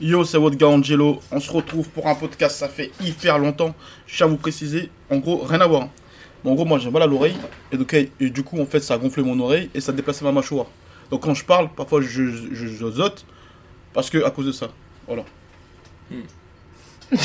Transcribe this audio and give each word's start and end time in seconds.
Yo, 0.00 0.24
c'est 0.24 0.38
votre 0.38 0.56
gars 0.56 0.68
Angelo. 0.68 1.20
On 1.32 1.40
se 1.40 1.50
retrouve 1.50 1.88
pour 1.88 2.06
un 2.06 2.14
podcast, 2.14 2.56
ça 2.56 2.68
fait 2.68 2.92
hyper 3.04 3.38
longtemps. 3.38 3.74
Je 4.06 4.16
tiens 4.16 4.26
à 4.26 4.28
vous 4.28 4.36
préciser, 4.36 4.90
en 5.10 5.16
gros, 5.18 5.38
rien 5.44 5.60
à 5.60 5.66
voir. 5.66 5.88
en 6.44 6.54
gros, 6.54 6.64
moi 6.64 6.78
j'ai 6.78 6.90
mal 6.90 7.02
à 7.02 7.06
l'oreille. 7.06 7.36
Et, 7.72 7.76
donc, 7.76 7.92
et 7.94 8.10
du 8.30 8.44
coup, 8.44 8.60
en 8.60 8.66
fait, 8.66 8.80
ça 8.80 8.94
a 8.94 8.98
gonflé 8.98 9.22
mon 9.24 9.38
oreille 9.40 9.70
et 9.74 9.80
ça 9.80 9.90
a 9.90 9.94
déplacé 9.94 10.24
ma 10.24 10.30
mâchoire. 10.32 10.66
Donc 11.10 11.22
quand 11.22 11.34
je 11.34 11.44
parle, 11.44 11.68
parfois 11.74 12.00
je, 12.00 12.06
je, 12.52 12.66
je 12.66 12.90
zote 12.90 13.24
parce 13.92 14.08
que 14.10 14.22
à 14.24 14.30
cause 14.30 14.46
de 14.46 14.52
ça. 14.52 14.68
Voilà. 15.06 15.24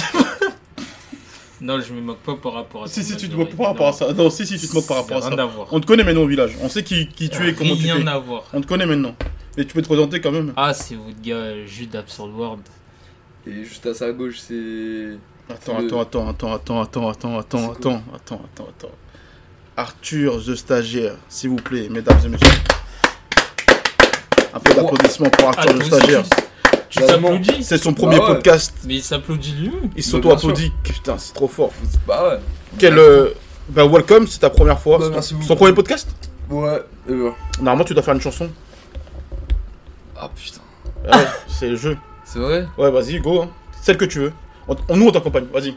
Non, 1.61 1.79
je 1.79 1.93
me 1.93 2.01
moque 2.01 2.17
pas 2.19 2.35
par 2.35 2.51
rapport 2.53 2.83
à 2.83 2.87
Si, 2.87 2.99
ton 2.99 3.05
si, 3.07 3.15
tu 3.15 3.29
te 3.29 3.35
moques 3.37 3.55
par 3.55 3.67
rapport 3.67 3.87
à 3.87 3.93
ça. 3.93 4.11
Non, 4.11 4.29
si, 4.29 4.45
si, 4.45 4.59
tu 4.59 4.67
te 4.67 4.73
moques 4.75 4.85
par 4.87 4.97
rapport 4.97 5.15
à 5.19 5.21
Ça 5.21 5.29
ça. 5.29 5.35
n'a 5.37 5.43
Rien 5.43 5.51
à 5.51 5.55
voir. 5.55 5.67
On 5.71 5.79
te 5.79 5.85
connaît 5.85 6.03
maintenant 6.03 6.23
au 6.23 6.27
village. 6.27 6.57
On 6.61 6.67
sait 6.67 6.83
qui, 6.83 7.07
qui 7.07 7.29
tu 7.29 7.47
es, 7.47 7.53
comment 7.53 7.73
tu 7.77 7.83
Rien 7.83 8.01
fais. 8.01 8.07
à 8.09 8.17
voir. 8.17 8.43
On 8.51 8.59
te 8.59 8.67
connaît 8.67 8.85
maintenant. 8.85 9.15
Mais 9.57 9.65
tu 9.65 9.73
peux 9.73 9.81
te 9.81 9.87
présenter 9.87 10.19
quand 10.21 10.31
même. 10.31 10.53
Ah, 10.55 10.73
c'est 10.73 10.95
votre 10.95 11.21
gars 11.21 11.65
Jude 11.65 11.95
Absurd 11.95 12.31
World. 12.35 12.61
Et 13.45 13.63
juste 13.63 13.85
à 13.85 13.93
sa 13.93 14.11
gauche, 14.11 14.39
c'est. 14.39 15.17
Attends, 15.49 15.79
Le- 15.79 15.85
attends, 15.87 15.99
attends, 16.01 16.29
attends, 16.29 16.53
attends, 16.53 16.81
attends, 16.81 17.09
attends, 17.09 17.39
attends, 17.39 17.71
attends, 17.71 18.01
attends, 18.15 18.41
attends, 18.45 18.67
attends. 18.69 18.91
Arthur, 19.75 20.41
the 20.43 20.55
stagiaire, 20.55 21.15
s'il 21.29 21.49
vous 21.49 21.55
plaît, 21.57 21.87
mesdames 21.89 22.17
et 22.25 22.29
messieurs. 22.29 22.47
Un 24.53 24.59
peu 24.59 24.73
d'applaudissements 24.73 25.29
pour 25.29 25.49
Ah, 25.49 25.53
Arthur, 25.59 25.73
le 25.73 25.79
aussi, 25.79 25.87
stagiaire. 25.89 26.23
tu 26.89 26.99
Bah, 26.99 27.07
t'applaudis 27.07 27.63
C'est 27.63 27.77
son 27.79 27.93
premier 27.93 28.17
Bah 28.17 28.29
ouais. 28.29 28.35
podcast. 28.35 28.73
Mais 28.85 28.95
il 28.95 29.03
s'applaudit 29.03 29.51
lui-même. 29.53 29.89
Il 29.95 29.95
Bah, 29.95 30.01
s'auto-applaudit. 30.01 30.71
Putain, 30.83 31.17
c'est 31.17 31.33
trop 31.33 31.47
fort. 31.47 31.71
Bah 32.07 32.29
ouais. 32.29 32.39
Quel. 32.77 32.97
euh, 32.97 33.29
Bah, 33.69 33.85
welcome, 33.85 34.27
c'est 34.27 34.39
ta 34.39 34.49
première 34.49 34.79
fois. 34.79 34.99
Bah, 34.99 35.19
beaucoup. 35.31 35.55
premier 35.55 35.73
podcast? 35.73 36.07
Ouais. 36.49 36.81
Et 37.09 37.13
bah. 37.13 37.35
Normalement, 37.59 37.83
tu 37.83 37.93
dois 37.93 38.03
faire 38.03 38.13
une 38.13 38.21
chanson. 38.21 38.49
Ah 40.25 40.29
putain. 40.35 40.61
Ah 41.09 41.17
ouais, 41.17 41.25
c'est 41.47 41.69
le 41.69 41.75
jeu. 41.75 41.97
C'est 42.23 42.39
vrai 42.39 42.65
Ouais, 42.77 42.89
vas-y, 42.91 43.19
go. 43.19 43.41
hein. 43.41 43.49
Celle 43.81 43.97
que 43.97 44.05
tu 44.05 44.19
veux. 44.19 44.33
On, 44.67 44.75
on- 44.87 44.95
nous, 44.97 45.07
on 45.07 45.11
t'accompagne. 45.11 45.45
Vas-y. 45.53 45.75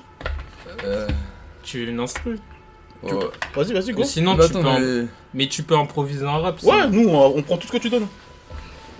Euh. 0.85 1.09
Tu 1.65 1.85
veux 1.85 1.91
une 1.91 1.99
instru 2.01 2.39
Ouais. 3.03 3.11
Vas-y, 3.55 3.73
vas-y, 3.73 3.93
go. 3.93 4.05
Sinon, 4.05 4.37
Mais 4.37 4.45
tu 4.45 4.51
attends, 4.51 4.63
peux. 4.63 4.69
en- 5.03 5.07
mais... 5.35 5.49
Tu 5.49 5.63
peux 5.65 5.77
improviser 5.77 6.25
un 6.25 6.39
rap. 6.39 6.63
Ouais, 6.63 6.89
nous, 6.89 7.09
on, 7.09 7.37
on 7.37 7.43
prend 7.43 7.57
tout 7.57 7.67
ce 7.67 7.73
que 7.73 7.79
tu 7.79 7.91
donnes. 7.91 8.07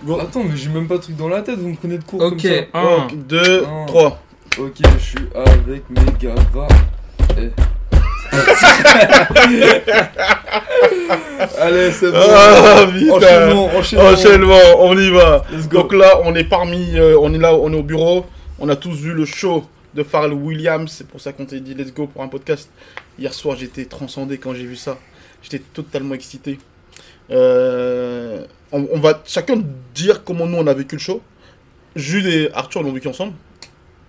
Go. 0.03 0.19
Attends, 0.19 0.43
mais 0.43 0.55
j'ai 0.57 0.69
même 0.69 0.87
pas 0.87 0.97
de 0.97 1.01
truc 1.03 1.15
dans 1.15 1.29
la 1.29 1.41
tête, 1.41 1.57
vous 1.57 1.69
me 1.69 1.75
prenez 1.75 1.97
de 1.97 2.03
court 2.03 2.21
Ok. 2.21 2.29
comme 2.31 2.39
ça. 2.39 2.49
Un. 2.73 3.07
2, 3.15 3.65
Un. 3.65 3.85
3. 3.85 4.21
Ok, 4.59 4.73
je 4.93 4.97
suis 4.99 5.29
avec 5.33 5.89
mes 5.89 6.11
gavas. 6.19 6.67
Eh. 7.37 7.49
Allez, 11.59 11.91
c'est 11.91 12.11
bon. 12.11 12.17
Ah. 12.17 12.85
Enchaînement, 13.11 13.65
enchaînement. 13.75 14.09
Enchaînement, 14.09 14.59
on 14.79 14.97
y 14.97 15.09
va. 15.09 15.43
Donc 15.71 15.93
là, 15.93 16.19
on 16.23 16.35
est 16.35 16.43
parmi, 16.43 16.97
euh, 16.97 17.17
on 17.19 17.33
est 17.33 17.37
là, 17.37 17.55
on 17.55 17.71
est 17.71 17.77
au 17.77 17.83
bureau. 17.83 18.25
On 18.59 18.69
a 18.69 18.75
tous 18.75 18.95
vu 18.95 19.13
le 19.13 19.25
show 19.25 19.65
de 19.93 20.03
Pharrell 20.03 20.33
Williams. 20.33 20.91
C'est 20.95 21.07
pour 21.07 21.21
ça 21.21 21.33
qu'on 21.33 21.45
t'a 21.45 21.57
dit 21.57 21.73
let's 21.73 21.93
go 21.93 22.07
pour 22.07 22.23
un 22.23 22.27
podcast. 22.27 22.69
Hier 23.19 23.33
soir, 23.33 23.57
j'étais 23.57 23.85
transcendé 23.85 24.37
quand 24.37 24.53
j'ai 24.53 24.65
vu 24.65 24.75
ça. 24.75 24.97
J'étais 25.41 25.59
totalement 25.59 26.15
excité. 26.15 26.59
Euh, 27.29 28.45
on, 28.71 28.87
on 28.91 28.99
va 28.99 29.21
chacun 29.25 29.61
dire 29.93 30.23
comment 30.23 30.45
nous 30.45 30.57
on 30.57 30.67
a 30.67 30.73
vécu 30.73 30.95
le 30.95 31.01
show. 31.01 31.21
Jules 31.95 32.27
et 32.27 32.49
Arthur 32.53 32.83
l'ont 32.83 32.93
vécu 32.93 33.07
ensemble. 33.07 33.33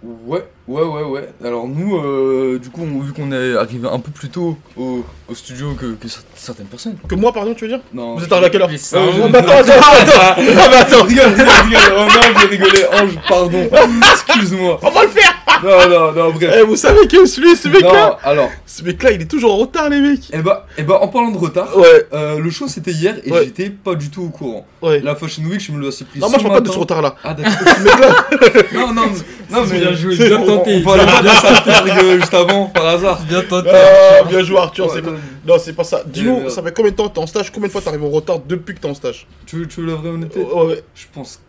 Ouais, 0.00 0.44
ouais, 0.68 0.82
ouais, 0.84 1.02
ouais. 1.02 1.28
Alors 1.44 1.66
nous, 1.66 1.96
euh, 1.98 2.60
du 2.62 2.70
coup, 2.70 2.82
on- 2.82 3.00
vu 3.00 3.12
qu'on 3.12 3.32
est 3.32 3.56
arrivé 3.56 3.88
un 3.90 3.98
peu 3.98 4.12
plus 4.12 4.28
tôt 4.28 4.56
au, 4.76 5.04
au 5.28 5.34
studio 5.34 5.74
que, 5.74 5.94
que 5.94 6.06
cer- 6.06 6.20
certaines 6.36 6.66
personnes. 6.66 6.96
Que 7.08 7.16
moi, 7.16 7.32
pardon, 7.32 7.52
tu 7.52 7.64
veux 7.64 7.70
dire 7.70 7.80
Non. 7.92 8.14
Vous 8.16 8.22
êtes 8.24 8.30
arrivé 8.30 8.46
à 8.46 8.50
quelle 8.50 8.62
heure 8.62 8.68
Mais 8.70 8.78
c'est 8.78 8.96
Euh, 8.96 9.00
oh, 9.20 9.26
Attends, 9.34 9.38
attends, 9.38 9.72
attends, 9.72 10.12
Ah, 10.20 10.36
bah, 10.70 10.78
attends. 10.80 11.02
Rigole, 11.04 11.24
rigole, 11.24 11.46
rigole. 11.64 11.80
Oh 11.96 12.00
non, 12.04 12.40
j'ai 12.40 12.46
rigolé. 12.46 12.84
Ange, 12.92 13.18
pardon. 13.28 13.68
Excuse-moi. 14.12 14.78
On 14.82 14.90
va 14.90 15.02
le 15.02 15.08
faire 15.08 15.34
Non, 15.62 15.88
non, 15.88 16.12
non, 16.12 16.30
bref. 16.32 16.54
Eh, 16.58 16.62
vous 16.62 16.76
savez 16.76 17.06
que 17.08 17.26
celui, 17.26 17.56
ce 17.56 17.68
mec-là, 17.68 18.10
Non, 18.10 18.16
alors, 18.22 18.50
ce 18.66 18.82
mec-là, 18.82 19.12
il 19.12 19.22
est 19.22 19.30
toujours 19.30 19.54
en 19.54 19.56
retard, 19.58 19.88
les 19.88 20.00
mecs. 20.00 20.28
eh 20.32 20.38
bah, 20.38 20.66
eh 20.76 20.82
bah, 20.82 20.98
en 21.00 21.08
parlant 21.08 21.30
de 21.30 21.38
retard, 21.38 21.76
Ouais, 21.76 22.06
euh, 22.12 22.38
le 22.38 22.50
show 22.50 22.68
c'était 22.68 22.92
hier 22.92 23.16
et 23.24 23.30
Ouais. 23.32 23.44
j'étais 23.44 23.70
pas 23.70 23.94
du 23.94 24.10
tout 24.10 24.22
au 24.22 24.28
courant. 24.28 24.66
ouais. 24.82 25.00
La 25.00 25.14
Fashion 25.16 25.42
Week, 25.44 25.60
je 25.60 25.72
me 25.72 25.78
le 25.80 25.90
suis 25.90 26.04
pris. 26.04 26.20
Non, 26.20 26.28
moi, 26.28 26.38
je 26.38 26.44
parle 26.44 26.54
pas 26.62 26.68
de 26.68 26.72
ce 26.72 26.78
retard-là. 26.78 27.14
Ah, 27.24 27.34
d'accord. 27.34 27.52
Ce 27.78 27.82
mec-là, 27.82 28.80
non, 28.80 28.92
non, 28.92 29.06
non, 29.50 29.64
mais. 29.70 29.78
Bien 29.80 29.92
joué, 29.94 30.16
bien 30.16 30.42
tenté. 30.44 30.76
on 30.76 30.82
parlait 30.82 31.04
pas 31.06 31.22
de 31.22 31.28
ça, 31.28 32.16
juste 32.18 32.34
avant, 32.34 32.66
par 32.66 32.86
hasard. 32.86 33.20
Bien 33.28 33.42
tenté. 33.42 33.70
Ah, 33.72 34.24
bien 34.24 34.42
joué 34.42 34.58
Arthur, 34.58 34.88
c'est 34.90 34.96
Ouais, 34.96 35.02
pas... 35.02 35.10
Non, 35.46 35.54
c'est 35.58 35.72
pas 35.72 35.84
ça. 35.84 36.02
Dis-nous, 36.06 36.50
ça 36.50 36.62
fait 36.62 36.74
combien 36.74 36.90
de 36.90 36.96
temps 36.96 37.08
que 37.08 37.14
t'es 37.14 37.20
en 37.20 37.26
stage? 37.26 37.50
Combien 37.52 37.68
de 37.68 37.72
fois 37.72 37.80
t'arrives 37.80 38.04
en 38.04 38.10
retard 38.10 38.38
depuis 38.46 38.74
que 38.74 38.80
t'es 38.80 38.88
en 38.88 38.94
stage? 38.94 39.26
Tu 39.46 39.56
veux, 39.56 39.66
tu 39.66 39.80
veux 39.80 39.86
la 39.86 39.94
vraie 39.94 40.10
honnêteté? 40.10 40.40
Ouais, 40.40 40.66
ouais. 40.66 40.82
Je 40.94 41.06
pense 41.12 41.40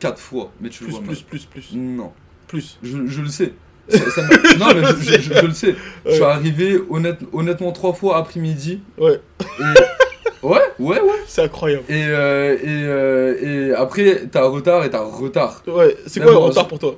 4 0.00 0.18
fois, 0.18 0.50
mais 0.60 0.68
tu 0.70 0.84
le 0.84 0.86
Plus, 0.88 0.92
vois 0.92 1.00
plus, 1.02 1.08
mal. 1.08 1.24
plus, 1.28 1.44
plus, 1.44 1.64
Non, 1.74 2.12
plus. 2.46 2.78
je, 2.82 3.06
je 3.06 3.20
le 3.22 3.28
sais. 3.28 3.52
Ça- 3.88 4.10
ça 4.10 4.22
m'a- 4.22 4.54
non, 4.58 4.74
mais 4.74 4.86
je, 4.98 5.02
je- 5.12 5.20
je- 5.20 5.34
je 5.34 5.46
le 5.46 5.52
sais. 5.52 5.74
Je 6.06 6.10
suis 6.12 6.20
Ouais. 6.22 6.26
arrivé 6.26 6.80
honnête, 6.88 7.18
honnêtement 7.34 7.70
3 7.72 7.92
fois 7.92 8.16
après-midi. 8.16 8.80
Ouais, 8.98 9.20
Et... 9.60 10.46
Ouais, 10.46 10.58
ouais, 10.78 11.00
ouais. 11.00 11.10
c'est 11.26 11.42
incroyable. 11.42 11.84
Et, 11.90 12.04
euh, 12.06 12.54
et, 12.54 12.58
euh, 12.66 13.70
et 13.70 13.74
après, 13.74 14.26
t'as 14.30 14.44
retard 14.46 14.84
et 14.84 14.90
t'as 14.90 15.02
retard. 15.04 15.62
Ouais, 15.66 15.96
c'est 16.06 16.20
quoi 16.20 16.32
le 16.32 16.38
retard 16.38 16.66
pour 16.68 16.78
toi? 16.78 16.96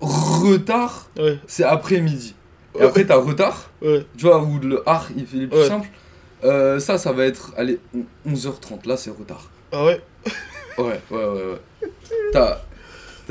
Retard, 0.00 1.08
Ouais, 1.18 1.38
c'est 1.46 1.64
après-midi. 1.64 2.34
Et 2.74 2.78
Ouais. 2.80 2.84
après, 2.86 3.04
t'as 3.04 3.16
retard, 3.16 3.70
ouais. 3.82 4.04
tu 4.16 4.26
vois, 4.26 4.42
où 4.42 4.58
le 4.58 4.82
art 4.88 5.08
il 5.16 5.26
fait 5.26 5.36
les 5.38 5.46
plus 5.46 5.58
Ouais. 5.58 5.66
simples. 5.68 5.88
Euh, 6.44 6.78
ça, 6.78 6.98
ça 6.98 7.12
va 7.12 7.24
être, 7.24 7.52
allez, 7.56 7.78
11h30. 8.28 8.86
Là, 8.86 8.96
c'est 8.96 9.10
retard. 9.10 9.48
Ah 9.72 9.84
ouais? 9.84 10.00
Ouais, 10.78 11.00
ouais, 11.10 11.24
ouais, 11.24 11.24
ouais. 11.82 11.88
T'as, 12.32 12.58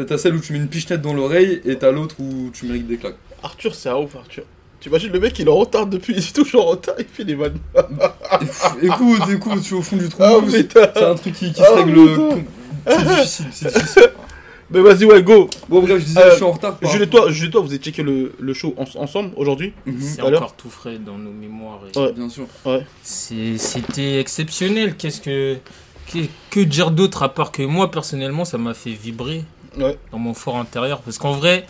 t'as, 0.04 0.18
celle 0.18 0.36
où 0.36 0.40
tu 0.40 0.54
mets 0.54 0.60
une 0.60 0.68
pichenette 0.68 1.02
dans 1.02 1.14
l'oreille 1.14 1.62
et 1.66 1.78
t'as 1.78 1.92
l'autre 1.92 2.16
où 2.20 2.50
tu 2.54 2.66
mérites 2.66 2.88
des 2.88 2.98
claques. 2.98 3.16
Arthur, 3.44 3.74
c'est 3.76 3.90
un 3.90 3.96
ouf, 3.98 4.16
Arthur. 4.16 4.44
Tu 4.80 4.90
imagines 4.90 5.12
le 5.12 5.20
mec, 5.20 5.38
il 5.40 5.48
est 5.48 5.52
en 5.52 5.56
retard 5.56 5.88
depuis, 5.88 6.14
il 6.18 6.20
est 6.20 6.34
toujours 6.36 6.66
en 6.68 6.70
retard, 6.72 6.96
il 7.00 7.06
fait 7.06 7.24
des 7.26 7.36
vannes. 7.36 7.58
Et- 8.82 8.86
écoute, 8.88 9.22
écoute, 9.32 9.62
tu 9.64 9.74
es 9.74 9.78
au 9.78 9.82
fond 9.82 9.96
du 9.98 10.10
trou. 10.10 10.22
Ah 10.24 10.38
c'est, 10.50 10.76
un 11.04 11.16
truc 11.16 11.34
qui, 11.34 11.52
qui 11.54 11.62
Ah, 11.62 11.68
se 11.70 11.74
règle. 11.74 12.16
com- 12.16 12.44
C'est 12.88 12.98
difficile, 13.08 13.46
c'est 13.52 13.74
difficile. 13.74 14.10
Mais 14.72 14.82
vas-y, 14.82 15.06
ouais, 15.06 15.22
go 15.22 15.48
Bon, 15.70 15.80
bref, 15.82 16.00
je 16.00 16.06
disais, 16.06 16.20
Euh, 16.22 16.32
je 16.32 16.36
suis 16.38 16.44
en 16.44 16.52
retard. 16.52 16.78
Jules 16.82 17.04
et 17.04 17.08
toi, 17.08 17.30
Jules 17.30 17.50
et 17.50 17.52
toi, 17.52 17.62
vous 17.62 17.68
avez 17.68 17.78
checké 17.78 18.02
le, 18.02 18.34
le 18.40 18.54
show 18.56 18.74
en- 18.78 19.00
ensemble 19.02 19.30
aujourd'hui 19.36 19.74
Mhm, 19.86 20.02
C'est 20.02 20.22
encore 20.24 20.56
tout 20.56 20.72
frais 20.72 20.98
dans 20.98 21.18
nos 21.20 21.30
mémoires. 21.32 21.82
et- 21.94 21.98
Ouais. 22.00 22.12
Bien 22.14 22.30
sûr. 22.30 22.48
C'était 23.04 24.20
exceptionnel. 24.20 24.96
Qu'est-ce 24.98 25.22
que. 25.22 25.58
Que, 26.12 26.20
que 26.52 26.60
dire 26.60 26.92
d'autre 26.92 27.24
à 27.24 27.30
part 27.34 27.52
que 27.52 27.64
moi, 27.64 27.90
personnellement, 27.90 28.46
ça 28.46 28.60
m'a 28.60 28.76
fait 28.76 28.92
vibrer 28.92 29.44
Ouais. 29.78 29.98
dans 30.12 30.20
mon 30.20 30.34
fort 30.34 30.58
intérieur. 30.58 31.02
Parce 31.02 31.18
qu'en 31.18 31.34
vrai, 31.34 31.66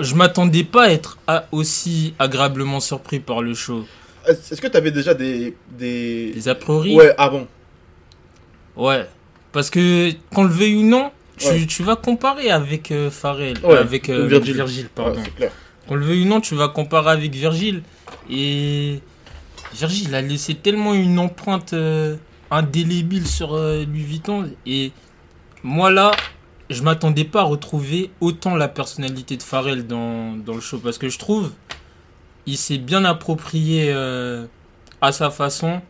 je 0.00 0.14
m'attendais 0.14 0.64
pas 0.64 0.84
à 0.84 0.90
être 0.90 1.18
aussi 1.52 2.14
agréablement 2.18 2.80
surpris 2.80 3.20
par 3.20 3.42
le 3.42 3.54
show. 3.54 3.84
Est-ce 4.26 4.60
que 4.60 4.68
t'avais 4.68 4.90
déjà 4.92 5.14
des... 5.14 5.56
des... 5.70 6.48
A 6.48 6.54
priori, 6.54 6.94
Ouais, 6.94 7.14
avant. 7.18 7.46
Ouais. 8.76 9.06
Parce 9.52 9.68
que, 9.70 10.10
qu'on 10.34 10.44
le 10.44 10.50
veuille 10.50 10.76
ou 10.76 10.82
non, 10.82 11.10
tu, 11.36 11.48
Ouais. 11.48 11.66
tu 11.66 11.82
vas 11.82 11.96
comparer 11.96 12.50
avec 12.50 12.90
euh, 12.92 13.10
Pharrell. 13.10 13.58
Ouais, 13.64 13.76
avec 13.78 14.08
euh, 14.08 14.26
Virgil. 14.26 14.54
Virgil. 14.54 14.88
pardon. 14.94 15.20
Ouais. 15.40 15.50
Qu'on 15.88 15.96
le 15.96 16.04
veuille 16.04 16.22
ou 16.22 16.26
non, 16.28 16.40
tu 16.40 16.54
vas 16.54 16.68
comparer 16.68 17.10
avec 17.10 17.32
Virgile. 17.34 17.82
Et 18.30 19.00
Virgile 19.74 20.14
a 20.14 20.22
laissé 20.22 20.54
tellement 20.54 20.94
une 20.94 21.18
empreinte 21.18 21.72
euh, 21.72 22.16
indélébile 22.50 23.26
sur 23.26 23.54
euh, 23.54 23.84
Louis 23.84 24.02
Vuitton. 24.04 24.50
Et 24.66 24.92
moi 25.64 25.90
là, 25.90 26.12
je 26.72 26.82
m'attendais 26.82 27.24
pas 27.24 27.40
à 27.40 27.44
retrouver 27.44 28.10
autant 28.20 28.56
la 28.56 28.68
personnalité 28.68 29.36
de 29.36 29.42
Pharrell 29.42 29.86
dans, 29.86 30.36
dans 30.36 30.54
le 30.54 30.60
show. 30.60 30.78
Parce 30.78 30.98
que 30.98 31.08
je 31.08 31.18
trouve, 31.18 31.52
il 32.46 32.56
s'est 32.56 32.78
bien 32.78 33.04
approprié 33.04 33.90
euh, 33.92 34.46
à 35.00 35.12
sa 35.12 35.30
façon 35.30 35.80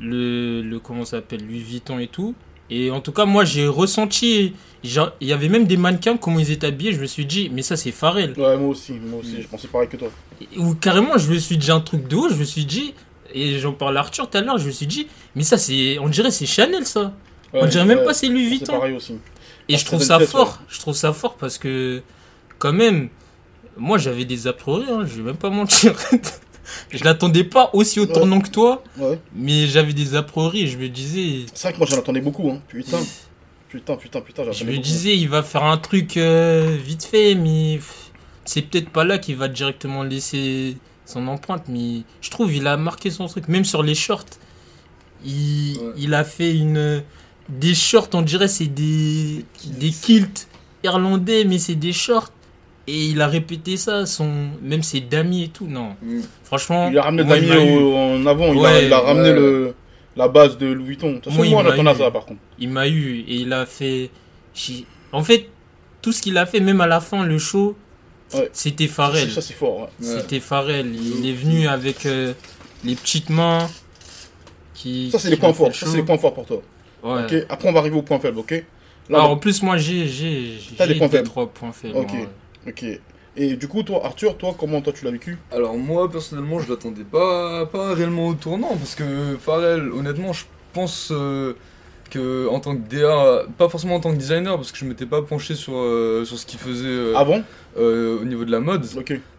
le, 0.00 0.62
le 0.62 0.78
comment 0.80 1.04
s'appelle 1.04 1.46
Louis 1.46 1.60
Vuitton 1.60 1.98
et 1.98 2.08
tout. 2.08 2.34
Et 2.70 2.90
en 2.90 3.00
tout 3.00 3.12
cas, 3.12 3.26
moi 3.26 3.44
j'ai 3.44 3.66
ressenti, 3.66 4.54
il 4.82 4.90
y 5.20 5.32
avait 5.32 5.48
même 5.50 5.66
des 5.66 5.76
mannequins, 5.76 6.16
comment 6.16 6.38
ils 6.38 6.50
étaient 6.50 6.66
habillés, 6.66 6.92
je 6.94 7.00
me 7.00 7.06
suis 7.06 7.26
dit, 7.26 7.50
mais 7.52 7.60
ça 7.62 7.76
c'est 7.76 7.92
Pharrell. 7.92 8.32
Ouais, 8.38 8.56
moi 8.56 8.68
aussi, 8.68 8.92
moi 8.94 9.20
aussi, 9.20 9.42
je 9.42 9.46
pensais 9.46 9.68
pareil 9.68 9.88
que 9.88 9.98
toi. 9.98 10.08
Ou 10.56 10.74
carrément, 10.74 11.18
je 11.18 11.30
me 11.30 11.38
suis 11.38 11.58
dit 11.58 11.70
un 11.70 11.80
truc 11.80 12.08
de 12.08 12.16
haut, 12.16 12.28
je 12.30 12.36
me 12.36 12.44
suis 12.44 12.64
dit, 12.64 12.94
et 13.34 13.58
j'en 13.58 13.72
parlais 13.72 13.98
à 13.98 14.00
Arthur 14.00 14.30
tout 14.30 14.38
à 14.38 14.40
l'heure, 14.40 14.56
je 14.58 14.66
me 14.66 14.70
suis 14.72 14.86
dit, 14.86 15.06
mais 15.34 15.42
ça, 15.42 15.58
c'est, 15.58 15.98
on 15.98 16.08
dirait 16.08 16.30
c'est 16.30 16.46
Chanel 16.46 16.86
ça. 16.86 17.12
on 17.52 17.60
Ouais, 17.62 17.68
dirait 17.68 17.84
même 17.84 17.98
ouais, 17.98 18.04
pas 18.06 18.14
c'est 18.14 18.28
Louis 18.28 18.48
Vuitton. 18.48 18.72
pareil 18.72 18.94
aussi. 18.96 19.18
Et 19.68 19.74
Ah, 19.74 19.78
je 19.78 19.84
trouve 19.84 20.02
ça 20.02 20.18
fort. 20.20 20.60
Je 20.68 20.78
trouve 20.78 20.94
ça 20.94 21.12
fort 21.12 21.34
parce 21.36 21.58
que, 21.58 22.02
quand 22.58 22.72
même, 22.72 23.08
moi 23.76 23.98
j'avais 23.98 24.24
des 24.24 24.46
a 24.46 24.52
priori, 24.52 24.84
hein, 24.90 25.04
je 25.06 25.16
vais 25.16 25.22
même 25.22 25.36
pas 25.36 25.50
mentir. 25.50 25.94
je 26.90 27.02
l'attendais 27.04 27.44
pas 27.44 27.70
aussi 27.72 27.98
au 28.00 28.06
Ouais. 28.06 28.12
tournant 28.12 28.40
que 28.40 28.50
toi, 28.50 28.82
Ouais. 28.98 29.18
mais 29.34 29.66
j'avais 29.66 29.92
des 29.92 30.14
a 30.16 30.22
priori 30.22 30.62
et 30.62 30.66
je 30.66 30.76
me 30.78 30.88
disais, 30.88 31.46
C'est 31.54 31.68
vrai 31.68 31.72
que 31.74 31.78
moi 31.78 31.86
j'en 31.90 31.98
attendais 31.98 32.20
beaucoup, 32.20 32.50
hein. 32.50 32.60
Putain, 32.68 32.98
putain, 33.68 33.96
putain, 33.96 34.20
putain, 34.20 34.44
j'en 34.44 34.52
je 34.52 34.64
me 34.64 34.70
beaucoup. 34.72 34.82
disais, 34.82 35.16
il 35.16 35.28
va 35.28 35.42
faire 35.42 35.64
un 35.64 35.78
truc 35.78 36.16
euh, 36.16 36.76
vite 36.82 37.04
fait, 37.04 37.34
mais 37.34 37.80
c'est 38.44 38.62
peut-être 38.62 38.90
pas 38.90 39.04
là 39.04 39.18
qu'il 39.18 39.36
va 39.36 39.48
directement 39.48 40.02
laisser 40.02 40.76
son 41.06 41.26
empreinte, 41.28 41.64
mais 41.68 42.02
je 42.20 42.30
trouve 42.30 42.52
il 42.54 42.66
a 42.66 42.76
marqué 42.76 43.10
son 43.10 43.26
truc, 43.26 43.48
même 43.48 43.64
sur 43.64 43.82
les 43.82 43.94
shorts. 43.94 44.24
Il 45.24 46.12
a 46.14 46.22
fait 46.24 46.54
une 46.54 47.02
des 47.48 47.74
shorts, 47.74 48.08
on 48.14 48.22
dirait 48.22 48.48
c'est 48.48 48.66
des 48.66 49.44
des 49.66 49.90
kilts 49.90 50.48
irlandais, 50.82 51.44
mais 51.44 51.58
c'est 51.58 51.74
des 51.74 51.92
shorts. 51.92 52.30
Et 52.86 53.06
il 53.06 53.22
a 53.22 53.28
répété 53.28 53.78
ça, 53.78 54.04
son... 54.04 54.30
même 54.60 54.82
ses 54.82 55.00
damis 55.00 55.44
et 55.44 55.48
tout. 55.48 55.66
Non, 55.66 55.96
Mm. 56.02 56.20
franchement. 56.44 56.88
Il 56.90 56.98
a 56.98 57.02
ramené 57.02 57.24
moi, 57.24 57.36
au- 57.58 57.96
en 57.96 58.26
avant, 58.26 58.52
il, 58.52 58.58
a, 58.58 58.60
Ouais, 58.60 58.86
il 58.86 58.92
a 58.92 59.00
ramené 59.00 59.30
ouais. 59.30 59.34
le, 59.36 59.74
la 60.16 60.28
base 60.28 60.58
de 60.58 60.66
Louis 60.66 60.88
Vuitton. 60.88 61.18
De 61.24 61.30
Moi, 61.30 61.46
il 61.46 61.50
moi, 61.52 61.64
on 61.66 61.94
ça 61.94 62.10
par 62.10 62.26
contre. 62.26 62.40
Il 62.58 62.68
m'a 62.68 62.86
eu 62.86 63.20
et 63.26 63.36
il 63.36 63.52
a 63.54 63.64
fait. 63.64 64.10
En 65.12 65.22
fait, 65.24 65.48
tout 66.02 66.12
ce 66.12 66.20
qu'il 66.20 66.36
a 66.36 66.44
fait, 66.44 66.60
même 66.60 66.82
à 66.82 66.86
la 66.86 67.00
fin, 67.00 67.24
le 67.24 67.38
show, 67.38 67.74
Ouais. 68.34 68.50
c'était 68.52 68.86
Pharrell. 68.88 69.30
Ça, 69.30 69.40
c'est 69.40 69.54
fort. 69.54 69.88
C'était 70.00 70.40
Pharrell. 70.40 70.94
Il 70.94 71.26
est 71.26 71.32
venu 71.32 71.66
avec 71.66 72.04
euh, 72.04 72.34
les 72.84 72.96
petites 72.96 73.30
mains. 73.30 73.66
Qui, 74.74 75.10
Ça, 75.10 75.18
c'est 75.18 75.30
les 75.30 75.36
points 75.36 75.52
forts. 75.54 75.68
le 75.68 75.72
Ça, 75.72 75.86
c'est 75.86 75.96
les 75.96 76.02
points 76.02 76.18
forts 76.18 76.34
pour 76.34 76.44
toi. 76.46 76.60
Ouais. 77.04 77.24
Ok. 77.24 77.46
Après, 77.48 77.68
on 77.68 77.72
va 77.72 77.80
arriver 77.80 77.96
au 77.96 78.02
point 78.02 78.18
faible, 78.18 78.38
ok 78.38 78.64
Là, 79.10 79.18
Alors, 79.18 79.30
on- 79.30 79.32
en 79.34 79.36
plus, 79.36 79.62
moi, 79.62 79.76
j'ai 79.76 80.06
j'ai 80.08 80.58
T'as 80.76 80.86
des 80.86 80.94
j'ai 80.94 80.98
points 80.98 81.08
deux, 81.08 81.16
faibles. 81.18 81.28
trois 81.28 81.46
points 81.48 81.72
faibles. 81.72 81.96
Ok. 81.96 82.12
ouais. 82.12 82.28
Ok. 82.66 82.84
Et 83.36 83.56
du 83.56 83.68
coup, 83.68 83.82
toi, 83.82 84.00
Arthur, 84.04 84.36
toi, 84.38 84.54
comment 84.58 84.80
toi 84.80 84.92
tu 84.92 85.04
l'as 85.04 85.10
vécu? 85.10 85.36
Alors 85.50 85.76
moi 85.76 86.10
personnellement 86.10 86.60
je 86.60 86.70
l'attendais 86.70 87.02
pas, 87.04 87.66
pas 87.66 87.92
réellement 87.94 88.28
au 88.28 88.34
tournant 88.34 88.76
parce 88.76 88.94
que 88.94 89.36
Pharrell 89.40 89.90
honnêtement 89.90 90.32
je 90.32 90.44
pense 90.72 91.08
euh, 91.12 91.54
que 92.08 92.48
en 92.48 92.60
tant 92.60 92.76
que 92.76 92.88
DA, 92.88 93.44
pas 93.58 93.68
forcément 93.68 93.96
en 93.96 94.00
tant 94.00 94.12
que 94.12 94.18
designer 94.18 94.56
parce 94.56 94.72
que 94.72 94.78
je 94.78 94.84
m'étais 94.84 95.06
pas 95.06 95.22
penché 95.22 95.54
sur, 95.54 95.74
euh, 95.76 96.24
sur 96.24 96.38
ce 96.38 96.46
qu'il 96.46 96.58
faisait 96.58 96.86
euh, 96.86 97.14
Avant 97.16 97.42
euh, 97.76 98.20
au 98.20 98.24
niveau 98.24 98.44
de 98.44 98.50
la 98.50 98.60
mode. 98.60 98.84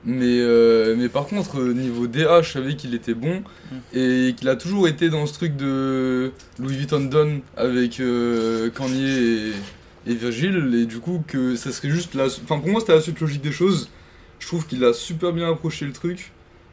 Mais, 0.03 0.39
euh, 0.39 0.95
mais 0.97 1.09
par 1.09 1.25
contre 1.27 1.59
niveau 1.61 2.07
DA 2.07 2.41
je 2.41 2.51
savais 2.51 2.75
qu'il 2.75 2.93
était 2.93 3.13
bon 3.13 3.43
et 3.93 4.33
qu'il 4.37 4.49
a 4.49 4.55
toujours 4.55 4.87
été 4.87 5.09
dans 5.09 5.25
ce 5.25 5.33
truc 5.33 5.55
de 5.55 6.31
Louis 6.59 6.75
Vuitton 6.75 7.01
Don 7.01 7.41
avec 7.57 8.01
Kanye 8.75 9.53
et, 10.07 10.11
et 10.11 10.13
Virgil 10.15 10.75
et 10.75 10.85
du 10.85 10.99
coup 10.99 11.23
que 11.27 11.55
ça 11.55 11.71
serait 11.71 11.89
juste 11.89 12.13
la 12.13 12.25
enfin 12.25 12.59
pour 12.59 12.69
moi 12.69 12.81
c'était 12.81 12.93
la 12.95 13.01
suite 13.01 13.19
logique 13.19 13.41
des 13.41 13.51
choses. 13.51 13.89
Je 14.39 14.47
trouve 14.47 14.67
qu'il 14.67 14.83
a 14.83 14.93
super 14.93 15.31
bien 15.33 15.49
approché 15.49 15.85
le 15.85 15.93
truc. 15.93 16.31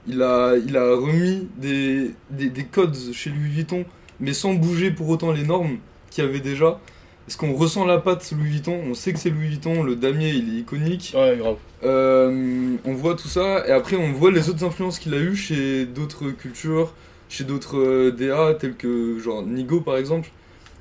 Il 0.09 0.21
a, 0.21 0.57
il 0.57 0.77
a 0.77 0.97
remis 0.97 1.49
des, 1.57 2.11
des, 2.31 2.51
des 2.51 2.65
codes 2.65 2.97
chez 3.13 3.31
Louis 3.31 3.51
Vuitton 3.51 3.85
mais 4.23 4.33
sans 4.33 4.55
bouger 4.55 4.91
pour 4.91 5.11
autant 5.11 5.33
les 5.33 5.45
normes 5.45 5.77
qu'il 6.11 6.25
y 6.25 6.27
avait 6.27 6.41
déjà 6.41 6.81
parce 7.27 7.37
qu'on 7.37 7.53
ressent 7.55 7.85
la 7.85 7.99
patte 7.99 8.33
Louis 8.33 8.49
Vuitton? 8.51 8.81
On 8.91 8.95
sait 8.95 9.13
que 9.13 9.19
c'est 9.19 9.31
Louis 9.31 9.49
Vuitton 9.49 9.83
le 9.83 9.95
damier 9.97 10.31
il 10.31 10.57
est 10.57 10.61
iconique 10.61 11.13
Ouais, 11.15 11.37
grave. 11.39 11.57
euh, 11.85 12.77
on 12.85 12.95
voit 12.95 13.15
tout 13.15 13.29
ça 13.29 13.67
et 13.69 13.71
après 13.73 13.97
on 13.97 14.13
voit 14.13 14.31
les 14.31 14.49
autres 14.49 14.65
influences 14.65 14.99
qu'il 14.99 15.15
a 15.15 15.19
eu 15.19 15.37
chez 15.37 15.85
d'autres 15.87 16.31
cultures, 16.31 16.93
chez 17.29 17.45
d'autres 17.45 17.79
euh, 17.79 18.11
DA 18.11 18.55
tels 18.55 18.75
que 18.77 19.19
genre 19.19 19.43
Nigo 19.43 19.81
par 19.81 19.97
exemple, 19.99 20.31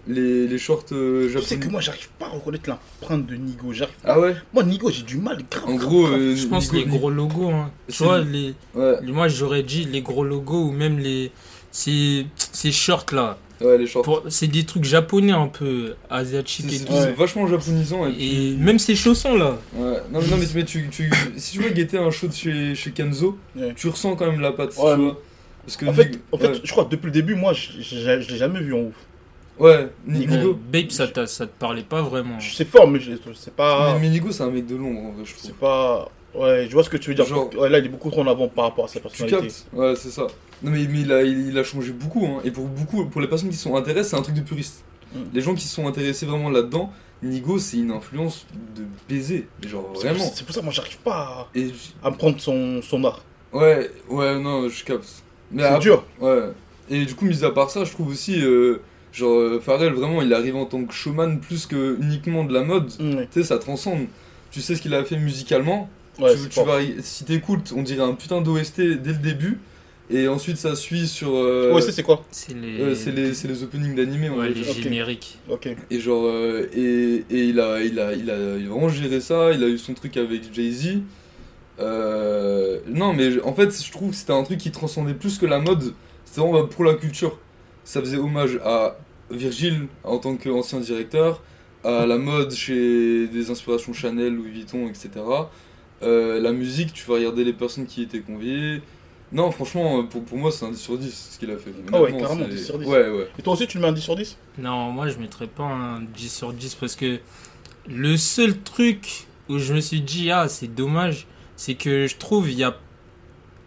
les, 0.07 0.47
les 0.47 0.57
shorts 0.57 0.85
euh, 0.93 1.29
Je 1.29 1.37
sais 1.37 1.41
japonais. 1.49 1.59
que 1.67 1.71
moi, 1.71 1.79
j'arrive 1.81 2.09
pas 2.17 2.25
à 2.25 2.29
reconnaître 2.29 2.67
l'empreinte 2.71 3.27
de 3.27 3.35
Nigo. 3.35 3.71
J'arrive 3.71 3.93
pas. 4.01 4.13
Ah 4.15 4.19
ouais? 4.19 4.35
Moi, 4.51 4.63
Nigo, 4.63 4.89
j'ai 4.89 5.03
du 5.03 5.17
mal. 5.19 5.43
Grave. 5.51 5.69
En 5.69 5.75
grave, 5.75 5.87
gros, 5.89 6.07
grave. 6.07 6.33
Je 6.35 6.47
pense 6.47 6.73
Nigo- 6.73 6.75
les 6.77 6.85
gros 6.85 7.09
logos. 7.11 7.51
Hein. 7.51 7.69
Tu 7.87 8.03
vois, 8.03 8.19
les, 8.19 8.55
Ouais, 8.73 8.95
les- 9.03 9.11
moi, 9.11 9.27
j'aurais 9.27 9.61
dit 9.61 9.85
les 9.85 10.01
gros 10.01 10.23
logos 10.23 10.63
ou 10.69 10.71
même 10.71 10.97
les. 10.97 11.31
Ces, 11.71 12.25
ces 12.35 12.71
shorts 12.71 13.05
là. 13.13 13.37
ouais, 13.61 13.77
les 13.77 13.87
shorts. 13.87 14.01
Pour- 14.03 14.23
C'est 14.29 14.47
des 14.47 14.63
trucs 14.65 14.83
japonais 14.83 15.31
un 15.31 15.47
peu, 15.47 15.95
asiatiques 16.09 16.71
et 16.73 16.77
c'est- 16.77 16.85
tout. 16.85 16.93
c'est 16.93 16.99
Ouais. 17.07 17.13
vachement 17.13 17.47
japonisant 17.47 18.05
et, 18.07 18.11
puis- 18.11 18.53
Et 18.53 18.55
même 18.57 18.77
ces 18.79 18.95
chaussons 18.95 19.35
là. 19.37 19.57
ouais. 19.75 19.97
Non, 20.11 20.19
mais- 20.21 20.27
non 20.27 20.37
mais, 20.37 20.45
mais 20.55 20.65
tu, 20.65 20.89
tu- 20.89 21.09
si 21.37 21.53
tu 21.57 21.63
veux 21.63 21.69
guetter 21.69 21.97
un 21.97 22.11
show 22.11 22.27
de 22.27 22.33
chez, 22.33 22.75
chez 22.75 22.91
Kenzo, 22.91 23.37
Ouais. 23.55 23.73
tu 23.75 23.87
ressens 23.87 24.15
quand 24.15 24.29
même 24.29 24.41
la 24.41 24.51
patte. 24.51 24.75
Ouais, 24.77 24.93
tu 24.93 24.99
mais- 24.99 25.05
vois. 25.05 25.21
Parce 25.63 25.77
que 25.77 25.85
En 25.85 25.93
fait, 25.93 26.05
Nigo- 26.09 26.19
en 26.31 26.37
fait 26.39 26.47
ouais. 26.47 26.61
je 26.63 26.71
crois 26.71 26.85
que 26.85 26.89
depuis 26.89 27.05
le 27.05 27.11
début, 27.11 27.35
moi, 27.35 27.53
je, 27.53 27.81
je, 27.81 27.95
je 28.21 28.31
l'ai 28.31 28.37
jamais 28.37 28.59
vu 28.61 28.73
en 28.73 28.79
ouf. 28.87 28.95
ouais, 29.59 29.89
Ni- 30.07 30.19
Nigo. 30.21 30.35
Nigo. 30.35 30.59
Babe, 30.73 30.89
ça, 30.89 31.07
t'a- 31.07 31.27
ça 31.27 31.45
te 31.45 31.51
parlait 31.59 31.83
pas 31.83 32.01
vraiment. 32.01 32.37
C'est 32.39 32.67
fort, 32.67 32.87
mais 32.87 32.99
je- 32.99 33.11
c'est 33.35 33.55
pas. 33.55 33.93
Mais, 33.93 33.99
mais 34.01 34.09
Nigo 34.09 34.31
c'est 34.31 34.41
un 34.43 34.49
mec 34.49 34.65
de 34.65 34.75
long 34.75 34.89
en 35.09 35.11
vrai 35.11 35.23
je 35.23 35.31
trouve. 35.33 35.43
C'est 35.45 35.55
pas. 35.55 36.09
Ouais, 36.35 36.65
je 36.67 36.73
vois 36.73 36.83
ce 36.83 36.89
que 36.89 36.97
tu 36.97 37.09
veux 37.09 37.15
dire. 37.15 37.25
Genre- 37.25 37.49
Ouais, 37.55 37.69
là, 37.69 37.79
il 37.79 37.85
est 37.85 37.89
beaucoup 37.89 38.09
trop 38.09 38.21
en 38.21 38.27
avant 38.27 38.47
par 38.47 38.65
rapport 38.65 38.85
à 38.85 38.87
sa 38.87 38.95
Tu 38.95 39.01
personnalité. 39.01 39.37
captes 39.47 39.65
Ouais, 39.73 39.95
c'est 39.95 40.09
ça. 40.11 40.27
Non, 40.63 40.71
mais, 40.71 40.85
mais 40.89 41.01
il, 41.01 41.11
a, 41.11 41.23
il, 41.23 41.49
il 41.49 41.57
a 41.57 41.63
changé 41.63 41.91
beaucoup. 41.91 42.25
Hein. 42.25 42.41
Et 42.45 42.51
pour 42.51 42.65
beaucoup, 42.67 43.05
pour 43.05 43.19
les 43.21 43.27
personnes 43.27 43.49
qui 43.49 43.57
sont 43.57 43.75
intéressées, 43.75 44.11
c'est 44.11 44.15
un 44.15 44.21
truc 44.21 44.35
de 44.35 44.41
puriste. 44.41 44.83
Mm. 45.13 45.19
Les 45.33 45.41
gens 45.41 45.53
qui 45.55 45.67
sont 45.67 45.87
intéressés 45.87 46.25
vraiment 46.25 46.49
là-dedans, 46.49 46.91
Nigo, 47.23 47.59
c'est 47.59 47.77
une 47.77 47.91
influence 47.91 48.45
de 48.75 48.83
baiser. 49.09 49.47
Genre, 49.67 49.91
vraiment. 49.93 50.23
C'est 50.33 50.45
pour 50.45 50.53
ça 50.55 50.61
que 50.61 50.65
moi, 50.65 50.73
j'arrive 50.73 50.97
pas 50.99 51.49
Et 51.53 51.67
à, 52.03 52.07
à 52.07 52.11
me 52.11 52.15
prendre 52.15 52.39
son, 52.39 52.81
son 52.81 53.03
art. 53.03 53.23
ouais, 53.53 53.91
ouais, 54.09 54.39
non, 54.39 54.69
je 54.69 54.83
capte. 54.83 55.23
Mais 55.51 55.63
C'est 55.63 55.79
dur. 55.79 56.05
Ouais. 56.19 56.49
Et 56.89 57.05
du 57.05 57.13
coup, 57.13 57.25
mis 57.25 57.43
à 57.43 57.51
part 57.51 57.69
ça, 57.69 57.83
je 57.83 57.91
trouve 57.91 58.07
aussi, 58.09 58.41
euh, 58.43 58.81
genre, 59.11 59.37
euh, 59.37 59.59
Pharrell, 59.59 59.93
vraiment, 59.93 60.21
il 60.21 60.33
arrive 60.33 60.55
en 60.55 60.65
tant 60.65 60.83
que 60.85 60.93
showman 60.93 61.39
plus 61.39 61.65
que 61.65 61.97
uniquement 62.01 62.43
de 62.45 62.53
la 62.53 62.63
mode. 62.63 62.89
Ouais, 62.99 63.27
Tu 63.31 63.41
sais, 63.41 63.47
ça 63.47 63.57
transcende. 63.59 64.05
Tu 64.51 64.61
sais 64.61 64.75
ce 64.75 64.81
qu'il 64.81 64.93
a 64.93 65.03
fait 65.03 65.17
musicalement. 65.17 65.89
Ouais 66.21 66.35
tu, 66.35 66.37
c'est 66.37 66.49
tu 66.49 66.55
fort. 66.55 66.65
vas, 66.65 66.79
si 67.01 67.25
t'écoutes, 67.25 67.73
on 67.75 67.81
dirait 67.83 68.03
un 68.03 68.13
putain 68.13 68.41
d'OST 68.41 68.79
dès 68.81 69.11
le 69.13 69.19
début. 69.19 69.59
Et 70.13 70.27
ensuite, 70.27 70.57
ça 70.57 70.75
suit 70.75 71.07
sur. 71.07 71.33
euh, 71.35 71.73
Ouais, 71.73 71.81
c'est 71.81 72.03
quoi 72.03 72.25
C'est 72.31 72.53
les. 72.53 72.81
Euh, 72.81 72.95
c'est 72.95 73.11
les, 73.11 73.33
c'est 73.33 73.47
les 73.47 73.63
openings 73.63 73.95
d'animé 73.95 74.29
Ouais, 74.29 74.49
les 74.49 74.63
génériques. 74.63 75.37
Ok. 75.49 75.69
Et 75.89 75.99
genre 76.01 76.25
euh, 76.25 76.67
et, 76.75 77.23
et 77.29 77.45
il, 77.45 77.59
a, 77.61 77.81
il, 77.81 77.97
a, 77.99 78.13
il, 78.13 78.29
a, 78.29 78.57
il 78.57 78.65
a 78.65 78.69
vraiment 78.69 78.89
géré 78.89 79.21
ça, 79.21 79.51
il 79.53 79.63
a 79.63 79.67
eu 79.67 79.77
son 79.77 79.93
truc 79.93 80.17
avec 80.17 80.53
Jay-Z. 80.53 80.97
Euh, 81.79 82.79
non 82.87 83.13
mais 83.13 83.41
en 83.41 83.53
fait 83.53 83.71
je 83.83 83.91
trouve 83.91 84.09
que 84.11 84.15
c'était 84.15 84.33
un 84.33 84.43
truc 84.43 84.59
qui 84.59 84.71
transcendait 84.71 85.13
plus 85.13 85.37
que 85.39 85.45
la 85.45 85.59
mode, 85.59 85.93
c'était 86.25 86.41
vraiment 86.41 86.65
pour 86.67 86.83
la 86.83 86.93
culture. 86.95 87.39
Ça 87.83 88.01
faisait 88.01 88.17
hommage 88.17 88.59
à 88.63 88.97
Virgil 89.31 89.87
en 90.03 90.17
tant 90.19 90.35
qu'ancien 90.35 90.79
directeur, 90.81 91.41
à 91.83 92.05
la 92.05 92.17
mode 92.17 92.51
chez 92.51 93.27
des 93.27 93.49
inspirations 93.49 93.93
Chanel, 93.93 94.35
Louis 94.35 94.51
Vuitton, 94.51 94.87
etc. 94.87 95.09
Euh, 96.03 96.39
la 96.41 96.51
musique, 96.51 96.93
tu 96.93 97.05
vas 97.07 97.15
regarder 97.15 97.43
les 97.43 97.53
personnes 97.53 97.85
qui 97.85 98.01
étaient 98.03 98.21
conviées. 98.21 98.81
Non, 99.31 99.49
franchement, 99.51 100.03
pour, 100.05 100.23
pour 100.25 100.37
moi, 100.37 100.51
c'est 100.51 100.65
un 100.65 100.71
10 100.71 100.77
sur 100.81 100.97
10 100.97 101.29
ce 101.33 101.39
qu'il 101.39 101.49
a 101.51 101.57
fait. 101.57 101.71
Ah 101.93 102.01
ouais, 102.01 102.11
carrément, 102.17 102.43
c'est- 102.49 102.51
10 102.55 102.65
sur 102.65 102.77
10. 102.79 102.85
Ouais, 102.87 103.09
ouais. 103.09 103.27
Et 103.39 103.41
toi 103.41 103.53
aussi, 103.53 103.65
tu 103.67 103.77
le 103.77 103.83
mets 103.83 103.89
un 103.89 103.93
10 103.93 104.01
sur 104.01 104.15
10 104.15 104.37
Non, 104.57 104.91
moi 104.91 105.07
je 105.07 105.17
mettrais 105.19 105.47
pas 105.47 105.63
un 105.63 106.01
10 106.01 106.29
sur 106.35 106.51
10 106.53 106.75
parce 106.75 106.95
que 106.95 107.19
le 107.87 108.17
seul 108.17 108.57
truc 108.59 109.27
où 109.47 109.57
je 109.57 109.73
me 109.73 109.79
suis 109.79 110.01
dit, 110.01 110.31
ah, 110.31 110.47
c'est 110.49 110.67
dommage, 110.73 111.27
c'est 111.55 111.75
que 111.75 112.07
je 112.07 112.17
trouve, 112.17 112.49
il 112.51 112.57
y 112.57 112.63
a. 112.63 112.75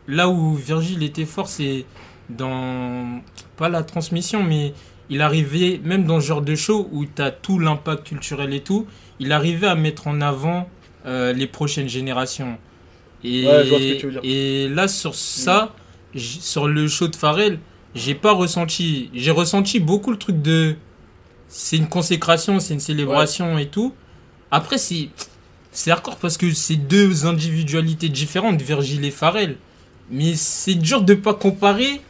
Là 0.07 0.29
où 0.29 0.55
Virgile 0.55 1.03
était 1.03 1.25
fort, 1.25 1.49
c'est 1.49 1.87
dans. 2.29 3.23
Pas 3.57 3.69
la 3.71 3.83
transmission, 3.85 4.43
mais 4.43 4.75
il 5.09 5.21
arrivait, 5.23 5.81
même 5.83 6.05
dans 6.05 6.21
ce 6.21 6.27
genre 6.27 6.43
de 6.43 6.55
show 6.55 6.89
où 6.93 7.07
tu 7.07 7.23
as 7.23 7.31
tout 7.31 7.59
l'impact 7.59 8.07
culturel 8.09 8.53
et 8.53 8.61
tout, 8.63 8.87
il 9.21 9.33
arrivait 9.33 9.67
à 9.69 9.75
mettre 9.77 10.09
en 10.09 10.21
avant 10.21 10.69
euh, 11.07 11.33
les 11.33 11.47
prochaines 11.47 11.89
générations. 11.89 12.57
Et, 13.23 13.47
Ouais, 13.47 13.65
je 13.65 13.69
vois 13.71 13.79
ce 13.79 13.93
que 13.95 14.01
tu 14.01 14.07
veux 14.07 14.13
dire. 14.13 14.21
et 14.25 14.69
là, 14.69 14.87
sur 14.89 15.15
ça, 15.15 15.75
j- 16.15 16.39
sur 16.41 16.69
le 16.69 16.87
show 16.89 17.09
de 17.09 17.17
Pharrell, 17.17 17.59
j'ai 17.95 18.15
pas 18.15 18.33
ressenti. 18.33 19.11
J'ai 19.15 19.31
ressenti 19.31 19.81
beaucoup 19.81 20.11
le 20.11 20.19
truc 20.19 20.41
de. 20.43 20.77
C'est 21.49 21.77
une 21.77 21.89
consécration, 21.89 22.59
c'est 22.61 22.75
une 22.75 22.81
célébration 22.81 23.57
et 23.59 23.67
tout. 23.69 23.95
Après, 24.51 24.79
c'est. 24.79 25.09
C'est 25.77 25.91
hardcore 25.91 26.17
parce 26.19 26.37
que 26.37 26.53
c'est 26.53 26.77
deux 26.77 27.27
individualités 27.27 28.09
différentes, 28.09 28.63
Virgile 28.63 29.05
et 29.05 29.11
Pharrell. 29.11 29.57
Mais 30.11 30.35
c'est 30.37 30.75
dur 30.77 31.03
de 31.03 31.15
pas 31.15 31.35
comparer. 31.35 32.01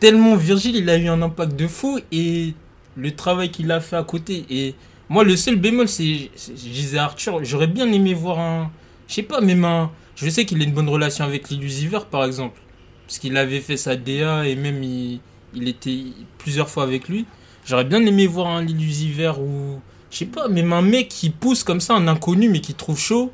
Tellement 0.00 0.36
Virgile, 0.36 0.76
il 0.76 0.88
a 0.90 0.96
eu 0.98 1.08
un 1.08 1.20
impact 1.22 1.56
de 1.56 1.66
fou 1.66 1.98
et 2.12 2.54
le 2.96 3.10
travail 3.14 3.50
qu'il 3.50 3.70
a 3.72 3.80
fait 3.80 3.96
à 3.96 4.02
côté. 4.04 4.44
Et 4.50 4.74
moi, 5.12 5.24
le 5.24 5.36
seul 5.36 5.56
bémol, 5.56 5.88
c'est. 5.88 6.30
Je 6.34 6.52
disais 6.54 6.96
Arthur, 6.96 7.44
j'aurais 7.44 7.66
bien 7.66 7.92
aimé 7.92 8.14
voir 8.14 8.38
un. 8.38 8.70
Je 9.08 9.14
sais 9.14 9.22
pas, 9.22 9.42
même 9.42 9.62
un. 9.62 9.90
Je 10.16 10.26
sais 10.30 10.46
qu'il 10.46 10.58
a 10.62 10.64
une 10.64 10.72
bonne 10.72 10.88
relation 10.88 11.22
avec 11.26 11.50
l'illusiver, 11.50 11.98
par 12.10 12.24
exemple. 12.24 12.58
Parce 13.06 13.18
qu'il 13.18 13.36
avait 13.36 13.60
fait 13.60 13.76
sa 13.76 13.94
DA 13.94 14.46
et 14.46 14.56
même 14.56 14.82
il, 14.82 15.20
il 15.54 15.68
était 15.68 16.04
plusieurs 16.38 16.70
fois 16.70 16.84
avec 16.84 17.10
lui. 17.10 17.26
J'aurais 17.66 17.84
bien 17.84 18.04
aimé 18.06 18.26
voir 18.26 18.46
un 18.46 18.62
l'illusiver 18.64 19.32
ou. 19.38 19.80
Je 20.10 20.16
sais 20.16 20.24
pas, 20.24 20.48
même 20.48 20.72
un 20.72 20.80
mec 20.80 21.08
qui 21.08 21.28
pousse 21.28 21.62
comme 21.62 21.80
ça, 21.80 21.94
un 21.94 22.08
inconnu, 22.08 22.48
mais 22.48 22.62
qui 22.62 22.72
trouve 22.72 22.98
chaud. 22.98 23.32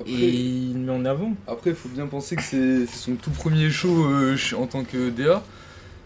Après, 0.00 0.10
Et 0.12 0.28
il 0.28 0.76
met 0.78 0.92
en 0.92 1.04
avant. 1.04 1.34
Après, 1.46 1.70
il 1.70 1.76
faut 1.76 1.88
bien 1.88 2.06
penser 2.08 2.34
que 2.34 2.42
c'est 2.42 2.86
son 2.86 3.14
tout 3.14 3.30
premier 3.30 3.70
show 3.70 4.06
euh, 4.06 4.36
en 4.58 4.66
tant 4.66 4.82
que 4.82 5.10
DA. 5.10 5.44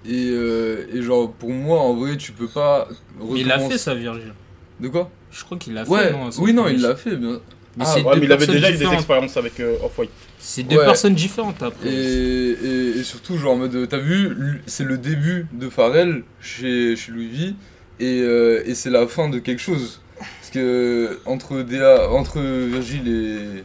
Et, 0.04 0.28
euh, 0.28 0.86
et 0.92 1.00
genre, 1.00 1.32
pour 1.32 1.50
moi, 1.50 1.80
en 1.80 1.94
vrai, 1.94 2.18
tu 2.18 2.32
peux 2.32 2.48
pas. 2.48 2.86
Il 3.34 3.50
a 3.50 3.58
fait 3.60 3.78
ça, 3.78 3.94
Virgile. 3.94 4.34
De 4.80 4.88
quoi 4.88 5.10
Je 5.30 5.44
crois 5.44 5.58
qu'il 5.58 5.74
l'a 5.74 5.84
fait. 5.84 5.90
Ouais, 5.90 6.12
non, 6.12 6.30
son 6.30 6.42
oui, 6.42 6.52
non, 6.52 6.66
il 6.68 6.80
l'a 6.80 6.96
fait, 6.96 7.16
bien. 7.16 7.40
Mais 7.76 7.84
Ah, 7.86 7.94
Ouais, 7.96 8.02
deux 8.14 8.20
mais 8.20 8.26
il 8.26 8.32
avait 8.32 8.46
déjà 8.46 8.70
eu 8.70 8.76
des 8.76 8.86
expériences 8.92 9.36
avec 9.36 9.60
euh, 9.60 9.76
Off-White. 9.84 10.10
C'est 10.38 10.62
deux 10.64 10.76
Ouais. 10.78 10.84
personnes 10.84 11.14
différentes 11.14 11.62
après. 11.62 11.88
Et, 11.88 12.50
et, 12.50 12.88
et 12.98 13.02
surtout, 13.04 13.36
genre, 13.38 13.52
en 13.52 13.56
mode, 13.56 13.86
t'as 13.88 13.98
vu, 13.98 14.62
c'est 14.66 14.84
le 14.84 14.98
début 14.98 15.46
de 15.52 15.68
Pharrell 15.68 16.24
chez, 16.40 16.96
chez 16.96 17.12
Louis 17.12 17.28
V. 17.28 17.54
Et, 18.00 18.20
euh, 18.22 18.62
et 18.66 18.74
c'est 18.74 18.90
la 18.90 19.06
fin 19.06 19.28
de 19.28 19.38
quelque 19.38 19.60
chose. 19.60 20.00
Parce 20.18 20.50
que 20.52 21.20
entre, 21.26 21.62
DA, 21.62 22.10
entre 22.10 22.40
Virgile 22.40 23.62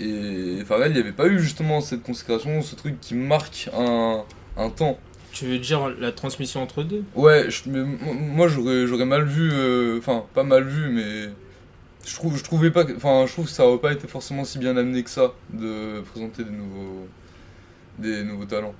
et, 0.00 0.04
et 0.04 0.64
Pharrell, 0.64 0.90
il 0.90 0.94
n'y 0.94 1.00
avait 1.00 1.12
pas 1.12 1.26
eu 1.28 1.38
justement 1.38 1.80
cette 1.80 2.02
consécration, 2.02 2.60
ce 2.62 2.74
truc 2.74 3.00
qui 3.00 3.14
marque 3.14 3.68
un, 3.78 4.22
un 4.56 4.70
temps. 4.70 4.98
Tu 5.34 5.44
veux 5.46 5.58
dire 5.58 5.90
la 5.90 6.12
transmission 6.12 6.62
entre 6.62 6.82
deux? 6.82 7.04
Ouais, 7.14 7.48
je- 7.50 7.68
mais 7.70 7.78
m- 7.80 7.98
moi 8.34 8.48
j'aurais 8.48 8.86
j'aurais 8.86 9.04
mal 9.04 9.24
vu, 9.24 9.50
euh, 9.52 9.98
enfin 9.98 10.26
pas 10.34 10.42
mal 10.42 10.64
vu, 10.64 10.88
mais 10.90 11.28
je 12.06 12.14
trouve, 12.16 12.36
je 12.38 12.44
trouvais 12.44 12.70
pas, 12.72 12.84
que- 12.84 12.94
enfin, 12.96 13.26
je 13.26 13.32
trouve 13.32 13.46
que 13.46 13.52
ça 13.52 13.66
aurait 13.66 13.80
pas 13.80 13.92
été 13.92 14.08
forcément 14.08 14.44
si 14.44 14.58
bien 14.58 14.76
amené 14.76 15.04
que 15.04 15.10
ça 15.10 15.32
de 15.50 16.02
présenter 16.02 16.44
des 16.44 16.50
nouveaux, 16.52 17.08
des 17.98 18.24
nouveaux 18.24 18.46
talents. 18.46 18.76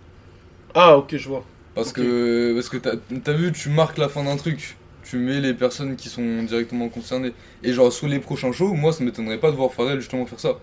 Ah, 0.75 0.96
ok, 0.96 1.16
je 1.16 1.28
vois. 1.28 1.44
Parce 1.75 1.92
que, 1.92 2.52
parce 2.54 2.68
que 2.68 2.76
t'as 2.76 2.96
t'as 3.25 3.32
vu, 3.32 3.52
tu 3.52 3.68
marques 3.68 3.99
la 3.99 4.08
fin 4.08 4.23
d'un 4.25 4.37
truc, 4.37 4.78
tu 5.02 5.18
mets 5.18 5.40
les 5.40 5.54
personnes 5.54 5.96
qui 5.96 6.08
sont 6.08 6.42
directement 6.44 6.88
concernées. 6.88 7.32
Et 7.62 7.73
genre 7.73 7.92
sur 7.92 8.06
les 8.08 8.20
prochains 8.20 8.52
shows, 8.52 8.75
moi 8.75 8.92
ça 8.92 9.02
m'étonnerait 9.04 9.40
pas 9.40 9.50
de 9.50 9.56
voir 9.56 9.73
Pharrell 9.73 9.99
justement 10.00 10.26
faire 10.26 10.40
ça. 10.40 10.61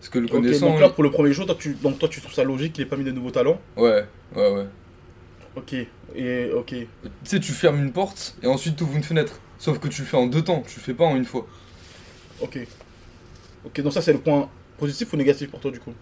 Parce 0.00 0.10
que 0.10 0.18
le 0.20 0.28
connaissant, 0.28 0.70
donc 0.70 0.80
là, 0.80 0.88
pour 0.90 1.02
le 1.02 1.10
premier 1.10 1.32
jour, 1.32 1.46
toi, 1.46 1.56
tu, 1.58 1.74
donc, 1.74 1.98
toi, 1.98 2.08
tu 2.08 2.20
trouves 2.20 2.34
ça 2.34 2.44
logique 2.44 2.72
qu'il 2.74 2.82
ait 2.84 2.86
pas 2.86 2.96
mis 2.96 3.04
de 3.04 3.10
nouveaux 3.12 3.30
talents? 3.30 3.60
Ouais, 3.76 4.04
ouais, 4.32 4.50
ouais. 4.52 4.66
Ok, 5.58 5.74
et 6.14 6.50
ok. 6.54 6.66
Tu 6.68 6.86
sais, 7.24 7.40
tu 7.40 7.52
fermes 7.52 7.78
une 7.78 7.92
porte 7.92 8.36
et 8.42 8.46
ensuite 8.46 8.76
tu 8.76 8.84
ouvres 8.84 8.96
une 8.96 9.02
fenêtre. 9.02 9.40
Sauf 9.58 9.78
que 9.80 9.88
tu 9.88 10.02
le 10.02 10.06
fais 10.06 10.16
en 10.16 10.26
deux 10.26 10.42
temps, 10.42 10.62
tu 10.66 10.78
le 10.78 10.82
fais 10.84 10.94
pas 10.94 11.04
en 11.04 11.16
une 11.16 11.24
fois. 11.24 11.46
Ok. 12.40 12.58
Ok, 13.64 13.80
donc 13.82 13.92
ça, 13.92 14.00
c'est 14.00 14.12
le 14.12 14.20
point 14.20 14.48
positif 14.78 15.12
ou 15.12 15.16
négatif 15.16 15.50
pour 15.50 15.58
toi, 15.60 15.70
du 15.72 15.80
coup 15.80 15.92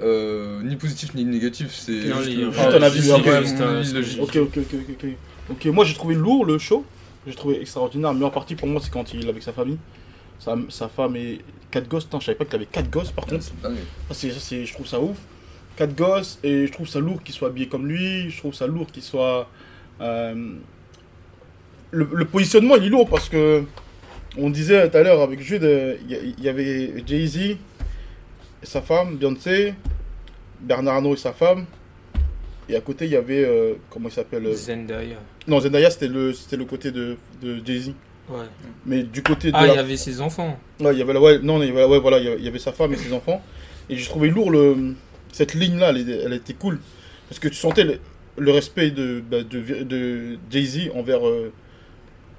Euh, 0.00 0.62
ni 0.62 0.76
positif 0.76 1.12
ni 1.14 1.24
négatif, 1.24 1.74
c'est 1.74 2.00
juste, 2.00 2.14
un 3.60 3.66
un- 3.66 3.78
avis 3.80 3.92
logique. 3.92 4.22
Ok, 4.22 4.36
ok, 4.36 4.58
ok, 4.58 4.74
ok, 4.90 5.06
ok. 5.50 5.66
Moi, 5.66 5.84
j'ai 5.84 5.94
trouvé 5.94 6.14
lourd 6.14 6.44
le 6.44 6.58
show. 6.58 6.84
J'ai 7.26 7.34
trouvé 7.34 7.60
extraordinaire, 7.60 8.14
mais 8.14 8.24
en 8.24 8.30
partie, 8.30 8.54
pour 8.54 8.68
moi, 8.68 8.80
c'est 8.82 8.92
quand 8.92 9.12
il 9.12 9.26
est 9.26 9.28
avec 9.28 9.42
sa 9.42 9.52
famille. 9.52 9.78
Sa, 10.38 10.56
sa 10.68 10.88
femme 10.88 11.16
et 11.16 11.40
quatre 11.72 11.88
gosses. 11.88 12.06
Je 12.12 12.24
savais 12.24 12.38
pas 12.38 12.44
qu'il 12.44 12.54
avait 12.54 12.66
quatre 12.66 12.88
gosses, 12.88 13.10
par 13.10 13.26
contre. 13.26 13.42
C'est 13.42 13.60
dingue. 13.60 13.74
Ça, 14.08 14.14
c'est, 14.14 14.30
ça, 14.30 14.38
c'est, 14.38 14.64
je 14.64 14.72
trouve 14.72 14.86
ça 14.86 15.00
ouf. 15.00 15.16
Quatre 15.78 15.94
gosses, 15.94 16.40
et 16.42 16.66
je 16.66 16.72
trouve 16.72 16.88
ça 16.88 16.98
lourd 16.98 17.22
qu'il 17.22 17.32
soit 17.34 17.46
habillé 17.48 17.68
comme 17.68 17.86
lui. 17.86 18.30
Je 18.30 18.38
trouve 18.38 18.52
ça 18.52 18.66
lourd 18.66 18.88
qu'il 18.90 19.02
soit. 19.04 19.48
euh, 20.00 20.34
Le, 21.92 22.08
le 22.12 22.24
positionnement, 22.24 22.74
il 22.76 22.84
est 22.86 22.88
lourd 22.88 23.08
parce 23.08 23.28
que. 23.28 23.62
On 24.36 24.50
disait 24.50 24.88
tout 24.90 24.96
à 24.96 25.02
l'heure 25.02 25.20
avec 25.22 25.40
Jude, 25.40 25.62
euh, 25.64 25.96
il 26.08 26.44
y, 26.44 26.48
avait 26.48 26.92
Jay-Z 27.06 27.36
et 27.38 27.56
sa 28.62 28.82
femme, 28.82 29.16
Beyoncé, 29.16 29.74
Bernard 30.60 30.96
Arnault 30.96 31.14
et 31.14 31.16
sa 31.16 31.32
femme. 31.32 31.64
Et 32.68 32.76
à 32.76 32.80
côté, 32.80 33.06
il 33.06 33.12
y 33.12 33.16
avait. 33.16 33.44
euh, 33.44 33.74
comment 33.88 34.08
il 34.08 34.12
s'appelle 34.12 34.52
Zendaya. 34.54 35.16
Non, 35.46 35.60
Zendaya, 35.60 35.90
c'était 35.90 36.08
le, 36.08 36.32
c'était 36.32 36.56
le 36.56 36.64
côté 36.66 36.90
de, 36.90 37.16
de 37.40 37.64
Jay-Z. 37.64 37.92
Ouais. 38.28 38.44
Mais 38.84 39.02
du 39.04 39.22
côté 39.22 39.50
de. 39.52 39.56
Ah, 39.56 39.66
la- 39.66 39.72
il 39.74 39.76
y 39.76 39.78
avait 39.78 39.96
ses 39.96 40.20
enfants. 40.20 40.58
Ouais, 40.80 40.92
il 40.92 40.98
y 40.98 41.02
avait 41.02 41.12
la- 41.14 41.20
ouais, 41.20 41.38
non, 41.38 41.62
il 41.62 41.68
y 41.68 41.70
avait, 41.70 41.84
ouais, 41.84 41.98
voilà, 42.00 42.18
il 42.18 42.24
y 42.24 42.28
avait- 42.28 42.38
il 42.38 42.44
y 42.44 42.48
avait 42.48 42.58
sa 42.58 42.72
femme 42.72 42.92
et 42.92 42.96
ses 42.96 43.12
enfants. 43.12 43.40
Et 43.88 43.96
j'ai 43.96 44.04
trouvé 44.06 44.28
lourd 44.28 44.50
le, 44.50 44.94
cette 45.32 45.54
ligne-là, 45.54 45.90
elle, 45.90 46.32
était 46.32 46.54
cool. 46.54 46.78
Parce 47.28 47.38
que 47.38 47.48
tu 47.48 47.54
sentais 47.56 47.84
le, 47.84 47.98
le 48.38 48.50
respect 48.52 48.90
de, 48.90 49.20
bah, 49.20 49.42
de, 49.42 49.82
de 49.84 50.38
Jay-Z 50.50 50.90
envers. 50.94 51.26
euh, 51.26 51.52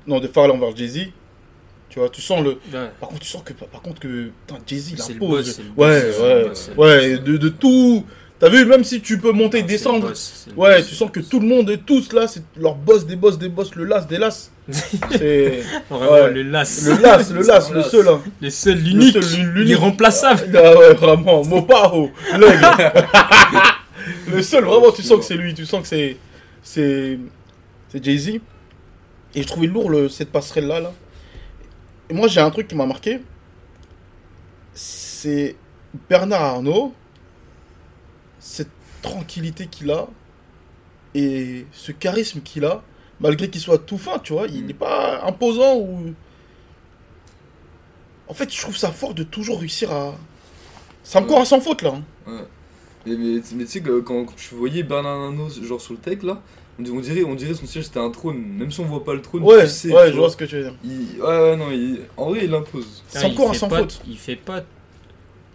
non, 0.08 0.19
de 0.19 0.27
Pharrell 0.27 0.51
envers 0.51 0.75
Jay-Z. 0.75 1.08
Tu 1.89 2.00
vois, 2.00 2.10
tu 2.10 2.22
sens 2.22 2.43
le. 2.43 2.51
Ouais. 2.72 2.89
Par 3.00 3.10
contre, 3.10 3.22
tu 3.22 3.27
sens 3.27 3.41
que, 3.43 3.53
par 3.53 3.81
contre, 3.81 4.00
que 4.00 4.29
Jay-Z, 4.67 4.91
il 4.93 5.15
impose. 5.15 5.60
ouais, 5.77 5.88
ouais, 6.22 6.43
boss, 6.48 6.72
ouais, 6.77 7.17
de, 7.19 7.38
de 7.38 7.50
tout. 7.50 8.05
T'as 8.39 8.48
vu, 8.50 8.63
même 8.65 8.84
si 8.86 9.01
tu 9.01 9.17
peux 9.17 9.31
monter 9.34 9.60
Ah, 9.63 9.67
descendre. 9.67 10.08
boss, 10.10 10.48
Ouais, 10.55 10.77
boss. 10.77 10.88
tu 10.88 10.96
sens 10.96 11.12
que 11.12 11.19
tout 11.19 11.39
le 11.39 11.48
monde 11.48 11.69
et 11.72 11.77
tous 11.79 12.13
là, 12.13 12.27
c'est 12.27 12.43
leur 12.55 12.75
boss, 12.75 13.05
des 13.05 13.15
boss, 13.17 13.38
des 13.38 13.50
boss, 13.50 13.75
le 13.75 13.84
las, 13.86 14.08
des 14.08 14.17
las. 14.17 14.51
C'est 14.71 15.63
Vraiment, 15.89 16.11
Ouais. 16.11 16.31
le 16.31 16.43
las. 16.43 16.85
le 16.85 17.01
las, 17.01 17.31
le 17.31 17.41
las, 17.41 17.67
C'est 17.67 17.73
le 17.73 17.83
seul. 17.83 18.07
Hein. 18.07 18.21
Le 18.41 18.49
seul, 18.49 18.77
l'unique. 18.77 19.15
L'irremplaçable. 19.55 20.55
Ah 20.57 20.77
ouais, 20.77 20.93
vraiment, 20.93 21.41
l'aigle. 22.38 22.67
Le 24.31 24.41
seul, 24.41 24.63
vraiment, 24.63 24.91
tu 24.91 25.03
sens 25.03 25.19
que 25.19 25.23
c'est 25.25 25.35
lui, 25.35 25.53
tu 25.53 25.65
sens 25.65 25.81
que 25.81 25.88
c'est. 25.88 26.17
C'est. 26.63 27.19
C'est 27.89 28.03
Jay-Z. 28.03 28.39
Et 29.35 29.41
je 29.43 29.47
trouvais 29.47 29.67
lourd 29.67 29.89
le, 29.89 30.09
cette 30.09 30.31
passerelle-là. 30.31 30.79
Là. 30.79 30.91
Et 32.09 32.13
moi, 32.13 32.27
j'ai 32.27 32.39
un 32.41 32.49
truc 32.49 32.67
qui 32.67 32.75
m'a 32.75 32.85
marqué. 32.85 33.19
C'est 34.73 35.55
Bernard 36.09 36.41
Arnault. 36.41 36.93
Cette 38.39 38.69
tranquillité 39.01 39.67
qu'il 39.67 39.91
a. 39.91 40.07
Et 41.15 41.65
ce 41.71 41.91
charisme 41.91 42.41
qu'il 42.41 42.65
a. 42.65 42.81
Malgré 43.21 43.49
qu'il 43.49 43.59
soit 43.61 43.77
tout 43.79 43.97
fin, 43.97 44.17
tu 44.19 44.33
vois. 44.33 44.47
Il 44.47 44.65
n'est 44.65 44.73
pas 44.73 45.23
imposant 45.25 45.75
ou. 45.77 46.13
En 48.27 48.33
fait, 48.33 48.53
je 48.53 48.61
trouve 48.61 48.77
ça 48.77 48.91
fort 48.91 49.13
de 49.13 49.23
toujours 49.23 49.59
réussir 49.59 49.91
à. 49.91 50.15
C'est 51.03 51.17
encore 51.17 51.41
un 51.41 51.45
sans 51.45 51.59
faute 51.59 51.81
là. 51.81 51.93
hein. 51.95 52.03
Ouais. 52.31 52.43
Mais, 53.05 53.15
mais, 53.15 53.41
mais 53.55 53.63
tu 53.65 53.71
sais 53.71 53.81
que 53.81 53.99
quand 54.01 54.25
tu 54.35 54.55
voyais 54.55 54.83
Bernard 54.83 55.19
Arnault 55.19 55.49
genre 55.63 55.81
sur 55.81 55.93
le 55.93 55.99
tech 55.99 56.21
là, 56.21 56.41
on 56.77 56.83
dirait, 56.83 56.95
on 56.97 56.99
dirait, 57.01 57.23
on 57.23 57.35
dirait 57.35 57.53
son 57.53 57.65
siège 57.65 57.85
c'était 57.85 57.99
un 57.99 58.11
trône. 58.11 58.38
Même 58.57 58.71
si 58.71 58.79
on 58.81 58.85
voit 58.85 59.03
pas 59.03 59.13
le 59.15 59.21
trône, 59.21 59.41
Ouais, 59.43 59.63
tu 59.63 59.69
sais, 59.69 59.88
ouais, 59.93 60.07
je 60.07 60.11
vois. 60.11 60.21
vois 60.21 60.29
ce 60.29 60.38
que 60.38 60.45
tu 60.45 60.55
veux 60.57 60.63
dire. 60.63 60.75
Il- 60.83 61.21
ouais, 61.21 61.27
ouais, 61.27 61.55
non, 61.57 61.71
il- 61.71 62.01
en 62.17 62.29
vrai 62.29 62.41
il 62.43 62.53
impose. 62.53 63.03
C'est 63.07 63.19
Ah, 63.19 63.27
il 63.27 63.33
encore 63.33 63.49
un 63.49 63.53
fait 63.53 63.59
sans 63.59 63.69
pas- 63.69 63.79
faute. 63.79 64.01
Il 64.07 64.17
fait 64.17 64.35
pas. 64.35 64.61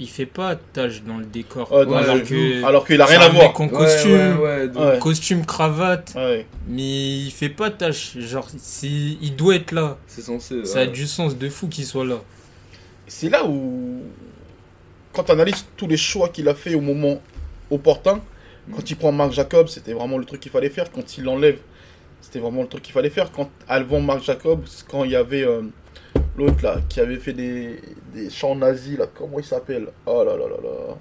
Il 0.00 0.08
fait 0.08 0.26
pas 0.26 0.56
tâche 0.56 1.02
dans 1.04 1.18
le 1.18 1.24
décor. 1.24 1.68
Dans 1.70 1.84
le 1.84 1.94
alors 1.96 2.16
jeu. 2.16 2.22
que- 2.24 2.64
Alors 2.64 2.84
qu'il 2.86 3.00
a 3.00 3.06
rien 3.06 3.20
à 3.20 3.28
voir. 3.28 3.60
en 3.60 3.68
costume. 3.68 4.12
ouais, 4.12 4.32
ouais, 4.42 4.68
donc- 4.68 4.82
Ouais. 4.84 4.98
Costume, 4.98 5.46
cravate. 5.46 6.12
Ouais. 6.16 6.46
Mais 6.66 7.16
il 7.18 7.30
fait 7.30 7.48
pas 7.48 7.70
tâche. 7.70 8.18
Genre, 8.18 8.48
si, 8.58 9.18
il 9.22 9.36
doit 9.36 9.54
être 9.54 9.70
là. 9.70 9.96
C'est 10.08 10.22
censé. 10.22 10.64
Ça 10.64 10.80
a 10.80 10.86
du 10.86 11.06
sens 11.06 11.38
de 11.38 11.48
fou 11.48 11.68
qu'il 11.68 11.84
soit 11.84 12.04
là. 12.04 12.16
C'est 13.06 13.28
là 13.28 13.44
où. 13.46 14.02
Quand 15.12 15.22
tu 15.24 15.30
analyses 15.32 15.64
tous 15.76 15.86
les 15.86 15.96
choix 15.96 16.28
qu'il 16.28 16.48
a 16.48 16.54
fait 16.54 16.74
au 16.74 16.80
moment 16.80 17.20
opportun, 17.70 18.20
quand 18.74 18.90
il 18.90 18.96
prend 18.96 19.12
Marc 19.12 19.30
Jacob, 19.32 19.68
c'était 19.68 19.92
vraiment 19.92 20.18
le 20.18 20.24
truc 20.24 20.40
qu'il 20.40 20.50
fallait 20.50 20.70
faire. 20.70 20.90
Quand 20.90 21.16
il 21.18 21.22
l'enlève, 21.24 21.58
c'était 22.20 22.40
vraiment 22.40 22.62
le 22.62 22.68
truc 22.68 22.82
qu'il 22.82 22.92
fallait 22.92 23.10
faire. 23.10 23.30
Quand 23.30 23.48
avant 23.68 24.00
Marc 24.00 24.24
Jacob, 24.24 24.64
quand 24.90 25.04
il 25.04 25.12
y 25.12 25.16
avait 25.16 25.44
euh, 25.44 25.62
l'autre 26.36 26.62
là, 26.62 26.80
qui 26.88 27.00
avait 27.00 27.16
fait 27.16 27.32
des, 27.32 27.80
des 28.12 28.30
chants 28.30 28.56
nazis 28.56 28.98
là, 28.98 29.06
comment 29.12 29.38
il 29.38 29.44
s'appelle? 29.44 29.88
Oh 30.06 30.24
là 30.24 30.36
là 30.36 30.48
là 30.48 30.56
là. 30.62 30.96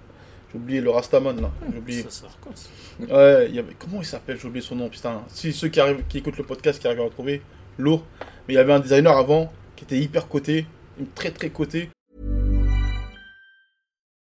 J'ai 0.51 0.59
oublié 0.59 0.81
le 0.81 0.89
Rastaman 0.91 1.41
là. 1.41 1.51
J'ai 1.71 1.77
oublié. 1.77 2.05
Ça. 2.09 2.27
Ouais, 2.99 3.47
il 3.49 3.55
y 3.55 3.59
avait... 3.59 3.73
comment 3.77 4.01
il 4.01 4.05
s'appelle? 4.05 4.37
J'ai 4.39 4.47
oublié 4.47 4.63
son 4.63 4.75
nom, 4.75 4.89
putain. 4.89 5.23
Si 5.27 5.51
ceux 5.51 5.69
qui, 5.69 5.79
arrivent, 5.79 6.03
qui 6.07 6.19
écoutent 6.19 6.37
le 6.37 6.43
podcast 6.43 6.79
qui 6.79 6.87
arrivent 6.87 7.01
à 7.01 7.05
retrouver, 7.05 7.41
lourd. 7.77 8.05
Mais 8.47 8.53
il 8.53 8.57
y 8.57 8.59
avait 8.59 8.73
un 8.73 8.79
designer 8.79 9.17
avant 9.17 9.51
qui 9.75 9.85
était 9.85 9.97
hyper 9.97 10.27
coté, 10.27 10.67
très 11.15 11.31
très 11.31 11.49
coté. 11.49 11.89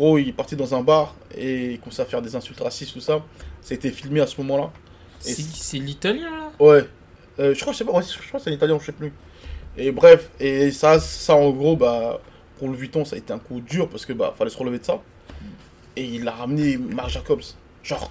Gros, 0.00 0.16
il 0.16 0.30
est 0.30 0.32
parti 0.32 0.56
dans 0.56 0.74
un 0.74 0.80
bar 0.80 1.14
et 1.36 1.72
il 1.72 1.78
commençait 1.78 2.00
à 2.00 2.06
faire 2.06 2.22
des 2.22 2.34
insultes 2.34 2.58
racistes, 2.58 2.94
tout 2.94 3.02
ça. 3.02 3.22
Ça 3.60 3.72
a 3.72 3.74
été 3.74 3.90
filmé 3.90 4.20
à 4.20 4.26
ce 4.26 4.40
moment-là. 4.40 4.70
C'est 5.18 5.76
l'italien 5.76 6.30
là? 6.30 6.50
Ouais. 6.58 6.86
Euh, 7.38 7.52
je 7.54 7.60
crois 7.60 7.74
que 7.74 7.76
c'est 7.76 7.84
pas, 7.84 7.92
ouais, 7.92 8.02
je 8.02 8.26
crois 8.28 8.40
que 8.40 8.44
c'est 8.44 8.48
l'italien, 8.48 8.78
je 8.80 8.86
sais 8.86 8.92
plus. 8.92 9.12
Et 9.76 9.92
bref, 9.92 10.30
et 10.40 10.70
ça, 10.70 10.98
ça 11.00 11.36
en 11.36 11.50
gros, 11.50 11.76
bah, 11.76 12.18
pour 12.58 12.68
le 12.68 12.76
Vuitton, 12.76 13.04
ça 13.04 13.16
a 13.16 13.18
été 13.18 13.30
un 13.34 13.38
coup 13.38 13.60
dur 13.60 13.90
parce 13.90 14.06
que 14.06 14.14
bah, 14.14 14.32
fallait 14.38 14.48
se 14.48 14.56
relever 14.56 14.78
de 14.78 14.84
ça. 14.86 15.02
Et 15.96 16.04
il 16.04 16.26
a 16.26 16.30
ramené 16.30 16.78
Marc 16.78 17.10
Jacobs. 17.10 17.42
Genre, 17.82 18.10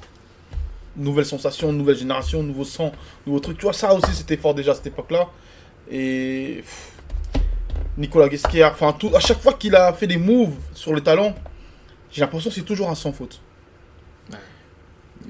nouvelle 0.95 1.25
sensation, 1.25 1.73
nouvelle 1.73 1.97
génération, 1.97 2.43
nouveau 2.43 2.65
sang, 2.65 2.91
nouveau 3.25 3.39
truc. 3.39 3.57
Tu 3.57 3.63
vois, 3.63 3.73
ça 3.73 3.95
aussi, 3.95 4.13
c'était 4.13 4.37
fort 4.37 4.53
déjà 4.53 4.73
à 4.73 4.75
cette 4.75 4.85
époque-là. 4.85 5.27
Et 5.89 6.57
pff, 6.57 6.91
Nicolas 7.97 8.29
Guesquier, 8.29 8.65
enfin, 8.65 8.93
tout, 8.93 9.09
à 9.15 9.19
chaque 9.19 9.41
fois 9.41 9.53
qu'il 9.53 9.75
a 9.75 9.91
fait 9.93 10.05
des 10.05 10.17
moves 10.17 10.53
sur 10.75 10.93
les 10.93 11.01
talents, 11.01 11.33
j'ai 12.11 12.21
l'impression 12.21 12.49
que 12.49 12.55
c'est 12.55 12.61
toujours 12.63 12.89
un 12.89 12.95
sans 12.95 13.11
faute. 13.13 13.41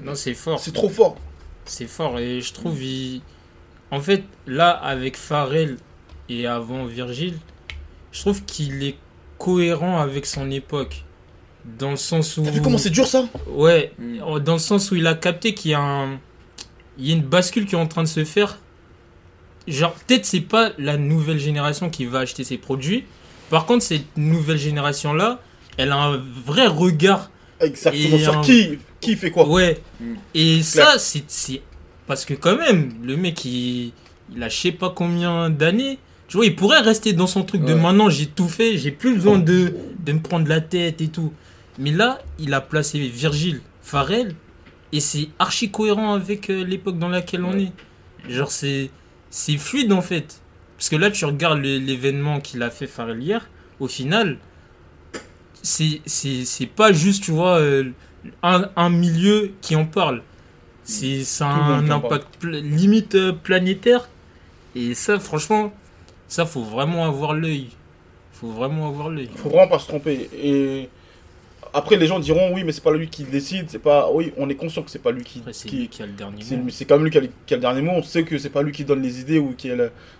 Non, 0.02 0.14
c'est 0.14 0.34
fort. 0.34 0.60
C'est 0.60 0.72
trop 0.72 0.88
fort. 0.88 1.16
C'est 1.64 1.86
fort 1.86 2.18
et 2.18 2.40
je 2.40 2.52
trouve 2.52 2.82
il... 2.82 3.22
En 3.90 4.00
fait, 4.00 4.24
là, 4.46 4.70
avec 4.70 5.16
Pharrell 5.16 5.76
et 6.28 6.46
avant 6.46 6.84
Virgile, 6.86 7.36
je 8.12 8.20
trouve 8.20 8.44
qu'il 8.44 8.82
est 8.84 8.96
cohérent 9.38 9.98
avec 9.98 10.26
son 10.26 10.50
époque. 10.50 11.04
Dans 11.78 11.90
le 11.90 11.96
sens 11.96 12.36
où... 12.38 12.42
T'as 12.44 12.50
vu 12.50 12.62
comment 12.62 12.78
c'est 12.78 12.90
dur 12.90 13.06
ça? 13.06 13.28
Ouais, 13.48 13.92
Mm. 13.98 14.38
dans 14.40 14.54
le 14.54 14.58
sens 14.58 14.90
où 14.90 14.96
il 14.96 15.06
a 15.06 15.14
capté 15.14 15.54
qu'il 15.54 15.72
y 15.72 15.74
a 15.74 15.80
un... 15.80 16.18
Il 16.98 17.06
y 17.06 17.12
a 17.12 17.16
une 17.16 17.22
bascule 17.22 17.66
qui 17.66 17.74
est 17.74 17.78
en 17.78 17.86
train 17.86 18.02
de 18.02 18.08
se 18.08 18.24
faire. 18.24 18.58
Genre, 19.66 19.92
peut-être 19.92 20.24
c'est 20.24 20.40
pas 20.40 20.70
la 20.78 20.96
nouvelle 20.96 21.38
génération 21.38 21.90
qui 21.90 22.04
va 22.04 22.20
acheter 22.20 22.44
ses 22.44 22.58
produits. 22.58 23.04
Par 23.50 23.66
contre, 23.66 23.84
cette 23.84 24.16
nouvelle 24.16 24.58
génération-là, 24.58 25.40
elle 25.80 25.92
a 25.92 25.96
un 25.96 26.16
vrai 26.46 26.66
regard 26.66 27.30
Exactement. 27.60 28.18
Sur 28.18 28.38
un- 28.38 28.42
qui 28.42 28.78
Qui 29.00 29.16
fait 29.16 29.30
quoi 29.30 29.48
Ouais. 29.48 29.80
Mm. 30.00 30.14
Et 30.34 30.62
ça, 30.62 30.98
c'est. 30.98 31.62
Parce 32.06 32.24
que, 32.24 32.34
quand 32.34 32.56
même, 32.56 32.92
le 33.02 33.16
mec, 33.16 33.44
il, 33.44 33.92
il 34.34 34.42
a 34.42 34.48
je 34.48 34.56
sais 34.56 34.72
pas 34.72 34.90
combien 34.90 35.48
d'années. 35.50 35.98
Tu 36.28 36.36
vois, 36.36 36.46
il 36.46 36.54
pourrait 36.54 36.80
rester 36.80 37.12
dans 37.12 37.26
son 37.26 37.42
truc 37.44 37.64
de 37.64 37.74
maintenant, 37.74 38.08
j'ai 38.08 38.26
tout 38.26 38.48
fait, 38.48 38.78
j'ai 38.78 38.92
plus 38.92 39.14
besoin 39.14 39.38
de, 39.38 39.74
de 39.98 40.12
me 40.12 40.20
prendre 40.20 40.48
la 40.48 40.60
tête 40.60 41.00
et 41.00 41.08
tout. 41.08 41.32
Mais 41.78 41.90
là, 41.90 42.20
il 42.38 42.54
a 42.54 42.60
placé 42.60 42.98
Virgile, 43.00 43.60
Farrell, 43.82 44.34
et 44.92 45.00
c'est 45.00 45.28
archi 45.40 45.70
cohérent 45.70 46.12
avec 46.14 46.48
euh, 46.50 46.64
l'époque 46.64 46.98
dans 47.00 47.08
laquelle 47.08 47.44
on 47.44 47.58
est. 47.58 47.72
Genre, 48.28 48.50
c'est 48.52 48.90
c'est 49.30 49.56
fluide 49.58 49.92
en 49.92 50.02
fait. 50.02 50.40
Parce 50.76 50.88
que 50.88 50.96
là, 50.96 51.10
tu 51.10 51.24
regardes 51.24 51.60
l'événement 51.62 52.38
qu'il 52.40 52.62
a 52.62 52.70
fait 52.70 52.86
Farrell 52.86 53.20
hier, 53.22 53.48
au 53.80 53.88
final, 53.88 54.38
c'est 55.62 56.00
c'est- 56.06 56.44
c'est 56.44 56.66
pas 56.66 56.92
juste, 56.92 57.24
tu 57.24 57.30
vois, 57.32 57.58
euh, 57.58 57.90
un, 58.42 58.68
un 58.76 58.90
milieu 58.90 59.52
qui 59.60 59.76
en 59.76 59.84
parle. 59.86 60.22
C'est 60.84 61.22
un 61.44 61.88
impact 61.90 62.42
limite 62.44 63.14
euh, 63.14 63.32
planétaire. 63.32 64.08
Et 64.74 64.94
ça, 64.94 65.18
franchement, 65.20 65.72
ça, 66.28 66.46
faut 66.46 66.62
vraiment 66.62 67.04
avoir 67.06 67.34
l'œil. 67.34 67.68
Faut 68.32 68.48
vraiment 68.48 68.88
avoir 68.88 69.08
l'œil. 69.10 69.28
faut 69.36 69.48
vraiment 69.50 69.68
pas 69.68 69.78
se 69.78 69.86
tromper. 69.86 70.28
Et 70.42 70.88
après, 71.72 71.96
les 71.96 72.06
gens 72.06 72.18
diront 72.18 72.52
oui, 72.54 72.64
mais 72.64 72.72
c'est 72.72 72.82
pas 72.82 72.92
lui 72.92 73.08
qui 73.08 73.22
décide. 73.24 73.66
C'est 73.68 73.78
pas. 73.78 74.10
Oui, 74.12 74.32
on 74.36 74.48
est 74.48 74.54
conscient 74.56 74.82
que 74.82 74.90
c'est 74.90 74.98
pas 75.02 75.12
lui 75.12 75.22
qui. 75.22 75.42
C'est 75.52 75.68
qui- 75.68 75.76
lui 75.76 75.88
qui 75.88 76.02
a 76.02 76.06
le 76.06 76.12
dernier 76.12 76.42
C'est 76.42 76.56
mot. 76.56 76.70
c'est 76.70 76.84
quand 76.86 76.96
même 76.96 77.04
lui 77.04 77.10
qui 77.12 77.18
a, 77.18 77.20
le- 77.20 77.30
qui 77.46 77.54
a 77.54 77.56
le 77.56 77.60
dernier 77.60 77.82
mot. 77.82 77.92
On 77.94 78.02
sait 78.02 78.24
que 78.24 78.38
c'est 78.38 78.48
pas 78.50 78.62
lui 78.62 78.72
qui 78.72 78.84
donne 78.84 79.02
les 79.02 79.20
idées 79.20 79.38
ou 79.38 79.54
qui 79.56 79.70
a 79.70 79.76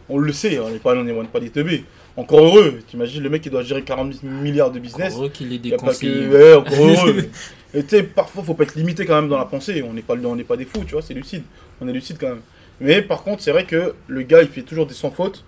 On 0.08 0.18
le 0.18 0.32
sait, 0.32 0.58
on 0.60 0.70
n'est 0.70 0.78
pas, 0.78 0.94
on 0.94 1.06
est- 1.06 1.12
on 1.12 1.22
n'est 1.22 1.28
pas 1.28 1.40
des 1.40 1.50
teubés. 1.50 1.84
Encore 2.16 2.44
heureux. 2.44 2.80
T'imagines 2.86 3.22
le 3.22 3.30
mec 3.30 3.42
qui 3.42 3.50
doit 3.50 3.62
gérer 3.62 3.82
40 3.82 4.22
milliards 4.22 4.70
de 4.70 4.78
business. 4.78 5.12
Encore 5.12 5.24
heureux 5.24 5.30
qu'il 5.30 5.52
ait 5.52 5.58
des 5.58 5.72
a 5.72 5.76
pas 5.76 5.86
conseillers. 5.86 6.28
que. 6.28 6.32
Ouais, 6.32 6.54
encore 6.54 6.86
heureux. 7.06 7.28
Et 7.72 7.82
tu 7.84 7.90
sais, 7.90 8.02
parfois, 8.02 8.42
faut 8.42 8.54
pas 8.54 8.64
être 8.64 8.74
limité 8.74 9.06
quand 9.06 9.14
même 9.14 9.28
dans 9.28 9.38
la 9.38 9.44
pensée. 9.44 9.82
On 9.82 9.92
n'est 9.92 10.02
pas, 10.02 10.14
on 10.16 10.36
pas 10.38 10.56
des 10.56 10.64
fous, 10.64 10.84
tu 10.84 10.92
vois, 10.92 11.02
c'est 11.02 11.14
lucide. 11.14 11.44
On 11.80 11.88
est 11.88 11.92
lucide 11.92 12.16
quand 12.20 12.30
même. 12.30 12.40
Mais 12.80 13.02
par 13.02 13.22
contre, 13.22 13.42
c'est 13.42 13.52
vrai 13.52 13.64
que 13.64 13.94
le 14.08 14.22
gars, 14.22 14.42
il 14.42 14.48
fait 14.48 14.62
toujours 14.62 14.86
des 14.86 14.94
sans 14.94 15.10
fautes. 15.10 15.44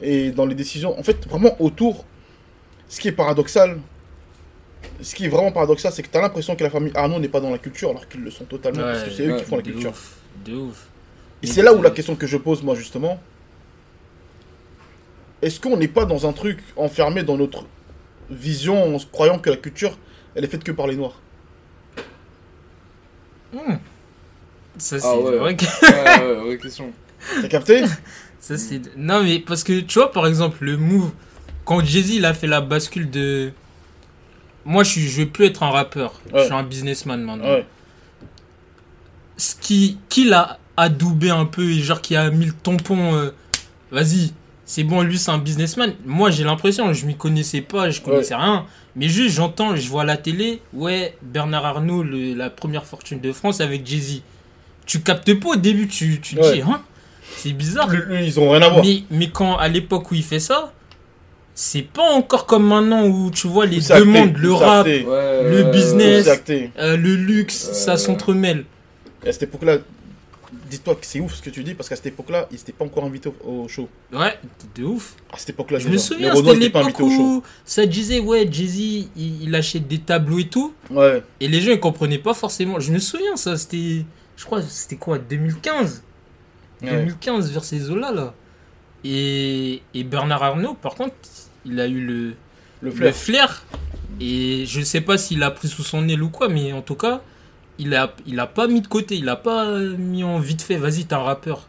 Et 0.00 0.30
dans 0.30 0.46
les 0.46 0.54
décisions, 0.54 0.98
en 0.98 1.02
fait, 1.02 1.26
vraiment 1.28 1.60
autour, 1.60 2.04
ce 2.88 3.00
qui 3.00 3.08
est 3.08 3.12
paradoxal, 3.12 3.78
ce 5.00 5.14
qui 5.14 5.24
est 5.24 5.28
vraiment 5.28 5.52
paradoxal, 5.52 5.92
c'est 5.92 6.02
que 6.02 6.08
tu 6.08 6.16
as 6.16 6.20
l'impression 6.20 6.54
que 6.54 6.62
la 6.62 6.70
famille 6.70 6.92
Arnaud 6.94 7.18
n'est 7.18 7.28
pas 7.28 7.40
dans 7.40 7.50
la 7.50 7.58
culture, 7.58 7.90
alors 7.90 8.08
qu'ils 8.08 8.22
le 8.22 8.30
sont 8.30 8.44
totalement, 8.44 8.82
parce 8.82 9.04
que 9.04 9.10
c'est 9.10 9.26
eux 9.26 9.32
ouais, 9.32 9.38
qui 9.38 9.44
font 9.44 9.56
la 9.56 9.62
de 9.62 9.70
culture. 9.70 9.90
ouf, 9.90 10.16
de 10.44 10.54
ouf. 10.54 10.86
Et 11.42 11.46
c'est 11.46 11.62
là 11.62 11.74
où 11.74 11.82
la 11.82 11.90
question 11.90 12.14
que 12.14 12.26
je 12.26 12.36
pose, 12.36 12.62
moi, 12.62 12.74
justement, 12.74 13.20
est-ce 15.46 15.60
qu'on 15.60 15.76
n'est 15.76 15.88
pas 15.88 16.04
dans 16.04 16.26
un 16.26 16.32
truc 16.32 16.58
enfermé 16.76 17.22
dans 17.22 17.36
notre 17.36 17.64
vision 18.30 18.94
en 18.94 18.98
se 18.98 19.06
croyant 19.06 19.38
que 19.38 19.50
la 19.50 19.56
culture, 19.56 19.96
elle 20.34 20.44
est 20.44 20.48
faite 20.48 20.64
que 20.64 20.72
par 20.72 20.86
les 20.86 20.96
Noirs? 20.96 21.20
Hmm. 23.52 23.76
Ça, 24.78 24.98
c'est 24.98 25.06
Ah 25.06 25.16
ouais. 25.16 25.38
Ouais, 25.38 25.56
ouais, 25.56 26.34
vraie 26.34 26.58
question. 26.62 26.92
T'as 27.40 27.48
capté? 27.48 27.84
Ça, 28.40 28.58
c'est... 28.58 28.80
Non, 28.96 29.22
mais 29.22 29.38
parce 29.38 29.64
que 29.64 29.80
tu 29.80 29.98
vois, 29.98 30.10
par 30.12 30.26
exemple, 30.26 30.58
le 30.64 30.76
move, 30.76 31.12
quand 31.64 31.82
Jay-Z 31.84 32.10
il 32.10 32.24
a 32.24 32.34
fait 32.34 32.46
la 32.46 32.60
bascule 32.60 33.08
de. 33.10 33.52
Moi, 34.64 34.82
je, 34.84 34.90
suis... 34.90 35.00
je 35.08 35.22
veux 35.22 35.28
plus 35.28 35.46
être 35.46 35.62
un 35.62 35.70
rappeur, 35.70 36.20
je 36.34 36.42
suis 36.42 36.52
un 36.52 36.62
businessman 36.64 37.22
maintenant. 37.22 37.44
Ouais. 37.44 37.66
Ce 39.36 39.54
qui, 39.54 39.98
qui 40.08 40.24
l'a 40.24 40.58
adoubé 40.76 41.30
un 41.30 41.46
peu 41.46 41.62
et 41.70 41.78
genre 41.80 42.00
qui 42.02 42.16
a 42.16 42.30
mis 42.30 42.46
le 42.46 42.52
tampon. 42.52 43.14
euh, 43.14 43.30
Vas-y, 43.92 44.32
c'est 44.66 44.82
bon, 44.84 45.00
lui 45.02 45.16
c'est 45.16 45.30
un 45.30 45.38
businessman. 45.38 45.94
Moi, 46.04 46.30
j'ai 46.30 46.44
l'impression, 46.44 46.92
je 46.92 47.06
m'y 47.06 47.16
connaissais 47.16 47.60
pas, 47.62 47.88
je 47.90 48.00
connaissais 48.02 48.34
rien. 48.34 48.66
Mais 48.96 49.08
juste, 49.08 49.36
j'entends, 49.36 49.74
je 49.76 49.88
vois 49.88 50.02
à 50.02 50.04
la 50.04 50.16
télé, 50.16 50.60
ouais, 50.74 51.16
Bernard 51.22 51.64
Arnault, 51.64 52.02
le- 52.02 52.34
la 52.34 52.50
première 52.50 52.84
fortune 52.84 53.20
de 53.20 53.32
France 53.32 53.60
avec 53.60 53.86
Jay-Z. 53.86 54.22
Tu 54.86 55.00
captes 55.00 55.32
pas 55.34 55.50
au 55.50 55.56
début, 55.56 55.86
tu, 55.88 56.20
tu 56.20 56.36
Ouais. 56.38 56.54
dis, 56.56 56.60
hein 56.62 56.82
C'est 57.36 57.52
bizarre. 57.52 57.88
Ils 58.22 58.38
ont 58.40 58.50
rien 58.50 58.62
à 58.62 58.68
voir. 58.68 58.84
Mais, 58.84 59.02
mais 59.10 59.28
quand 59.30 59.56
à 59.56 59.68
l'époque 59.68 60.10
où 60.10 60.14
il 60.14 60.22
fait 60.22 60.38
ça, 60.40 60.72
c'est 61.54 61.82
pas 61.82 62.10
encore 62.12 62.46
comme 62.46 62.66
maintenant 62.66 63.04
où 63.06 63.30
tu 63.30 63.46
vois 63.48 63.66
les 63.66 63.90
acté, 63.92 64.04
demandes, 64.04 64.36
le 64.36 64.52
rap, 64.52 64.86
Ouais, 64.86 65.02
Le 65.50 65.62
business. 65.70 66.28
euh, 66.78 66.96
le 66.96 67.14
luxe, 67.16 67.68
Euh, 67.70 67.72
ça 67.74 67.96
s'entremêle. 67.96 68.64
À 69.26 69.32
cette 69.32 69.44
époque-là, 69.44 69.78
dis-toi 70.70 70.94
que 70.96 71.06
c'est 71.06 71.20
ouf 71.20 71.34
ce 71.34 71.42
que 71.42 71.50
tu 71.50 71.62
dis, 71.64 71.74
parce 71.74 71.88
qu'à 71.88 71.96
cette 71.96 72.06
époque-là, 72.06 72.48
ils 72.50 72.58
s'étaient 72.58 72.72
pas 72.72 72.84
encore 72.84 73.04
invités 73.04 73.30
au, 73.44 73.64
au 73.64 73.68
show. 73.68 73.88
Ouais, 74.12 74.38
de 74.74 74.84
ouf. 74.84 75.14
À 75.32 75.38
cette 75.38 75.50
époque-là, 75.50 75.78
Je 75.78 75.88
me 75.88 75.96
souviens, 75.98 76.34
c'était 76.34 76.52
n'étaient 76.54 76.70
pas 76.70 76.80
l'époque 76.82 77.00
invités 77.00 77.02
au 77.02 77.10
show. 77.10 77.22
où 77.38 77.42
ça 77.64 77.86
disait, 77.86 78.20
ouais, 78.20 78.48
Jay-Z, 78.50 78.78
il, 78.78 79.08
il 79.42 79.54
achète 79.54 79.86
des 79.86 79.98
tableaux 79.98 80.38
et 80.38 80.48
tout. 80.48 80.74
Ouais. 80.90 81.22
Et 81.40 81.48
les 81.48 81.60
gens, 81.60 81.72
ils 81.72 81.80
comprenaient 81.80 82.18
pas 82.18 82.34
forcément. 82.34 82.80
Je 82.80 82.92
me 82.92 82.98
souviens, 82.98 83.36
ça, 83.36 83.56
c'était. 83.56 84.04
Je 84.36 84.44
crois, 84.44 84.62
c'était 84.62 84.96
quoi, 84.96 85.18
2015 85.18 86.02
Ouais. 86.82 86.90
2015 86.90 87.52
vers 87.52 87.64
ces 87.64 87.90
eaux-là, 87.90 88.12
là. 88.12 88.34
Et, 89.04 89.82
et 89.94 90.04
Bernard 90.04 90.42
Arnault, 90.42 90.74
par 90.74 90.94
contre, 90.94 91.14
il 91.64 91.78
a 91.80 91.86
eu 91.86 92.00
le, 92.00 92.34
Le 92.82 92.90
le 92.90 92.90
flair. 92.90 93.14
flair. 93.14 93.64
Et 94.20 94.64
je 94.66 94.80
sais 94.82 95.00
pas 95.00 95.16
s'il 95.18 95.42
a 95.42 95.50
pris 95.50 95.68
sous 95.68 95.82
son 95.82 96.08
aile 96.08 96.22
ou 96.22 96.28
quoi, 96.28 96.48
mais 96.48 96.72
en 96.72 96.82
tout 96.82 96.94
cas, 96.94 97.22
il 97.78 97.94
a, 97.94 98.14
il 98.26 98.38
a 98.40 98.46
pas 98.46 98.66
mis 98.68 98.80
de 98.80 98.86
côté, 98.88 99.16
il 99.16 99.28
a 99.28 99.36
pas 99.36 99.66
euh, 99.66 99.96
mis 99.96 100.24
en 100.24 100.38
vite 100.38 100.62
fait, 100.62 100.76
vas-y, 100.76 101.04
t'es 101.04 101.14
un 101.14 101.18
rappeur. 101.18 101.68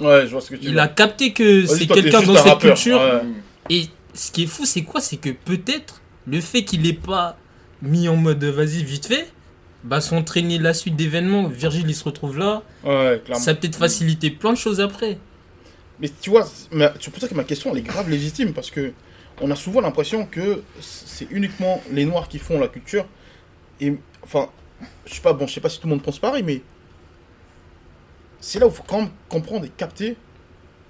Ouais, 0.00 0.26
je 0.26 0.32
vois 0.32 0.40
ce 0.40 0.50
que 0.50 0.56
tu 0.56 0.66
Il 0.66 0.74
veux 0.74 0.80
a 0.80 0.88
capté 0.88 1.32
que 1.32 1.66
c'est 1.66 1.86
quelqu'un 1.86 2.22
dans 2.22 2.34
cette 2.36 2.44
rappeur. 2.44 2.74
culture. 2.74 3.00
Ouais. 3.00 3.20
Et 3.68 3.84
ce 4.14 4.30
qui 4.32 4.44
est 4.44 4.46
fou, 4.46 4.64
c'est 4.64 4.82
quoi? 4.82 5.00
C'est 5.00 5.16
que 5.18 5.30
peut-être 5.30 6.00
le 6.26 6.40
fait 6.40 6.64
qu'il 6.64 6.86
ait 6.86 6.92
pas 6.92 7.36
mis 7.82 8.08
en 8.08 8.16
mode 8.16 8.42
vas-y, 8.44 8.82
vite 8.84 9.06
fait, 9.06 9.30
bah 9.84 10.00
s'entraîner 10.00 10.58
la 10.58 10.74
suite 10.74 10.96
d'événements, 10.96 11.48
Virgile 11.48 11.86
il 11.88 11.94
se 11.94 12.04
retrouve 12.04 12.38
là, 12.38 12.62
Ouais, 12.84 13.22
clairement. 13.24 13.42
ça 13.42 13.52
a 13.52 13.54
peut-être 13.54 13.76
facilité 13.76 14.30
plein 14.30 14.52
de 14.52 14.58
choses 14.58 14.80
après. 14.80 15.18
Mais 16.00 16.10
tu 16.20 16.30
vois, 16.30 16.46
c'est 17.00 17.10
pour 17.10 17.20
ça 17.20 17.28
que 17.28 17.34
ma 17.34 17.44
question, 17.44 17.70
elle 17.72 17.78
est 17.78 17.82
grave 17.82 18.08
légitime, 18.10 18.52
parce 18.52 18.70
que 18.70 18.92
on 19.42 19.50
a 19.50 19.56
souvent 19.56 19.80
l'impression 19.80 20.26
que 20.26 20.62
c'est 20.80 21.26
uniquement 21.30 21.82
les 21.92 22.04
Noirs 22.04 22.28
qui 22.28 22.38
font 22.38 22.58
la 22.60 22.68
culture. 22.68 23.06
Et, 23.80 23.94
enfin, 24.22 24.48
je 25.06 25.14
sais 25.14 25.20
pas, 25.20 25.32
bon, 25.32 25.46
je 25.46 25.54
sais 25.54 25.60
pas 25.60 25.68
si 25.68 25.80
tout 25.80 25.86
le 25.86 25.90
monde 25.90 26.02
pense 26.02 26.18
pareil, 26.18 26.42
mais 26.42 26.62
c'est 28.40 28.58
là 28.58 28.66
où 28.66 28.70
il 28.70 28.74
faut 28.74 28.82
quand 28.86 29.00
même 29.02 29.10
comprendre 29.28 29.64
et 29.66 29.68
capter 29.68 30.16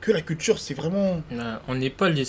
que 0.00 0.12
la 0.12 0.22
culture, 0.22 0.58
c'est 0.58 0.72
vraiment... 0.74 1.22
Euh, 1.32 1.56
on 1.68 1.74
n'est 1.74 1.90
pas 1.90 2.08
les. 2.08 2.24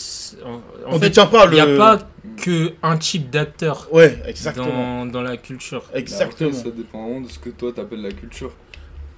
En, 0.45 0.61
on 0.87 0.93
fait, 0.99 1.07
détient 1.07 1.25
pas 1.27 1.45
il 1.45 1.51
le... 1.51 1.55
n'y 1.55 1.61
a 1.61 1.77
pas 1.77 1.99
que 2.35 2.73
un 2.83 2.97
type 2.97 3.29
d'acteur 3.29 3.87
Ouais, 3.93 4.19
exactement. 4.25 5.05
dans, 5.05 5.11
dans 5.11 5.21
la 5.21 5.37
culture. 5.37 5.85
Mais 5.93 5.99
Exactement. 5.99 6.49
Après, 6.49 6.63
ça 6.63 6.69
dépend 6.71 7.03
vraiment 7.07 7.21
de 7.21 7.29
ce 7.29 7.39
que 7.39 7.49
toi 7.49 7.71
t'appelles 7.71 8.01
la 8.01 8.11
culture. 8.11 8.51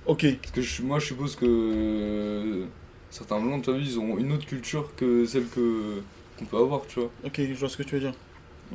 Ok. 0.06 0.26
Parce 0.40 0.52
que 0.52 0.62
je- 0.62 0.82
moi 0.84 1.00
je 1.00 1.06
suppose 1.08 1.36
que 1.36 2.66
certains 3.10 3.40
blancs, 3.40 3.64
tu 3.64 3.72
vois, 3.72 3.80
ils 3.80 3.98
ont 4.00 4.18
une 4.20 4.34
autre 4.34 4.46
culture 4.46 4.94
que 4.96 5.26
celle 5.26 5.48
que 5.48 6.02
qu'on 6.38 6.46
peut 6.46 6.58
avoir, 6.58 6.82
tu 6.88 7.00
vois. 7.00 7.10
Ok, 7.26 7.38
je 7.40 7.54
vois 7.54 7.70
ce 7.70 7.78
que 7.78 7.84
tu 7.84 7.96
veux 7.96 8.02
dire. 8.02 8.14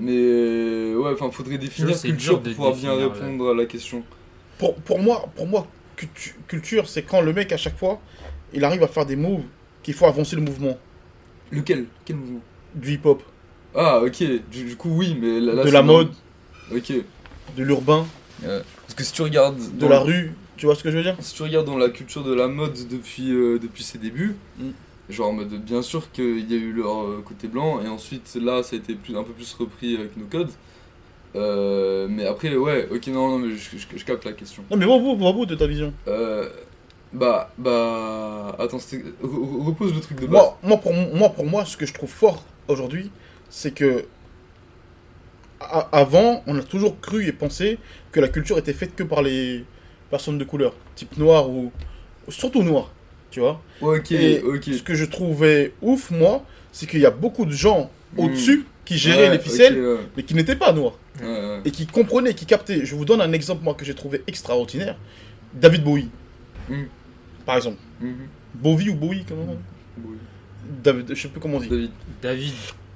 Mais 0.01 0.13
euh, 0.17 0.97
ouais, 0.97 1.11
enfin, 1.13 1.31
faudrait 1.31 1.59
définir 1.59 2.01
culture 2.01 2.41
pour 2.43 2.53
pouvoir 2.53 2.75
bien 2.75 2.95
répondre 2.97 3.51
à 3.51 3.55
la 3.55 3.67
question. 3.67 4.03
Pour, 4.59 4.75
pour 4.77 4.99
moi, 4.99 5.29
pour 5.37 5.47
moi 5.47 5.67
cultu- 5.97 6.35
culture, 6.47 6.89
c'est 6.89 7.03
quand 7.03 7.21
le 7.21 7.33
mec, 7.33 7.53
à 7.53 7.57
chaque 7.57 7.77
fois, 7.77 8.01
il 8.53 8.65
arrive 8.65 8.83
à 8.83 8.89
faire 8.89 9.07
des 9.07 9.17
moves 9.17 9.43
qu'il 9.83 9.95
faut 9.95 10.07
avancer 10.07 10.37
le 10.37 10.43
mouvement 10.43 10.77
Lequel? 11.51 11.87
Quel 12.05 12.17
mouvement? 12.17 12.41
Du 12.75 12.93
hip-hop, 12.93 13.23
Ah, 13.75 14.01
ok. 14.05 14.23
Du, 14.51 14.65
du 14.65 14.77
coup, 14.77 14.91
oui, 14.91 15.17
mais 15.21 15.41
là, 15.41 15.55
là, 15.55 15.65
de 15.65 15.71
la 15.71 15.83
mode, 15.83 16.11
Ok. 16.75 16.93
de 17.57 17.63
l'urbain, 17.63 18.07
Parce 18.43 18.95
que 18.97 19.03
si 19.05 19.13
tu 19.13 19.23
regardes 19.23 19.77
de 19.79 19.87
la 19.87 20.01
rue. 20.01 20.33
Tu 20.57 20.67
vois 20.67 20.75
ce 20.75 20.83
que 20.83 20.91
je 20.91 20.97
veux 20.97 21.03
dire? 21.05 21.17
Si 21.21 21.35
tu 21.35 21.43
regardes 21.45 21.67
dans 21.67 21.79
la 21.79 21.89
culture 21.89 22.25
de 22.25 22.35
la 22.35 22.49
mode 22.49 22.75
depuis, 22.91 23.31
euh, 23.31 23.59
depuis 23.61 23.85
ses 23.85 23.99
débuts, 23.99 24.35
Mm. 24.59 24.71
Genre 25.11 25.29
en 25.29 25.33
mode 25.33 25.49
bien 25.65 25.83
sûr 25.83 26.11
qu'il 26.13 26.51
y 26.51 26.55
a 26.55 26.59
eu 26.59 26.73
leur 26.73 27.03
euh, 27.03 27.23
côté 27.27 27.49
blanc 27.49 27.81
et 27.83 27.89
ensuite 27.89 28.37
là 28.41 28.63
ça 28.63 28.77
a 28.77 28.79
été 28.79 28.95
plus, 28.95 29.17
un 29.17 29.23
peu 29.23 29.33
plus 29.33 29.55
repris 29.55 29.97
avec 29.97 30.17
nos 30.17 30.27
codes. 30.27 30.51
Euh, 31.37 32.07
mais 32.09 32.27
après, 32.27 32.57
ouais, 32.57 32.89
ok, 32.91 33.07
non, 33.09 33.29
non, 33.29 33.39
mais 33.39 33.51
je, 33.55 33.77
je- 33.77 33.99
je 33.99 34.05
capte 34.05 34.25
la 34.25 34.33
question. 34.33 34.65
Non, 34.71 34.77
mais 34.79 34.87
au 34.87 35.15
bout 35.35 35.45
de 35.47 35.55
ta 35.55 35.67
vision. 35.67 35.93
Euh, 36.09 36.49
bah, 37.13 37.51
bah, 37.59 38.57
attends, 38.59 38.79
repose 39.23 39.95
le 39.95 40.01
truc 40.01 40.21
de 40.21 40.27
base. 40.27 40.31
Moi, 40.31 40.59
moi, 40.63 40.77
pour, 40.79 40.93
moi, 40.95 41.29
pour 41.29 41.45
moi, 41.45 41.65
ce 41.67 41.77
que 41.77 41.85
je 41.85 41.93
trouve 41.93 42.09
fort 42.11 42.45
aujourd'hui, 42.67 43.11
c'est 43.51 43.73
que 43.73 44.07
a- 45.61 45.89
avant, 45.93 46.43
on 46.47 46.59
a 46.59 46.63
toujours 46.63 46.99
cru 47.01 47.27
et 47.27 47.33
pensé 47.33 47.79
que 48.13 48.21
la 48.21 48.29
culture 48.29 48.59
était 48.59 48.73
faite 48.73 48.95
que 48.97 49.03
par 49.03 49.23
les 49.23 49.65
personnes 50.11 50.39
de 50.39 50.45
couleur, 50.45 50.75
type 50.95 51.17
noir 51.19 51.51
ou 51.51 51.73
surtout 52.29 52.63
noir, 52.63 52.91
tu 53.31 53.41
vois. 53.41 53.61
Ok, 53.81 54.13
Et 54.13 54.41
ok. 54.43 54.65
Ce 54.65 54.83
que 54.83 54.95
je 54.95 55.05
trouvais 55.05 55.73
ouf, 55.83 56.11
moi, 56.11 56.45
c'est 56.73 56.87
qu'il 56.89 57.01
y 57.01 57.07
a 57.07 57.11
beaucoup 57.11 57.45
de 57.47 57.53
gens 57.53 57.91
Mm. 58.17 58.21
au-dessus 58.21 58.65
qui 58.87 58.97
géraient 58.97 59.29
Ouais, 59.29 59.37
les 59.37 59.39
ficelles, 59.39 59.99
mais 60.17 60.23
qui 60.23 60.35
n'étaient 60.35 60.57
pas 60.57 60.73
noirs 60.73 60.99
ouais, 61.21 61.27
ouais. 61.27 61.61
et 61.67 61.71
qui 61.71 61.87
comprenaient, 61.87 62.33
qui 62.33 62.47
captaient. 62.47 62.87
Je 62.87 62.95
vous 62.95 63.05
donne 63.05 63.21
un 63.21 63.33
exemple 63.33 63.63
moi 63.63 63.75
que 63.75 63.85
j'ai 63.85 63.95
trouvé 63.95 64.23
extraordinaire. 64.27 64.97
David 65.53 65.85
Bowie, 65.85 66.09
Mm. 66.71 66.85
par 67.45 67.57
exemple. 67.57 67.77
Mhm. 68.01 68.15
Bowie 68.55 68.89
ou 68.89 68.95
Bowie, 68.95 69.25
comment 69.29 69.57
Oui. 70.03 70.17
David, 70.83 71.15
je 71.15 71.21
sais 71.21 71.29
plus 71.29 71.39
comment 71.41 71.59
on 71.59 71.61
dit. 71.61 71.69
David, 71.69 71.91
David. 72.23 72.53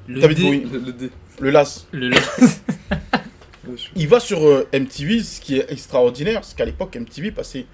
Le 0.08 0.20
David 0.20 0.36
dé- 0.38 0.42
Bowie. 0.44 0.66
le, 0.72 0.78
le 0.78 0.92
dé. 0.92 1.10
Le 1.40 1.50
las. 1.50 1.86
Le, 1.92 2.10
Il 3.96 4.08
va 4.08 4.18
sur 4.18 4.44
euh, 4.44 4.66
MTV, 4.72 5.20
ce 5.22 5.40
qui 5.40 5.56
est 5.58 5.70
extraordinaire, 5.70 6.42
c'est 6.44 6.56
qu'à 6.56 6.64
l'époque, 6.64 6.96
MTV 6.96 7.30
passait 7.30 7.66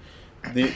des, 0.53 0.67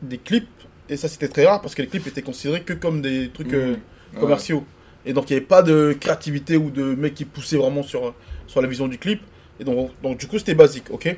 des 0.00 0.18
clips 0.18 0.48
Et 0.88 0.96
ça, 0.96 1.08
c'était 1.08 1.28
très 1.28 1.46
rare 1.46 1.60
parce 1.60 1.74
que 1.74 1.82
les 1.82 1.88
clips 1.88 2.06
étaient 2.06 2.22
considérés 2.22 2.62
que 2.62 2.72
comme 2.74 3.00
des 3.02 3.30
trucs 3.30 3.48
Mmh. 3.52 3.54
euh, 3.54 3.74
Ouais. 4.14 4.20
commerciaux. 4.20 4.64
Et 5.06 5.12
donc, 5.12 5.28
il 5.28 5.32
n'y 5.34 5.36
avait 5.38 5.46
pas 5.46 5.62
de 5.62 5.96
créativité 5.98 6.56
ou 6.56 6.70
de 6.70 6.94
mecs 6.94 7.14
qui 7.14 7.24
poussaient 7.24 7.56
vraiment 7.56 7.82
sur, 7.82 8.14
sur 8.46 8.60
la 8.62 8.68
vision 8.68 8.86
du 8.88 8.98
clip. 8.98 9.20
Et 9.60 9.64
donc, 9.64 9.90
donc 10.02 10.18
du 10.18 10.26
coup, 10.26 10.38
c'était 10.38 10.54
basique, 10.54 10.90
ok? 10.90 11.04
Il 11.06 11.14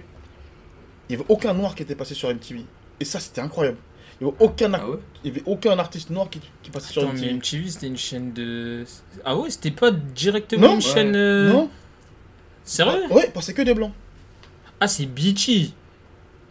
n'y 1.10 1.14
avait 1.16 1.24
aucun 1.28 1.52
noir 1.54 1.74
qui 1.74 1.82
était 1.82 1.94
passé 1.94 2.14
sur 2.14 2.28
MTV. 2.30 2.64
Et 3.00 3.04
ça, 3.04 3.20
c'était 3.20 3.40
incroyable. 3.40 3.76
Il 4.20 4.24
n'y 4.26 4.32
avait, 4.32 4.44
aucun 4.44 4.72
Ah 4.74 4.88
ouais? 4.88 4.96
il 5.24 5.28
y 5.28 5.30
avait 5.32 5.42
aucun 5.46 5.78
artiste 5.78 6.08
noir 6.10 6.30
qui, 6.30 6.40
qui 6.62 6.70
passait 6.70 6.90
sur 6.92 7.02
Attends, 7.02 7.12
mais 7.12 7.20
MTV. 7.32 7.34
MTV 7.34 7.70
c'était 7.70 7.86
une 7.86 7.96
chaîne 7.98 8.32
de. 8.32 8.84
Ah 9.24 9.36
ouais, 9.36 9.50
c'était 9.50 9.70
pas 9.70 9.90
directement 9.90 10.68
Non. 10.68 10.74
une 10.76 10.80
chaîne. 10.80 11.14
euh, 11.14 11.52
Non 11.52 11.70
Sérieux? 12.64 13.02
Ah, 13.10 13.14
Ouais, 13.14 13.30
parce 13.32 13.46
que 13.48 13.52
que 13.52 13.62
des 13.62 13.74
blancs. 13.74 13.92
Ah, 14.80 14.88
c'est 14.88 15.06
Beachy. 15.06 15.74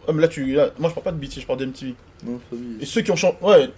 Ah, 0.08 0.12
mais 0.12 0.22
là, 0.22 0.28
tu, 0.28 0.44
là, 0.54 0.70
moi, 0.78 0.88
je 0.90 0.94
parle 0.94 1.04
pas 1.04 1.12
de 1.12 1.18
BT, 1.18 1.40
je 1.40 1.46
parle 1.46 1.58
de 1.58 1.66
MTV. 1.66 1.94
Non. 2.24 2.40
Et 2.80 2.86
ceux 2.86 3.02
qui 3.02 3.10
ont 3.10 3.16
changé. 3.16 3.36
Ouais, 3.42 3.68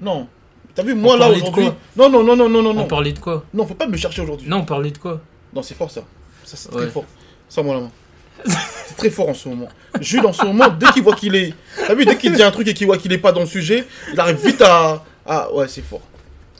non. 0.00 0.28
T'as 0.74 0.82
vu, 0.84 0.94
moi, 0.94 1.14
On 1.14 1.16
là, 1.16 1.20
parlait 1.26 1.36
de 1.38 1.42
aujourd'hui. 1.42 1.64
quoi 1.64 1.76
Non, 1.96 2.10
non, 2.10 2.22
non, 2.22 2.36
non, 2.36 2.48
non, 2.48 2.62
non, 2.62 2.70
On 2.70 2.74
non. 2.74 2.86
parlait 2.86 3.12
de 3.12 3.18
quoi 3.18 3.44
Non, 3.52 3.66
faut 3.66 3.74
pas 3.74 3.86
me 3.88 3.96
chercher 3.96 4.22
aujourd'hui. 4.22 4.48
Non, 4.48 4.58
on 4.58 4.64
parlait 4.64 4.90
de 4.92 4.98
quoi 4.98 5.20
Non, 5.52 5.62
c'est 5.62 5.74
fort 5.74 5.90
ça. 5.90 6.02
Ça, 6.44 6.56
c'est 6.56 6.72
Ouais. 6.72 6.82
très 6.82 6.90
fort. 6.90 7.04
Ça, 7.48 7.62
moi 7.62 7.74
la 7.74 7.80
main. 7.80 7.90
c'est 8.86 8.96
très 8.96 9.10
fort 9.10 9.28
en 9.28 9.34
ce 9.34 9.48
moment. 9.48 9.68
Jules, 10.00 10.24
en 10.24 10.32
ce 10.32 10.44
moment, 10.44 10.68
dès 10.68 10.86
qu'il 10.92 11.02
voit 11.02 11.16
qu'il 11.16 11.34
est. 11.34 11.52
T'as 11.86 11.94
vu, 11.94 12.04
dès 12.04 12.16
qu'il 12.16 12.32
dit 12.32 12.42
un 12.42 12.50
truc 12.52 12.68
et 12.68 12.74
qu'il 12.74 12.86
voit 12.86 12.96
qu'il 12.98 13.12
est 13.12 13.18
pas 13.18 13.32
dans 13.32 13.40
le 13.40 13.46
sujet, 13.46 13.84
il 14.12 14.20
arrive 14.20 14.36
vite 14.44 14.62
à. 14.62 15.04
Ah, 15.26 15.52
ouais, 15.52 15.66
c'est 15.66 15.82
fort. 15.82 16.02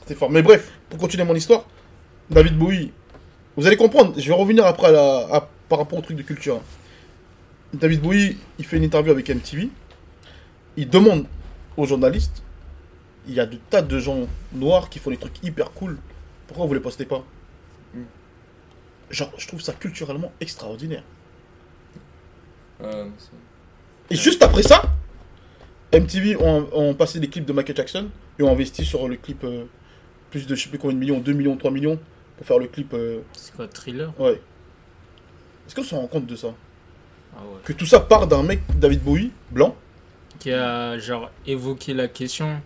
C'est 0.05 0.15
fort. 0.15 0.29
Mais 0.29 0.41
bref, 0.41 0.69
pour 0.89 0.99
continuer 0.99 1.23
mon 1.23 1.35
histoire, 1.35 1.63
David 2.29 2.57
Bowie. 2.57 2.91
Vous 3.55 3.65
allez 3.67 3.77
comprendre, 3.77 4.13
je 4.17 4.27
vais 4.27 4.33
revenir 4.33 4.65
après 4.65 4.87
à 4.87 4.91
la... 4.91 5.27
à- 5.31 5.47
par 5.69 5.79
rapport 5.79 5.99
au 5.99 6.01
truc 6.01 6.17
de 6.17 6.23
culture. 6.23 6.59
David 7.73 8.01
Bowie, 8.01 8.37
il 8.57 8.65
fait 8.65 8.77
une 8.77 8.83
interview 8.83 9.11
avec 9.11 9.29
MTV. 9.29 9.69
Il 10.79 10.89
demande 10.89 11.25
aux 11.75 11.85
journalistes 11.85 12.41
il 13.27 13.33
y 13.33 13.39
a 13.41 13.45
de 13.45 13.57
tas 13.69 13.81
de 13.81 13.99
gens 13.99 14.27
noirs 14.53 14.89
qui 14.89 14.97
font 14.97 15.11
des 15.11 15.17
trucs 15.17 15.43
hyper 15.43 15.71
cool. 15.71 15.97
Pourquoi 16.47 16.65
vous 16.65 16.73
les 16.73 16.79
postez 16.79 17.05
pas? 17.05 17.21
Genre, 19.11 19.31
je 19.37 19.45
trouve 19.47 19.59
ça 19.61 19.73
culturellement 19.73 20.31
extraordinaire. 20.39 21.03
Et 24.09 24.15
juste 24.15 24.41
après 24.41 24.63
ça, 24.63 24.81
MTV 25.93 26.37
ont, 26.37 26.69
ont 26.71 26.93
passé 26.93 27.19
des 27.19 27.27
clips 27.27 27.45
de 27.45 27.51
Michael 27.53 27.75
Jackson 27.75 28.09
et 28.39 28.43
ont 28.43 28.51
investi 28.51 28.85
sur 28.85 29.07
le 29.07 29.17
clip 29.17 29.43
euh, 29.43 29.65
plus 30.31 30.47
de 30.47 30.55
je 30.55 30.63
sais 30.63 30.69
plus 30.69 30.79
combien 30.79 30.95
de 30.95 30.99
millions, 30.99 31.19
2 31.19 31.33
millions, 31.33 31.57
3 31.57 31.71
millions 31.71 31.99
pour 32.37 32.45
faire 32.47 32.57
le 32.57 32.67
clip. 32.67 32.93
euh, 32.93 33.19
C'est 33.33 33.53
quoi, 33.53 33.67
thriller? 33.67 34.13
ouais. 34.19 34.39
Est-ce 35.67 35.75
qu'on 35.75 35.83
se 35.83 35.93
rend 35.93 36.07
compte 36.07 36.25
de 36.25 36.35
ça? 36.35 36.53
Ah 37.35 37.41
ouais. 37.41 37.59
Que 37.65 37.73
tout 37.73 37.85
ça 37.85 37.99
part 37.99 38.25
d'un 38.27 38.41
mec, 38.43 38.61
David 38.79 39.01
Bowie, 39.03 39.31
blanc, 39.51 39.75
Qui 40.39 40.51
a, 40.51 40.97
genre, 40.97 41.29
évoqué 41.45 41.93
la 41.93 42.07
question. 42.07 42.61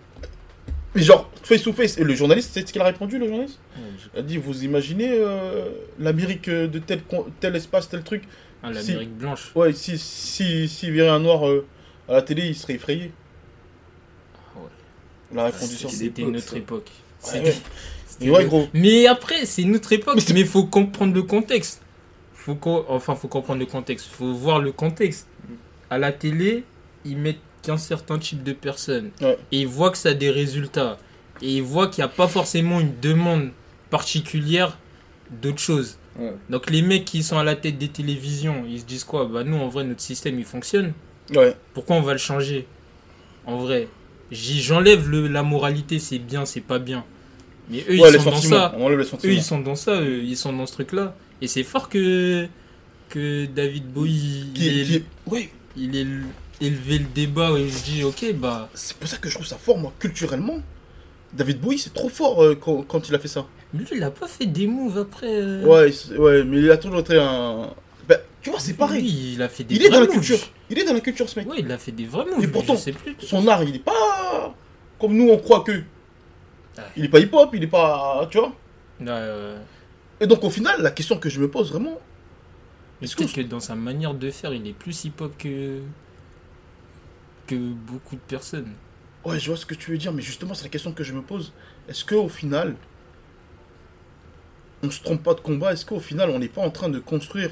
mais 0.96 1.02
genre 1.02 1.30
face 1.44 1.64
to 1.64 1.74
face. 1.74 1.98
Et 1.98 2.04
le 2.04 2.14
journaliste, 2.16 2.52
c'est 2.54 2.68
ce 2.68 2.72
qu'il 2.72 2.82
a 2.82 2.86
répondu, 2.86 3.18
le 3.18 3.28
journaliste 3.28 3.60
Ouais, 3.76 3.82
je- 3.98 4.10
Il 4.14 4.20
a 4.20 4.22
dit 4.22 4.38
Vous 4.38 4.64
imaginez 4.64 5.10
euh, 5.12 5.70
l'Amérique 6.00 6.48
euh, 6.50 6.68
de 6.68 6.80
tel, 6.80 7.02
tel 7.40 7.56
espace, 7.56 7.90
tel 7.90 8.04
truc 8.04 8.24
Ah, 8.62 8.72
l'Amérique 8.72 9.18
blanche. 9.18 9.52
Ouais, 9.56 9.74
si, 9.74 9.98
si, 9.98 10.68
si 10.68 10.88
il 10.88 10.94
verrait 10.94 11.10
un 11.10 11.20
noir 11.20 11.48
euh, 11.48 11.66
à 12.08 12.14
la 12.14 12.22
télé, 12.22 12.44
il 12.48 12.56
serait 12.56 12.74
effrayé. 12.76 13.12
Ah 14.36 14.60
ouais. 14.60 14.70
Il 15.32 15.40
a 15.40 15.46
répondu 15.46 15.76
ça. 15.76 15.90
C'était 15.90 16.24
notre 16.24 16.50
ça. 16.50 16.58
époque. 16.58 16.92
Ouais, 18.22 18.46
gros. 18.46 18.68
Mais 18.74 19.08
après, 19.08 19.46
c'est 19.46 19.64
une 19.64 19.76
autre 19.76 19.92
époque. 19.92 20.16
Mais 20.34 20.40
il 20.42 20.46
faut 20.46 20.66
comprendre 20.66 21.14
le 21.16 21.24
contexte. 21.24 21.82
Faut 22.36 22.56
co- 22.56 22.86
Enfin, 22.88 23.16
faut 23.16 23.28
comprendre 23.28 23.60
le 23.60 23.66
contexte. 23.66 24.08
faut 24.12 24.34
voir 24.34 24.60
le 24.60 24.72
contexte. 24.72 25.28
À 25.90 25.98
la 25.98 26.12
télé, 26.12 26.64
ils 27.06 27.18
mettent 27.18 27.40
qu'un 27.64 27.78
certain 27.78 28.20
type 28.20 28.44
de 28.44 28.54
personnes. 28.54 29.10
Ouais. 29.22 29.38
Et 29.52 29.62
ils 29.62 29.68
voient 29.68 29.90
que 29.90 29.98
ça 29.98 30.10
a 30.10 30.14
des 30.14 30.30
résultats. 30.30 30.98
Et 31.42 31.56
ils 31.58 31.64
voient 31.64 31.88
qu'il 31.88 32.04
n'y 32.04 32.10
a 32.10 32.14
pas 32.14 32.28
forcément 32.28 32.80
une 32.80 32.94
demande 33.02 33.50
particulière 33.90 34.78
d'autre 35.42 35.60
chose. 35.60 35.98
Ouais. 36.20 36.34
Donc 36.50 36.70
les 36.70 36.82
mecs 36.82 37.06
qui 37.06 37.24
sont 37.24 37.38
à 37.40 37.44
la 37.44 37.56
tête 37.56 37.78
des 37.78 37.88
télévisions, 37.88 38.66
ils 38.70 38.80
se 38.82 38.86
disent 38.86 39.04
quoi? 39.04 39.26
Bah 39.26 39.44
nous, 39.44 39.58
en 39.58 39.68
vrai, 39.70 39.84
notre 39.84 40.02
système, 40.02 40.38
il 40.38 40.46
fonctionne. 40.46 40.94
Ouais. 41.34 41.56
Pourquoi 41.74 41.96
on 41.96 42.02
va 42.02 42.12
le 42.14 42.20
changer? 42.20 42.68
En 43.46 43.58
vrai, 43.58 43.88
j'enlève 44.32 45.10
la 45.10 45.44
moralité, 45.44 46.00
c'est 46.00 46.20
bien, 46.20 46.46
c'est 46.46 46.62
pas 46.62 46.80
bien. 46.80 47.04
Mais 47.70 47.84
eux, 47.90 48.00
Ouais, 48.00 48.10
ils 48.14 48.20
sont 48.20 48.30
dans 48.30 48.36
ça. 48.42 48.76
Eux, 49.24 49.32
ils 49.34 49.42
sont 49.44 49.60
dans 49.60 49.76
ça, 49.76 50.02
eux, 50.02 50.22
ils 50.24 50.38
sont 50.38 50.54
dans 50.54 50.66
ce 50.66 50.74
truc-là. 50.74 51.16
Et 51.42 51.48
c'est 51.48 51.64
fort 51.64 51.90
que, 51.90 52.48
que 53.10 53.46
David 53.46 53.86
Bowie, 53.92 54.48
Qui- 54.54 54.68
il, 54.68 54.80
ait- 54.82 55.00
qui- 55.00 55.04
Ouais, 55.28 55.50
il 55.78 55.96
ait 55.96 56.06
élevé 56.64 57.00
le 57.00 57.06
débat 57.06 57.52
et 57.58 57.68
je 57.68 57.84
dis, 57.84 58.04
ok, 58.04 58.34
bah, 58.36 58.70
c'est 58.74 58.96
pour 58.98 59.08
ça 59.08 59.18
que 59.18 59.30
je 59.30 59.36
trouve 59.36 59.46
ça 59.46 59.58
fort, 59.58 59.78
moi, 59.78 59.92
culturellement. 60.00 60.60
David 61.34 61.60
Bowie, 61.62 61.80
c'est 61.80 61.94
trop 61.94 62.10
fort 62.10 62.44
euh, 62.44 62.56
quand, 62.56 62.84
quand 62.84 63.10
il 63.10 63.16
a 63.16 63.20
fait 63.20 63.28
ça. 63.28 63.46
lui, 63.74 63.86
il 63.92 64.04
a 64.04 64.12
pas 64.12 64.28
fait 64.28 64.46
des 64.46 64.68
moves 64.68 64.98
après. 65.00 65.28
euh, 65.42 65.64
Ouais, 65.66 65.92
ouais, 66.18 66.44
mais 66.44 66.60
il 66.60 66.70
a 66.72 66.78
toujours 66.78 67.00
été 67.00 67.18
un. 67.20 67.70
Bah, 68.08 68.18
tu 68.42 68.50
vois, 68.52 68.60
c'est 68.60 68.74
pareil. 68.76 69.02
Lui, 69.02 69.34
il 69.34 69.42
a 69.42 69.50
fait 69.50 69.64
des 69.64 69.76
Il 69.76 69.84
est 69.86 69.90
dans 69.90 70.00
la 70.00 70.08
culture. 70.08 70.38
moves. 70.38 70.48
Il 70.70 70.80
est 70.80 70.84
dans 70.86 70.94
la 70.94 71.00
culture, 71.00 71.28
ce 71.28 71.40
mec. 71.40 71.50
Ouais, 71.50 71.58
il 71.60 71.72
a 71.72 71.78
fait 71.80 71.92
des 71.92 72.06
vrais 72.06 72.26
moves. 72.26 72.44
Et 72.44 72.48
pourtant- 72.48 72.76
je 72.76 72.82
sais 72.82 72.92
plus. 72.92 73.16
Son 73.20 73.48
art, 73.48 73.64
il 73.64 73.76
est 73.76 73.80
pas 73.84 74.56
comme 75.00 75.16
nous 75.18 75.30
on 75.30 75.38
croit 75.38 75.62
que. 75.62 75.82
Il 76.96 77.06
est 77.06 77.10
pas 77.10 77.20
hip-hop, 77.20 77.50
il 77.54 77.64
est 77.64 77.68
pas. 77.68 78.28
Tu 78.32 78.38
vois. 78.38 78.54
Et 80.20 80.28
donc 80.28 80.44
au 80.44 80.50
final, 80.50 80.82
la 80.82 80.92
question 80.92 81.18
que 81.18 81.30
je 81.30 81.40
me 81.40 81.50
pose 81.50 81.72
vraiment, 81.72 82.00
Mais 83.02 83.08
Est-ce 83.08 83.16
peut-être 83.18 83.34
que 83.34 83.42
dans 83.42 83.60
sa 83.60 83.76
manière 83.76 84.14
de 84.14 84.30
faire, 84.30 84.54
il 84.54 84.66
est 84.68 84.74
plus 84.74 85.04
hip-hop 85.06 85.34
que. 85.38 85.80
Que 87.48 87.56
beaucoup 87.56 88.16
de 88.16 88.22
personnes. 88.22 88.72
ouais, 89.26 89.40
je 89.40 89.48
vois 89.48 89.58
ce 89.58 89.66
que 89.66 89.76
tu 89.76 89.92
veux 89.92 89.98
dire, 89.98 90.12
mais 90.14 90.22
justement, 90.22 90.54
c'est 90.54 90.64
la 90.64 90.70
question 90.70 90.92
que 90.92 91.04
je 91.04 91.14
me 91.14 91.22
pose. 91.22 91.54
Est-ce 91.90 92.04
que 92.06 92.16
au 92.16 92.30
final, 92.30 92.76
on 94.82 94.90
se 94.92 95.02
trompe 95.02 95.24
pas 95.24 95.34
de 95.34 95.40
combat? 95.42 95.74
Est-ce 95.74 95.86
qu'au 95.86 96.00
final, 96.00 96.30
on 96.30 96.40
n'est 96.40 96.48
pas 96.50 96.62
en 96.62 96.70
train 96.70 96.90
de 96.90 97.00
construire 97.00 97.50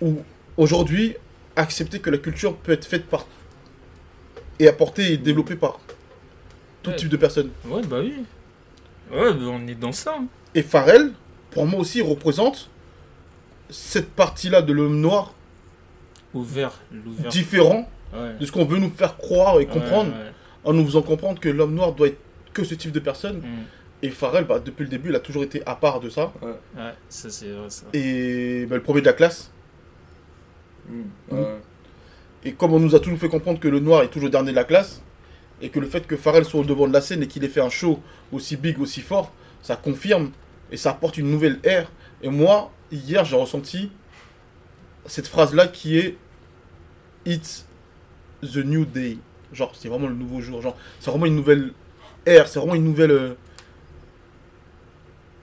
ou 0.00 0.18
aujourd'hui 0.56 1.16
accepter 1.56 2.00
que 2.00 2.10
la 2.10 2.18
culture 2.18 2.56
peut 2.56 2.72
être 2.72 2.84
faite 2.86 3.06
par 3.06 3.26
et 4.60 4.68
apportée 4.68 5.12
et 5.12 5.16
développée 5.18 5.56
par 5.56 5.78
tout 6.82 6.90
Ouais. 6.90 6.96
type 6.96 7.08
de 7.08 7.16
personnes? 7.16 7.50
Ouais, 7.64 7.82
bah 7.82 7.98
oui. 8.00 8.14
Ouais, 9.10 9.32
bah 9.32 9.44
on 9.46 9.66
est 9.66 9.74
dans 9.74 9.92
ça. 9.92 10.16
hein. 10.18 10.26
Et 10.54 10.62
Pharrell, 10.62 11.12
pour 11.50 11.66
moi 11.66 11.80
aussi, 11.80 12.00
représente 12.02 12.68
cette 13.70 14.10
partie-là 14.10 14.62
de 14.62 14.72
l'homme 14.72 15.00
noir 15.00 15.34
Ouvert, 16.34 16.78
l'ouvert. 16.92 17.28
différent 17.30 17.88
Ouais. 18.12 18.34
de 18.40 18.46
ce 18.46 18.52
qu'on 18.52 18.64
veut 18.64 18.78
nous 18.78 18.90
faire 18.90 19.16
croire 19.16 19.60
et 19.60 19.66
comprendre 19.66 20.10
ouais. 20.10 20.32
en 20.64 20.72
nous 20.72 20.84
faisant 20.84 21.02
comprendre 21.02 21.40
que 21.40 21.48
l'homme 21.50 21.74
noir 21.74 21.92
doit 21.92 22.08
être 22.08 22.18
que 22.54 22.64
ce 22.64 22.74
type 22.74 22.92
de 22.92 23.00
personne. 23.00 23.38
Mm. 23.38 23.64
Et 24.02 24.10
Pharrell, 24.10 24.44
bah, 24.44 24.60
depuis 24.64 24.84
le 24.84 24.88
début, 24.88 25.10
il 25.10 25.14
a 25.14 25.20
toujours 25.20 25.42
été 25.42 25.62
à 25.66 25.74
part 25.74 26.00
de 26.00 26.08
ça. 26.08 26.32
Ouais, 26.40 26.82
ça 27.08 27.30
c'est 27.30 27.50
vrai 27.50 27.68
ça. 27.68 27.84
Et 27.92 28.66
bah, 28.66 28.76
le 28.76 28.82
premier 28.82 29.00
de 29.00 29.06
la 29.06 29.12
classe. 29.12 29.50
Mm. 30.88 31.02
Ouais. 31.32 31.56
Et 32.44 32.52
comme 32.52 32.72
on 32.72 32.80
nous 32.80 32.94
a 32.94 33.00
toujours 33.00 33.18
fait 33.18 33.28
comprendre 33.28 33.60
que 33.60 33.68
le 33.68 33.80
noir 33.80 34.02
est 34.02 34.08
toujours 34.08 34.26
le 34.26 34.30
dernier 34.30 34.52
de 34.52 34.56
la 34.56 34.64
classe, 34.64 35.02
et 35.60 35.70
que 35.70 35.80
le 35.80 35.86
fait 35.86 36.06
que 36.06 36.16
Pharrell 36.16 36.44
soit 36.44 36.60
au 36.60 36.64
devant 36.64 36.86
de 36.86 36.92
la 36.92 37.00
scène 37.00 37.22
et 37.22 37.26
qu'il 37.26 37.44
ait 37.44 37.48
fait 37.48 37.60
un 37.60 37.70
show 37.70 38.00
aussi 38.32 38.56
big, 38.56 38.80
aussi 38.80 39.00
fort, 39.00 39.32
ça 39.62 39.76
confirme 39.76 40.30
et 40.70 40.76
ça 40.76 40.90
apporte 40.90 41.18
une 41.18 41.30
nouvelle 41.30 41.58
ère. 41.64 41.90
Et 42.22 42.28
moi, 42.28 42.70
hier, 42.92 43.24
j'ai 43.24 43.36
ressenti 43.36 43.90
cette 45.06 45.26
phrase-là 45.26 45.66
qui 45.66 45.98
est 45.98 46.16
It's 47.26 47.66
the 48.42 48.56
new 48.58 48.84
day. 48.84 49.18
Genre, 49.52 49.72
c'est 49.74 49.88
vraiment 49.88 50.08
le 50.08 50.14
nouveau 50.14 50.40
jour. 50.40 50.60
Genre, 50.62 50.76
c'est 51.00 51.10
vraiment 51.10 51.26
une 51.26 51.36
nouvelle 51.36 51.72
ère, 52.26 52.46
c'est 52.48 52.58
vraiment 52.58 52.74
une 52.74 52.84
nouvelle. 52.84 53.10
euh, 53.12 53.34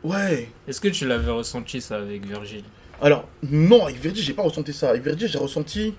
Ouais. 0.03 0.49
Est-ce 0.67 0.79
que 0.79 0.87
tu 0.89 1.07
l'avais 1.07 1.31
ressenti 1.31 1.81
ça 1.81 1.97
avec 1.97 2.25
Virgil 2.25 2.63
Alors, 3.01 3.27
non, 3.49 3.85
avec 3.85 3.99
Verdi, 3.99 4.21
j'ai 4.21 4.33
pas 4.33 4.43
ressenti 4.43 4.71
ça. 4.73 4.89
Avec 4.89 5.01
Verdi, 5.01 5.27
j'ai 5.27 5.37
ressenti 5.39 5.95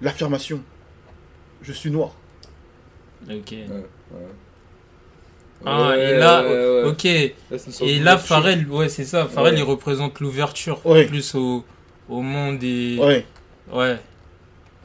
l'affirmation. 0.00 0.62
Je 1.62 1.72
suis 1.72 1.90
noir. 1.90 2.12
Ok. 3.28 3.50
Ouais, 3.52 3.66
ouais. 3.68 4.18
Ah, 5.66 5.88
Ouais, 5.90 6.12
et 6.12 6.16
là, 6.16 6.42
ouais, 6.42 6.48
ouais. 6.48 6.84
ok. 6.84 7.04
Là, 7.50 7.86
Et 7.86 7.98
là. 7.98 8.16
Pharrell, 8.16 8.66
ouais, 8.70 8.88
c'est 8.88 9.04
ça. 9.04 9.26
Pharrell, 9.26 9.54
Ouais. 9.54 9.60
il 9.60 9.64
représente 9.64 10.20
l'ouverture 10.20 10.84
Ouais. 10.86 11.04
plus 11.04 11.34
au, 11.34 11.64
au 12.08 12.22
monde 12.22 12.62
et. 12.62 12.96
Ouais, 12.98 13.26
Ouais. 13.72 13.98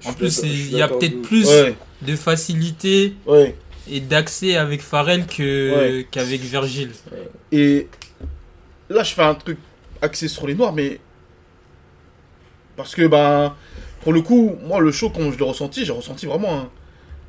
En 0.05 0.13
plus, 0.13 0.41
il 0.43 0.71
y 0.71 0.81
a 0.81 0.87
peut-être 0.87 1.21
plus 1.21 1.47
ouais, 1.47 1.75
de 2.01 2.15
facilité 2.15 3.15
ouais. 3.25 3.55
et 3.89 3.99
d'accès 3.99 4.55
avec 4.57 4.81
que 4.81 5.71
Ouais. 5.99 6.07
qu'avec 6.11 6.41
Virgil. 6.41 6.91
Et 7.51 7.87
là, 8.89 9.03
je 9.03 9.13
fais 9.13 9.21
un 9.23 9.35
truc 9.35 9.57
axé 10.01 10.27
sur 10.27 10.45
les 10.47 10.55
noirs, 10.55 10.73
mais. 10.73 10.99
Parce 12.75 12.95
que, 12.95 13.07
ben. 13.07 13.55
Pour 14.01 14.11
le 14.11 14.21
coup, 14.21 14.57
moi, 14.65 14.81
le 14.81 14.91
show, 14.91 15.09
quand 15.09 15.31
je 15.31 15.37
l'ai 15.37 15.45
ressenti, 15.45 15.85
j'ai 15.85 15.93
ressenti 15.93 16.25
vraiment 16.25 16.59
un. 16.59 16.69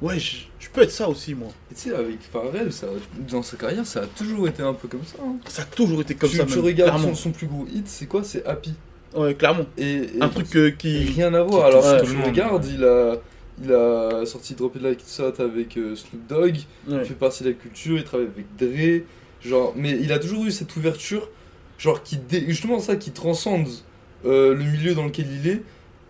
Ouais, 0.03 0.19
je, 0.19 0.39
je 0.59 0.69
peux 0.69 0.83
être 0.83 0.91
ça 0.91 1.09
aussi, 1.09 1.33
moi. 1.35 1.49
Et 1.71 1.75
tu 1.77 1.83
sais, 1.83 1.95
avec 1.95 2.19
Pharrell, 2.21 2.73
ça, 2.73 2.89
dans 3.31 3.45
sa 3.45 3.57
carrière, 3.57 3.87
ça 3.87 4.01
a 4.03 4.07
toujours 4.07 4.49
été 4.49 4.61
un 4.63 4.75
peu 4.75 4.89
comme 4.89 5.05
ça. 5.05 5.19
hein. 5.23 5.37
Ça 5.47 5.63
a 5.63 5.67
toujours 5.67 6.01
été 6.01 6.17
comme 6.17 6.31
tu, 6.31 6.37
ça, 6.37 6.45
tu 6.45 6.57
même, 6.57 6.65
regardes 6.65 7.01
son, 7.01 7.15
son 7.15 7.31
plus 7.31 7.47
gros 7.47 7.65
hit, 7.73 7.87
c'est 7.87 8.07
quoi? 8.07 8.25
C'est 8.25 8.45
Happy. 8.45 8.75
Ouais, 9.15 9.35
clairement. 9.35 9.67
Et, 9.79 9.95
et- 9.95 10.09
Un 10.23 10.29
truc 10.29 10.55
euh, 10.57 10.71
qui. 10.71 10.99
rien 11.05 11.33
à 11.35 11.43
voir. 11.43 11.67
Alors, 11.67 11.85
si 11.85 12.11
tu 12.13 12.21
regardes, 12.23 12.67
il 12.67 12.85
a, 12.85 13.17
il 13.63 13.73
a 13.73 14.27
sorti 14.27 14.55
Drop 14.55 14.75
It 14.77 14.83
Like 14.83 15.01
It's 15.03 15.21
Hot 15.21 15.41
avec 15.41 15.77
euh, 15.77 15.95
Snoop 15.95 16.27
Dogg, 16.29 16.57
Ouais. 16.89 16.99
il 17.01 17.05
fait 17.05 17.15
partie 17.15 17.45
de 17.45 17.51
la 17.51 17.55
culture, 17.55 17.97
il 17.97 18.05
travaille 18.05 18.27
avec 18.35 18.47
Dre, 18.59 19.05
genre, 19.41 19.73
mais 19.77 19.91
il 20.01 20.13
a 20.13 20.19
toujours 20.19 20.45
eu 20.45 20.51
cette 20.51 20.75
ouverture, 20.77 21.29
genre, 21.79 22.03
qui 22.03 22.17
dé- 22.17 22.45
justement 22.49 22.81
ça, 22.81 22.97
qui 22.97 23.13
transcende 23.13 23.69
euh, 24.25 24.55
le 24.55 24.65
milieu 24.65 24.95
dans 24.95 25.05
lequel 25.05 25.27
il 25.31 25.49
est, 25.49 25.63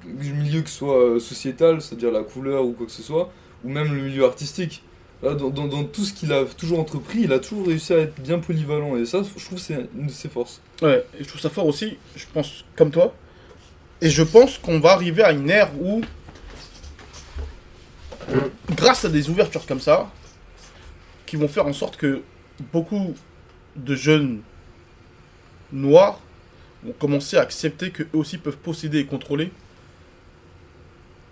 le 0.07 0.35
milieu 0.35 0.63
que 0.63 0.71
ce 0.71 0.77
soit 0.79 0.99
euh, 0.99 1.19
sociétal, 1.21 1.81
c'est-à-dire 1.83 2.11
la 2.13 2.23
couleur 2.23 2.65
ou 2.65 2.73
quoi 2.73 2.87
que 2.87 2.93
ce 2.93 3.03
soit, 3.03 3.31
ou 3.65 3.69
même 3.69 3.95
le 3.95 4.01
milieu 4.03 4.25
artistique. 4.25 4.83
Dans, 5.23 5.35
dans- 5.49 5.67
dans 5.69 5.85
tout 5.85 6.05
ce 6.05 6.13
qu'il 6.13 6.33
a 6.35 6.45
toujours 6.45 6.81
entrepris, 6.81 7.21
il 7.23 7.33
a 7.33 7.39
toujours 7.39 7.67
réussi 7.67 7.95
à 7.95 7.99
être 7.99 8.21
bien 8.21 8.39
polyvalent, 8.39 8.97
et 8.97 9.07
ça, 9.07 9.23
je 9.37 9.45
trouve 9.45 9.59
c'est 9.59 9.89
une 9.97 10.09
de 10.09 10.13
ses 10.13 10.29
forces. 10.29 10.61
Ouais, 10.83 11.03
et 11.19 11.25
je 11.25 11.29
trouve 11.29 11.41
ça 11.41 11.49
fort 11.49 11.67
aussi, 11.67 11.97
je 12.15 12.25
pense 12.33 12.65
comme 12.77 12.91
toi. 12.91 13.15
Et 14.03 14.11
je 14.11 14.23
pense 14.23 14.59
qu'on 14.59 14.81
va 14.81 14.91
arriver 14.91 15.23
à 15.23 15.33
une 15.33 15.49
ère 15.49 15.71
où, 15.81 16.03
grâce 18.77 19.05
à 19.05 19.09
des 19.09 19.31
ouvertures 19.31 19.65
comme 19.67 19.81
ça, 19.81 20.11
qui 21.27 21.37
vont 21.37 21.49
faire 21.49 21.67
en 21.67 21.73
sorte 21.73 21.97
que 21.97 22.23
beaucoup 22.73 23.15
de 23.77 23.95
jeunes 23.95 24.41
noirs 25.73 26.21
vont 26.85 26.93
commencer 26.93 27.37
à 27.39 27.41
accepter 27.41 27.91
qu'eux 27.91 28.09
aussi 28.13 28.37
peuvent 28.37 28.59
posséder 28.59 28.99
et 28.99 29.07
contrôler 29.07 29.51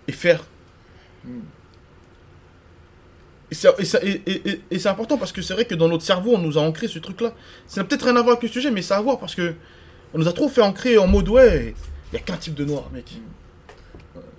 et 0.09 0.13
faire. 0.13 0.45
Mm. 1.25 1.41
Et 3.53 4.79
c'est 4.79 4.89
important 4.89 5.19
parce 5.19 5.33
que 5.33 5.43
c'est 5.43 5.55
vrai 5.55 5.65
que 5.65 5.75
dans 5.75 5.89
notre 5.89 6.05
cerveau, 6.05 6.33
on 6.35 6.39
nous 6.39 6.59
a 6.59 6.61
ancré 6.63 6.89
ce 6.89 6.99
truc-là. 6.99 7.35
Ça 7.67 7.81
n'a 7.81 7.87
peut-être 7.87 8.05
rien 8.05 8.17
à 8.17 8.23
voir 8.23 8.33
avec 8.37 8.43
le 8.43 8.49
sujet, 8.49 8.71
mais 8.71 8.83
ça 8.83 8.97
a 8.97 8.99
à 8.99 9.03
voir 9.03 9.19
parce 9.19 9.35
que 9.35 9.55
on 10.15 10.19
nous 10.19 10.29
a 10.29 10.33
trop 10.33 10.49
fait 10.49 10.61
ancrer 10.63 10.99
en 10.99 11.07
mode 11.07 11.29
ouais, 11.29 11.75
il 12.13 12.17
n'y 12.17 12.19
a 12.19 12.23
qu'un 12.23 12.37
type 12.37 12.55
de 12.55 12.65
noir, 12.65 12.91
mec. 12.93 13.07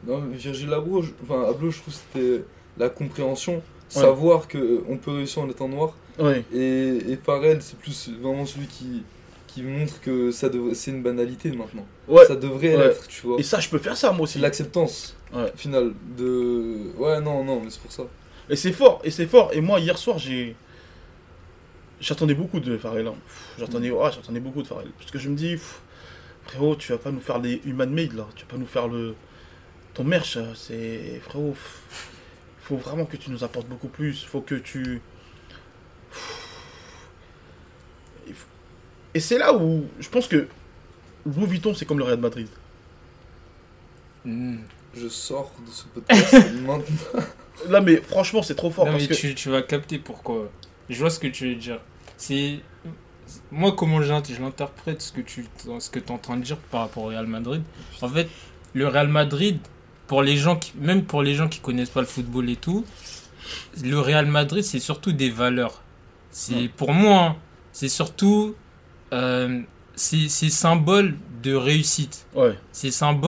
Non, 0.05 0.19
mais 0.21 0.35
Virgil 0.37 0.71
Abloh, 0.73 1.01
je, 1.01 1.11
enfin, 1.23 1.49
Abloh, 1.49 1.71
je 1.71 1.79
trouve 1.79 1.93
que 1.93 1.99
c'était 2.13 2.43
la 2.77 2.89
compréhension, 2.89 3.61
savoir 3.89 4.47
que 4.47 4.83
on 4.89 4.97
peut 4.97 5.11
réussir 5.11 5.41
en 5.43 5.49
étant 5.49 5.67
noir. 5.69 5.95
Ouais, 6.19 6.43
Et, 6.53 7.11
et 7.11 7.17
Pharrell, 7.23 7.61
c'est 7.61 7.77
plus 7.77 8.09
vraiment 8.21 8.45
celui 8.45 8.67
qui, 8.67 9.03
qui 9.47 9.63
montre 9.63 9.99
que 10.01 10.29
ça 10.31 10.49
c'est 10.73 10.91
une 10.91 11.01
banalité 11.01 11.51
maintenant. 11.51 11.85
ouais. 12.07 12.25
Ça 12.25 12.35
devrait 12.35 12.75
Ouais. 12.75 12.87
l'être, 12.89 13.07
tu 13.07 13.25
vois. 13.25 13.39
Et 13.39 13.43
ça, 13.43 13.59
je 13.59 13.69
peux 13.69 13.79
faire 13.79 13.97
ça 13.97 14.11
moi 14.11 14.23
aussi. 14.23 14.39
L'acceptance 14.39 15.15
Ouais. 15.33 15.51
finale 15.55 15.93
de. 16.17 16.91
Ouais, 16.97 17.19
non, 17.21 17.43
non, 17.43 17.61
mais 17.63 17.69
c'est 17.71 17.81
pour 17.81 17.91
ça. 17.91 18.03
Et 18.49 18.55
c'est 18.55 18.71
fort, 18.73 18.99
et 19.03 19.11
c'est 19.11 19.27
fort. 19.27 19.51
Et 19.53 19.61
moi, 19.61 19.79
hier 19.79 19.97
soir, 19.97 20.17
j'ai. 20.19 20.55
J'attendais 22.01 22.33
beaucoup 22.33 22.59
de 22.59 22.77
Pharrell. 22.77 23.07
hein. 23.07 23.15
J'attendais 23.57 23.89
ouais, 23.91 24.11
j'attendais 24.11 24.39
beaucoup 24.41 24.61
de 24.61 24.67
Pharrell. 24.67 24.89
Parce 24.97 25.09
que 25.11 25.19
je 25.19 25.29
me 25.29 25.35
dis, 25.35 25.53
pff, 25.53 25.81
frérot, 26.45 26.75
tu 26.75 26.91
vas 26.91 26.97
pas 26.97 27.11
nous 27.11 27.21
faire 27.21 27.39
les 27.39 27.61
human 27.65 27.89
made 27.89 28.13
là. 28.13 28.27
Tu 28.35 28.43
vas 28.45 28.51
pas 28.51 28.57
nous 28.57 28.65
faire 28.65 28.87
le. 28.87 29.15
Ton 29.93 30.03
merch, 30.03 30.35
euh, 30.37 30.53
c'est. 30.55 31.21
Frérot, 31.23 31.55
faut 32.61 32.77
vraiment 32.77 33.05
que 33.05 33.15
tu 33.17 33.29
nous 33.31 33.43
apportes 33.43 33.67
beaucoup 33.67 33.87
plus. 33.87 34.23
Faut 34.23 34.41
que 34.41 34.55
tu. 34.55 35.01
Faut- 38.33 38.45
Et 39.13 39.19
c'est 39.19 39.37
là 39.37 39.53
où 39.53 39.85
je 39.99 40.09
pense 40.09 40.27
que 40.27 40.47
Louis 41.25 41.45
Vuitton, 41.45 41.73
c'est 41.73 41.85
comme 41.85 41.99
le 41.99 42.03
Real 42.03 42.19
Madrid. 42.19 42.47
Hmm. 44.25 44.57
Je 44.95 45.07
sors 45.07 45.51
de 45.65 45.71
ce 45.71 45.85
podcast 45.85 46.33
maintenant. 46.61 46.83
Là, 47.69 47.81
mais 47.81 47.97
franchement, 47.97 48.41
c'est 48.41 48.55
trop 48.55 48.69
fort. 48.69 48.85
Non, 48.85 48.93
parce 48.93 49.03
mais 49.03 49.09
que... 49.09 49.13
tu, 49.13 49.35
tu 49.35 49.49
vas 49.49 49.61
capter 49.61 49.99
pourquoi. 49.99 50.49
Je 50.89 50.99
vois 50.99 51.09
ce 51.09 51.19
que 51.19 51.27
tu 51.27 51.49
veux 51.49 51.55
dire. 51.55 51.79
C'est. 52.17 52.59
Moi, 53.51 53.71
comment 53.75 54.01
je 54.01 54.11
l'interprète, 54.41 55.01
ce 55.01 55.11
que 55.11 55.21
tu 55.21 55.45
ce 55.79 55.89
que 55.89 55.99
es 55.99 56.11
en 56.11 56.17
train 56.17 56.37
de 56.37 56.43
dire 56.43 56.57
par 56.57 56.81
rapport 56.81 57.03
au 57.03 57.07
Real 57.07 57.25
Madrid. 57.25 57.63
En 58.01 58.09
fait, 58.09 58.27
le 58.73 58.87
Real 58.87 59.07
Madrid, 59.07 59.59
pour 60.07 60.21
les 60.21 60.35
gens 60.35 60.57
qui, 60.57 60.73
même 60.75 61.03
pour 61.03 61.23
les 61.23 61.33
gens 61.35 61.47
qui 61.47 61.59
connaissent 61.59 61.89
pas 61.89 62.01
le 62.01 62.07
football 62.07 62.49
et 62.49 62.57
tout, 62.57 62.85
le 63.81 63.99
Real 63.99 64.25
Madrid, 64.25 64.63
c'est 64.63 64.79
surtout 64.79 65.13
des 65.13 65.29
valeurs. 65.29 65.81
C'est 66.31 66.53
Ouais. 66.55 66.67
Pour 66.75 66.93
moi, 66.93 67.21
hein, 67.21 67.35
c'est 67.71 67.89
surtout. 67.89 68.55
Euh, 69.13 69.61
c'est 69.95 70.27
c'est 70.27 70.49
symbole 70.49 71.15
de 71.43 71.53
réussite. 71.53 72.25
Ouais. 72.35 72.57
C'est 72.71 72.91
symbole. 72.91 73.27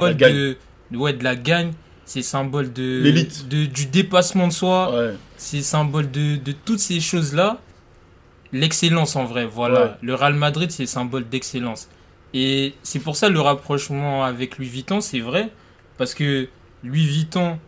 La 0.00 0.14
de, 0.14 0.56
ouais, 0.92 1.12
de 1.12 1.24
la 1.24 1.34
gagne, 1.34 1.72
c'est 2.04 2.22
symbole 2.22 2.72
de, 2.72 3.00
L'élite. 3.02 3.48
de 3.48 3.64
du 3.66 3.86
dépassement 3.86 4.46
de 4.46 4.52
soi, 4.52 4.94
Ouais. 4.96 5.14
c'est 5.36 5.60
symbole 5.60 6.08
de, 6.12 6.36
de 6.36 6.52
toutes 6.52 6.78
ces 6.78 7.00
choses-là. 7.00 7.58
L'excellence 8.52 9.16
en 9.16 9.24
vrai, 9.24 9.44
voilà. 9.44 9.82
Ouais. 9.82 9.90
Le 10.02 10.14
Real 10.14 10.34
Madrid, 10.34 10.70
c'est 10.70 10.86
symbole 10.86 11.28
d'excellence. 11.28 11.88
Et 12.32 12.74
c'est 12.84 13.00
pour 13.00 13.16
ça 13.16 13.28
le 13.28 13.40
rapprochement 13.40 14.22
avec 14.22 14.58
Louis 14.58 14.68
Vuitton, 14.68 15.00
c'est 15.00 15.18
vrai, 15.18 15.50
parce 15.96 16.14
que 16.14 16.46
Louis 16.84 17.04
Vuitton, 17.04 17.58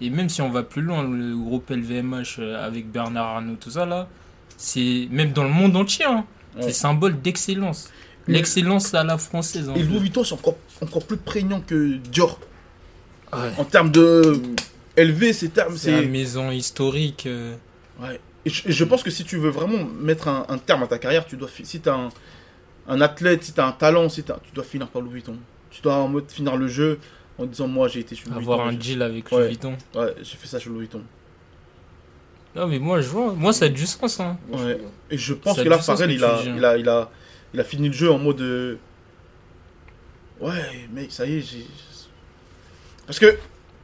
et 0.00 0.10
même 0.10 0.28
si 0.28 0.42
on 0.42 0.50
va 0.50 0.62
plus 0.62 0.80
loin, 0.80 1.02
le 1.02 1.36
groupe 1.36 1.70
LVMH 1.70 2.36
euh, 2.38 2.64
avec 2.64 2.88
Bernard 2.92 3.26
Arnault, 3.38 3.56
tout 3.60 3.70
ça 3.70 3.84
là, 3.84 4.06
c'est 4.56 5.08
même 5.10 5.32
dans 5.32 5.42
le 5.42 5.50
monde 5.50 5.74
entier, 5.74 6.04
hein, 6.04 6.24
Ouais. 6.54 6.62
c'est 6.62 6.72
symbole 6.72 7.20
d'excellence. 7.20 7.90
L'excellence 8.28 8.94
à 8.94 9.02
la 9.04 9.18
française. 9.18 9.70
Et 9.76 9.82
Louis 9.82 9.98
Vuitton, 9.98 10.22
c'est 10.24 10.32
encore, 10.34 10.54
encore 10.84 11.04
plus 11.06 11.16
prégnant 11.16 11.60
que 11.60 11.96
Dior. 11.96 12.38
Ouais. 13.32 13.50
En 13.58 13.64
termes 13.64 13.90
de 13.90 14.40
élevé, 14.96 15.32
ces 15.32 15.48
termes, 15.48 15.76
C'est 15.76 15.90
la 15.90 16.02
maison 16.02 16.50
historique. 16.50 17.26
euh, 17.26 17.54
Ouais. 18.00 18.20
Et 18.44 18.50
je, 18.50 18.68
et 18.68 18.72
je 18.72 18.84
pense 18.84 19.02
que 19.02 19.10
si 19.10 19.24
tu 19.24 19.36
veux 19.38 19.48
vraiment 19.50 19.84
mettre 20.00 20.28
un, 20.28 20.44
un 20.48 20.58
terme 20.58 20.82
à 20.82 20.86
ta 20.86 20.98
carrière, 20.98 21.24
tu 21.26 21.36
dois 21.36 21.48
si 21.64 21.80
t'as 21.80 21.94
un, 21.94 22.08
un 22.88 23.00
athlète, 23.00 23.42
si 23.42 23.52
t'as 23.52 23.66
un 23.66 23.72
talent, 23.72 24.08
si 24.08 24.22
t'as- 24.22 24.38
tu 24.44 24.52
dois 24.52 24.64
finir 24.64 24.88
par 24.88 25.00
Louis 25.02 25.14
Vuitton. 25.14 25.36
Tu 25.70 25.80
dois 25.82 25.94
en 25.96 26.08
mode 26.08 26.30
finir 26.30 26.56
le 26.56 26.68
jeu 26.68 26.98
en 27.38 27.46
disant 27.46 27.66
moi 27.66 27.88
j'ai 27.88 28.00
été 28.00 28.14
chez 28.14 28.28
Louis 28.28 28.36
avoir 28.38 28.60
un 28.60 28.68
Vuitton. 28.70 28.82
deal 28.84 29.02
avec 29.02 29.32
Ouais. 29.32 29.38
Louis 29.38 29.48
Vuitton. 29.48 29.76
j'ai- 29.94 30.00
Ouais, 30.00 30.14
j'ai 30.22 30.36
fait 30.36 30.46
ça 30.46 30.58
chez 30.58 30.68
Louis 30.70 30.80
Vuitton. 30.80 31.02
Non, 32.54 32.68
mais 32.68 32.78
moi, 32.78 33.00
je 33.00 33.08
vois. 33.08 33.32
Moi, 33.32 33.52
ça 33.52 33.64
a 33.64 33.68
du 33.68 33.84
sens. 33.86 34.20
Hein. 34.20 34.36
Ouais. 34.52 34.78
Et 35.10 35.18
je 35.18 35.34
pense 35.34 35.56
Ça 35.56 35.64
que 35.64 35.68
là, 35.68 35.78
que 35.78 36.02
il 36.12 36.18
dis, 36.18 36.24
hein. 36.24 36.54
il, 36.56 36.64
a, 36.64 36.76
il, 36.76 36.88
a, 36.88 37.10
il 37.52 37.58
a 37.60 37.64
fini 37.64 37.88
le 37.88 37.94
jeu 37.94 38.10
en 38.12 38.18
mode. 38.18 38.78
Ouais, 40.40 40.88
mec, 40.92 41.12
ça 41.12 41.26
y 41.26 41.38
est, 41.38 41.40
j'ai. 41.40 41.66
Parce 43.06 43.18
que, 43.18 43.36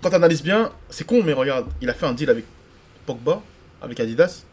quand 0.02 0.10
t'analyses 0.10 0.42
bien, 0.42 0.72
c'est 0.88 1.06
con, 1.06 1.22
mais 1.22 1.32
regarde, 1.32 1.66
il 1.80 1.88
a 1.88 1.94
fait 1.94 2.06
un 2.06 2.12
deal 2.12 2.30
avec 2.30 2.44
Pogba, 3.06 3.42
avec 3.82 4.00
Adidas. 4.00 4.44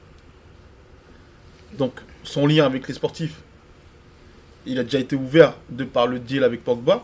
Donc, 1.78 1.94
son 2.24 2.48
lien 2.48 2.66
avec 2.66 2.88
les 2.88 2.94
sportifs, 2.94 3.42
il 4.66 4.78
a 4.80 4.84
déjà 4.84 5.00
été 5.00 5.16
ouvert 5.16 5.56
de 5.70 5.84
par 5.86 6.08
le 6.08 6.20
deal 6.20 6.44
avec 6.44 6.64
Pogba. 6.64 7.04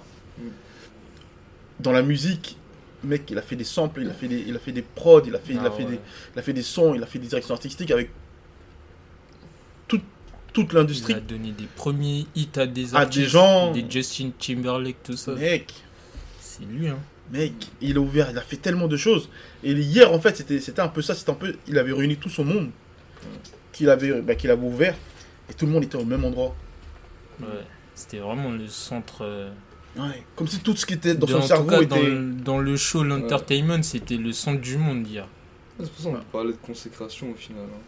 Dans 1.80 1.92
la 1.92 2.02
musique, 2.02 2.58
mec, 3.04 3.30
il 3.32 3.38
a 3.38 3.42
fait 3.42 3.56
des 3.56 3.64
samples, 3.64 4.02
il 4.02 4.10
a 4.10 4.14
fait 4.14 4.28
des, 4.28 4.44
il 4.48 4.56
a 4.56 4.60
fait 4.60 4.72
des 4.72 4.82
prods, 4.84 5.22
il 5.26 5.36
a 5.36 5.40
fait, 5.40 5.54
il, 5.54 5.60
a 5.60 5.64
Ah 5.66 5.72
fait 5.72 5.84
ouais. 5.84 5.92
des, 5.92 6.00
il 6.36 6.40
a 6.40 6.42
fait 6.42 6.54
des 6.54 6.62
sons, 6.62 6.94
il 6.94 7.04
a 7.04 7.06
fait 7.06 7.20
des 7.20 7.28
directions 7.28 7.54
artistiques 7.54 7.92
avec 7.92 8.10
toute, 10.54 10.68
toute 10.68 10.72
Il 10.74 10.76
l'industrie. 10.78 11.14
a 11.14 11.20
donné 11.20 11.52
des 11.52 11.66
premiers 11.76 12.26
hits 12.36 12.48
à 12.56 12.66
des 12.68 12.96
À 12.96 13.00
artistes. 13.00 13.24
des 13.24 13.28
gens. 13.30 13.72
Des 13.72 13.86
Justin 13.90 14.32
Timberlake, 14.40 15.02
tout 15.04 15.18
ça. 15.18 15.34
Mec, 15.34 15.74
C'est 16.40 16.64
lui, 16.66 16.88
hein. 16.88 17.00
mec, 17.32 17.54
il 17.82 17.98
a 17.98 18.00
ouvert, 18.00 18.30
il 18.32 18.38
a 18.38 18.42
fait 18.42 18.58
tellement 18.58 18.88
de 18.88 18.98
choses. 18.98 19.30
Et 19.64 19.72
hier, 19.74 20.12
en 20.14 20.20
fait, 20.20 20.38
c'était 20.38 20.60
c'était 20.60 20.82
un 20.82 20.88
peu 20.88 21.02
ça, 21.02 21.16
c'était 21.16 21.32
un 21.32 21.36
peu, 21.36 21.56
il 21.68 21.78
avait 21.78 21.92
réuni 21.94 22.18
tout 22.18 22.30
son 22.30 22.46
monde 22.46 22.70
qu'il 23.72 23.90
avait, 23.90 24.22
bah, 24.22 24.36
qu'il 24.36 24.52
avait 24.52 24.66
ouvert, 24.66 24.96
et 25.50 25.54
tout 25.54 25.66
le 25.66 25.72
monde 25.72 25.84
était 25.84 25.96
au 25.98 26.06
même 26.06 26.24
endroit. 26.24 26.56
Ouais. 27.42 27.48
C'était 27.96 28.20
vraiment 28.20 28.52
le 28.52 28.68
centre. 28.68 29.24
euh, 29.24 29.50
Ouais, 29.96 30.24
comme 30.36 30.48
si 30.48 30.60
tout 30.60 30.76
ce 30.76 30.86
qui 30.88 30.94
était 30.96 31.14
dans 31.14 31.28
de- 31.28 31.32
son 31.32 31.38
en 31.38 31.42
tout 31.42 31.48
cerveau 31.48 31.70
cas, 31.70 31.82
était. 31.82 31.88
dans, 31.88 32.02
le, 32.02 32.32
dans 32.34 32.58
le 32.60 32.76
show, 32.78 33.04
l'entertainment, 33.04 33.84
c'était 33.84 34.18
le 34.18 34.32
centre 34.34 34.60
du 34.62 34.78
monde 34.78 35.08
hier. 35.08 35.28
C'est 35.80 35.92
pour 35.92 36.04
ça 36.04 36.10
qu'on 36.12 36.24
parlait 36.32 36.52
de 36.54 36.58
consécration 36.58 37.32
au 37.32 37.36
final. 37.36 37.62
hein. 37.64 37.80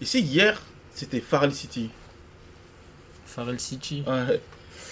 Et 0.00 0.04
si 0.04 0.20
hier, 0.20 0.60
c'était 0.94 1.20
Pharrell 1.20 1.52
City. 1.52 1.90
Pharrell 3.30 3.58
City. 3.60 4.02
Ouais. 4.06 4.40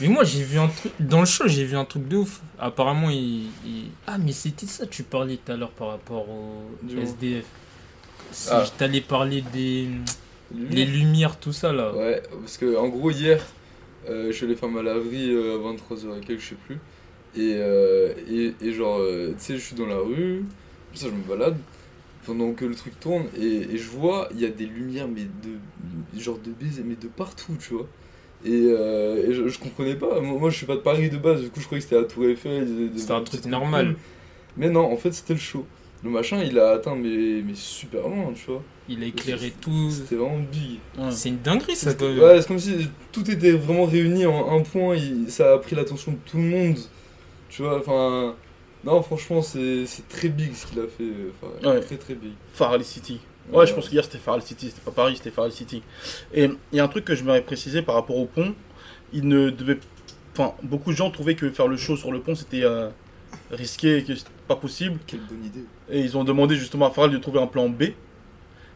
Mais 0.00 0.08
moi, 0.08 0.22
j'ai 0.24 0.42
vu 0.44 0.58
un 0.58 0.68
truc. 0.68 0.92
Dans 1.00 1.20
le 1.20 1.26
show, 1.26 1.48
j'ai 1.48 1.64
vu 1.64 1.76
un 1.76 1.84
truc 1.84 2.06
de 2.08 2.16
ouf. 2.18 2.40
Apparemment, 2.58 3.10
il. 3.10 3.46
il- 3.66 3.90
Ah, 4.06 4.16
mais 4.18 4.32
c'était 4.32 4.66
ça, 4.66 4.86
tu 4.86 5.02
parlais 5.02 5.36
tout 5.44 5.52
à 5.52 5.56
l'heure 5.56 5.70
par 5.72 5.88
rapport 5.88 6.28
au 6.28 6.70
Du- 6.82 6.98
SDF. 7.00 7.44
Si 8.30 8.48
Ah. 8.52 8.64
je 8.64 8.70
t'allais 8.78 9.00
parler 9.00 9.42
des. 9.52 9.88
Lumière. 10.54 10.70
Les 10.72 10.84
lumières, 10.86 11.38
tout 11.38 11.52
ça 11.52 11.72
là. 11.72 11.94
Ouais, 11.94 12.22
parce 12.40 12.56
que 12.56 12.76
en 12.76 12.88
gros 12.88 13.10
hier, 13.10 13.44
Euh, 14.08 14.28
je 14.28 14.32
suis 14.36 14.46
allé 14.46 14.54
faire 14.54 14.70
ma 14.70 14.80
laverie 14.80 15.30
euh, 15.34 15.56
à 15.56 15.58
23h 15.58 16.16
et 16.16 16.20
quelques, 16.24 16.40
je 16.40 16.48
sais 16.50 16.54
plus. 16.66 16.76
Et, 17.36 17.56
euh, 17.58 18.14
et, 18.30 18.54
et 18.62 18.72
genre, 18.72 18.98
euh, 19.00 19.32
tu 19.36 19.44
sais, 19.44 19.54
je 19.56 19.60
suis 19.60 19.74
dans 19.76 19.84
la 19.86 19.98
rue, 19.98 20.46
ça 20.94 21.08
je 21.08 21.12
me 21.12 21.22
balade, 21.28 21.58
pendant 22.24 22.52
que 22.54 22.64
le 22.64 22.74
truc 22.74 22.98
tourne, 23.00 23.26
et, 23.36 23.44
et 23.74 23.76
je 23.76 23.88
vois, 23.88 24.28
il 24.32 24.40
y 24.40 24.46
a 24.46 24.48
des 24.48 24.64
lumières, 24.64 25.08
mais 25.08 25.24
de, 25.24 26.18
genre 26.18 26.38
de 26.38 26.52
baiser, 26.52 26.82
mais 26.86 26.94
de 26.94 27.08
partout, 27.08 27.54
tu 27.60 27.74
vois. 27.74 27.86
Et, 28.44 28.50
euh, 28.70 29.28
et 29.28 29.32
je, 29.34 29.48
je 29.48 29.58
comprenais 29.58 29.96
pas, 29.96 30.20
moi, 30.20 30.38
moi, 30.38 30.50
je 30.50 30.56
suis 30.56 30.66
pas 30.66 30.76
de 30.76 30.80
Paris 30.80 31.10
de 31.10 31.16
base, 31.16 31.42
du 31.42 31.50
coup 31.50 31.60
je 31.60 31.66
croyais 31.66 31.80
que 31.82 31.88
c'était 31.88 32.00
la 32.00 32.06
Tour 32.06 32.24
Eiffel. 32.26 32.90
C'était 32.96 33.12
un 33.12 33.22
truc 33.22 33.44
normal. 33.46 33.86
cool. 33.88 33.96
Mais 34.56 34.68
non, 34.70 34.92
en 34.92 34.96
fait 34.96 35.12
c'était 35.12 35.34
le 35.34 35.40
show. 35.40 35.66
Le 36.04 36.10
machin 36.10 36.40
il 36.44 36.56
a 36.60 36.70
atteint 36.70 36.94
mais, 36.94 37.42
mais 37.44 37.54
super 37.54 38.02
loin, 38.08 38.32
tu 38.34 38.50
vois. 38.50 38.62
Il 38.88 39.02
a 39.02 39.06
éclairé 39.06 39.52
tout. 39.60 39.90
C'était 39.90 40.14
vraiment 40.14 40.38
big. 40.38 40.78
Ouais. 40.96 41.10
C'est 41.10 41.28
une 41.30 41.40
dinguerie 41.40 41.74
ça. 41.76 41.90
Ouais, 41.90 42.40
c'est 42.40 42.46
comme 42.46 42.58
si 42.60 42.88
tout 43.12 43.28
était 43.30 43.50
vraiment 43.52 43.84
réuni 43.84 44.24
en 44.24 44.56
un 44.56 44.62
point, 44.62 44.94
il- 44.96 45.30
ça 45.30 45.54
a 45.54 45.58
pris 45.58 45.74
l'attention 45.74 46.12
de 46.12 46.18
tout 46.24 46.36
le 46.36 46.44
monde. 46.44 46.76
Tu 47.48 47.62
vois, 47.62 47.78
enfin. 47.78 48.34
Non, 48.84 49.02
franchement, 49.02 49.42
c'est 49.42 49.84
c'est 49.86 50.06
très 50.08 50.28
big 50.28 50.54
ce 50.54 50.66
qu'il 50.66 50.78
a 50.78 50.86
fait. 50.86 51.04
Enfin, 51.42 51.70
Ouais. 51.70 51.80
Très 51.80 51.96
très 51.96 52.14
big. 52.14 52.30
Farley 52.52 52.84
City. 52.84 53.20
Ouais, 53.52 53.66
je 53.66 53.74
pense 53.74 53.88
qu'hier 53.88 54.04
c'était 54.04 54.18
Farley 54.18 54.44
City, 54.44 54.66
c'était 54.68 54.82
pas 54.82 54.90
Paris, 54.90 55.16
c'était 55.16 55.30
Farley 55.30 55.52
City. 55.52 55.82
Et 56.34 56.50
il 56.72 56.76
y 56.76 56.80
a 56.80 56.84
un 56.84 56.88
truc 56.88 57.04
que 57.04 57.14
je 57.14 57.24
m'aurais 57.24 57.42
précisé 57.42 57.82
par 57.82 57.94
rapport 57.94 58.16
au 58.16 58.26
pont. 58.26 58.54
Il 59.12 59.26
ne 59.26 59.50
devait. 59.50 59.78
Enfin, 60.32 60.54
beaucoup 60.62 60.92
de 60.92 60.96
gens 60.96 61.10
trouvaient 61.10 61.34
que 61.34 61.50
faire 61.50 61.66
le 61.66 61.76
show 61.76 61.96
sur 61.96 62.12
le 62.12 62.20
pont 62.20 62.34
c'était 62.34 62.62
euh, 62.62 62.90
risqué 63.50 63.98
et 63.98 64.04
que 64.04 64.14
c'était 64.14 64.30
pas 64.46 64.56
possible. 64.56 64.98
Quelle 65.06 65.20
bonne 65.20 65.44
idée. 65.44 65.64
Et 65.90 66.00
ils 66.00 66.16
ont 66.16 66.24
demandé 66.24 66.56
justement 66.56 66.86
à 66.86 66.90
Farrell 66.90 67.12
de 67.12 67.18
trouver 67.18 67.40
un 67.40 67.46
plan 67.46 67.68
B. 67.68 67.84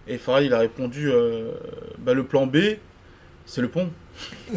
Et 0.08 0.18
Farrell 0.18 0.46
il 0.46 0.54
a 0.54 0.58
répondu 0.58 1.10
euh, 1.10 1.52
bah, 1.98 2.14
le 2.14 2.24
plan 2.24 2.46
B, 2.46 2.56
c'est 3.46 3.60
le 3.60 3.68
pont. 3.68 3.90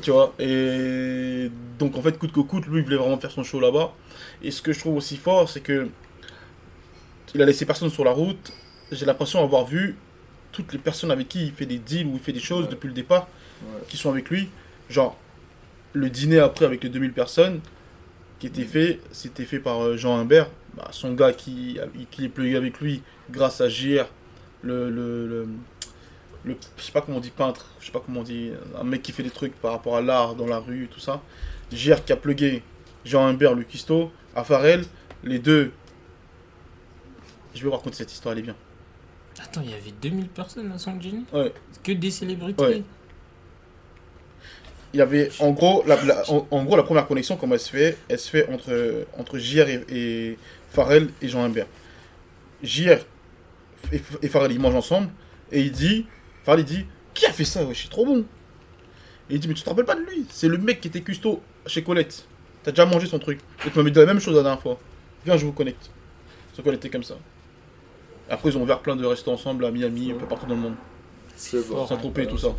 Tu 0.00 0.10
vois, 0.10 0.34
et 0.38 1.50
donc 1.78 1.96
en 1.96 2.02
fait, 2.02 2.18
coûte 2.18 2.32
que 2.32 2.40
coûte, 2.40 2.66
lui, 2.66 2.78
il 2.78 2.84
voulait 2.84 2.96
vraiment 2.96 3.18
faire 3.18 3.30
son 3.30 3.42
show 3.42 3.60
là-bas. 3.60 3.92
Et 4.42 4.50
ce 4.50 4.62
que 4.62 4.72
je 4.72 4.80
trouve 4.80 4.96
aussi 4.96 5.16
fort, 5.16 5.48
c'est 5.48 5.60
que 5.60 5.88
il 7.34 7.42
a 7.42 7.44
laissé 7.44 7.66
personne 7.66 7.90
sur 7.90 8.04
la 8.04 8.10
route. 8.12 8.52
J'ai 8.92 9.04
l'impression 9.06 9.40
d'avoir 9.42 9.64
vu 9.66 9.96
toutes 10.52 10.72
les 10.72 10.78
personnes 10.78 11.10
avec 11.10 11.28
qui 11.28 11.46
il 11.46 11.52
fait 11.52 11.66
des 11.66 11.78
deals 11.78 12.06
ou 12.06 12.12
il 12.14 12.20
fait 12.20 12.32
des 12.32 12.40
choses 12.40 12.64
Ouais. 12.64 12.70
depuis 12.70 12.88
le 12.88 12.94
départ 12.94 13.28
Ouais. 13.62 13.80
qui 13.88 13.96
sont 13.96 14.10
avec 14.10 14.30
lui. 14.30 14.48
Genre, 14.88 15.16
le 15.92 16.08
dîner 16.10 16.38
après 16.38 16.64
avec 16.64 16.82
les 16.84 16.88
2000 16.90 17.12
personnes 17.12 17.60
qui 18.38 18.46
était 18.46 18.64
fait, 18.64 19.00
c'était 19.12 19.44
fait 19.44 19.58
par 19.58 19.82
euh, 19.84 19.96
Jean 19.96 20.16
Humbert, 20.18 20.48
bah, 20.74 20.88
son 20.92 21.12
gars 21.12 21.32
qui, 21.32 21.78
qui 22.10 22.24
est 22.24 22.28
plugué 22.28 22.56
avec 22.56 22.80
lui 22.80 23.02
grâce 23.30 23.60
à 23.60 23.68
JR, 23.68 24.04
le, 24.62 24.88
le, 24.90 25.26
le, 25.26 25.48
le- 26.44 26.56
je 26.76 26.82
sais 26.82 26.92
pas 26.92 27.00
comment 27.00 27.16
on 27.18 27.20
dit 27.20 27.30
peintre, 27.30 27.66
je 27.80 27.86
sais 27.86 27.92
pas 27.92 28.00
comment 28.04 28.20
on 28.20 28.24
dit, 28.24 28.52
un 28.80 28.84
mec 28.84 29.02
qui 29.02 29.10
fait 29.12 29.22
des 29.24 29.30
trucs 29.30 29.54
par 29.60 29.72
rapport 29.72 29.96
à 29.96 30.00
l'art 30.00 30.34
dans 30.36 30.46
la 30.46 30.58
rue, 30.60 30.88
tout 30.90 31.00
ça. 31.00 31.20
JR 31.72 32.04
qui 32.04 32.12
a 32.12 32.16
plugué 32.16 32.62
Jean 33.04 33.26
Humbert, 33.26 33.54
Lucisto, 33.54 34.12
à 34.36 34.44
Farrell, 34.44 34.84
les 35.24 35.38
deux. 35.40 35.72
Je 37.58 37.64
vais 37.64 37.70
vous 37.70 37.74
raconter 37.76 37.96
cette 37.96 38.12
histoire, 38.12 38.34
elle 38.34 38.38
est 38.38 38.42
bien. 38.42 38.54
Attends, 39.42 39.62
il 39.62 39.70
y 39.70 39.74
avait 39.74 39.92
2000 40.00 40.28
personnes 40.28 40.70
à 40.70 40.78
San 40.78 41.00
Gini 41.02 41.24
Ouais. 41.32 41.52
Que 41.82 41.90
des 41.92 42.10
célébrités 42.12 42.62
Ouais. 42.62 42.82
Il 44.94 44.98
y 44.98 45.02
avait, 45.02 45.28
en 45.40 45.50
gros, 45.50 45.82
la, 45.86 46.02
la- 46.04 46.30
en, 46.30 46.46
en 46.50 46.64
gros, 46.64 46.76
la 46.76 46.84
première 46.84 47.06
connexion, 47.06 47.36
comment 47.36 47.54
elle 47.54 47.60
se 47.60 47.70
fait? 47.70 47.98
Elle 48.08 48.18
se 48.20 48.30
fait 48.30 48.48
entre, 48.48 49.06
entre 49.18 49.38
JR 49.38 49.68
et, 49.68 49.84
et 49.90 50.38
Pharrell 50.70 51.08
et 51.20 51.26
Jean 51.28 51.42
Humbert. 51.42 51.66
JR 52.62 52.98
et, 53.92 54.00
et 54.22 54.28
Pharrell, 54.28 54.52
ils 54.52 54.60
mangent 54.60 54.76
ensemble, 54.76 55.08
et 55.52 55.60
il 55.62 55.72
dit, 55.72 56.06
Pharrell, 56.44 56.60
il 56.60 56.64
dit, 56.66 56.86
qui 57.12 57.26
a 57.26 57.32
fait 57.32 57.44
ça? 57.44 57.64
Ouais, 57.64 57.74
c'est 57.74 57.90
trop 57.90 58.06
bon. 58.06 58.20
Et 59.30 59.34
il 59.34 59.40
dit, 59.40 59.48
mais 59.48 59.54
tu 59.54 59.62
te 59.64 59.68
rappelles 59.68 59.84
pas 59.84 59.96
de 59.96 60.00
lui? 60.02 60.24
C'est 60.30 60.48
le 60.48 60.58
mec 60.58 60.80
qui 60.80 60.86
était 60.88 61.02
custo 61.02 61.42
chez 61.66 61.82
Colette. 61.82 62.24
T'as 62.62 62.70
déjà 62.70 62.86
mangé 62.86 63.06
son 63.08 63.18
truc. 63.18 63.40
Et 63.66 63.70
tu 63.70 63.76
m'avais 63.78 63.90
dit 63.90 63.98
la 63.98 64.06
même 64.06 64.20
chose 64.20 64.36
la 64.36 64.42
dernière 64.42 64.62
fois. 64.62 64.78
Viens, 65.26 65.36
je 65.36 65.44
vous 65.44 65.52
connecte. 65.52 65.90
Sauf 66.54 66.64
qu'on 66.64 66.72
était 66.72 66.88
comme 66.88 67.02
ça. 67.02 67.16
Après, 68.30 68.50
ils 68.50 68.58
ont 68.58 68.62
ouvert 68.62 68.80
plein 68.80 68.96
de 68.96 69.04
restos 69.06 69.30
ensemble 69.32 69.64
à 69.64 69.70
Miami, 69.70 70.12
un 70.12 70.16
peu 70.16 70.26
partout 70.26 70.46
dans 70.46 70.54
le 70.54 70.60
monde. 70.60 70.74
C'est 71.36 71.58
fort, 71.58 71.78
fort. 71.78 71.88
Saint-Tropez 71.88 72.22
et 72.22 72.26
tout 72.26 72.36
c'est 72.38 72.46
ça. 72.46 72.54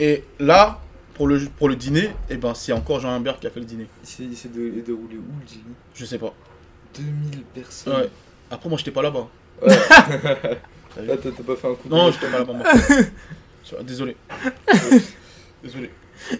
Et 0.00 0.24
là, 0.40 0.80
pour 1.14 1.26
le, 1.26 1.40
pour 1.58 1.68
le 1.68 1.76
dîner, 1.76 2.10
eh 2.28 2.36
ben, 2.36 2.54
c'est 2.54 2.72
encore 2.72 3.00
Jean 3.00 3.10
Humbert 3.10 3.38
qui 3.38 3.46
a 3.46 3.50
fait 3.50 3.60
le 3.60 3.66
dîner. 3.66 3.86
Il 4.02 4.08
s'est 4.08 4.24
il 4.24 4.36
s'est 4.36 4.48
dé- 4.48 4.82
déroulé 4.82 5.16
où 5.16 5.40
le 5.40 5.46
dîner? 5.46 5.62
Je 5.94 6.04
sais 6.04 6.18
pas. 6.18 6.34
2000 6.96 7.42
personnes. 7.54 7.94
Ouais. 7.96 8.10
Après, 8.50 8.68
moi, 8.68 8.78
j'étais 8.78 8.90
pas 8.90 9.02
là-bas. 9.02 9.28
Ouais. 9.62 9.68
Là, 11.06 11.16
t'as 11.16 11.30
pas 11.30 11.56
fait 11.56 11.68
un 11.68 11.74
coup 11.74 11.88
de 11.88 11.94
Non, 11.94 12.12
j'étais 12.12 12.26
pas 12.30 12.38
là-bas, 12.40 12.52
moi. 12.54 13.82
Désolé. 13.82 14.16
Désolé. 15.62 15.90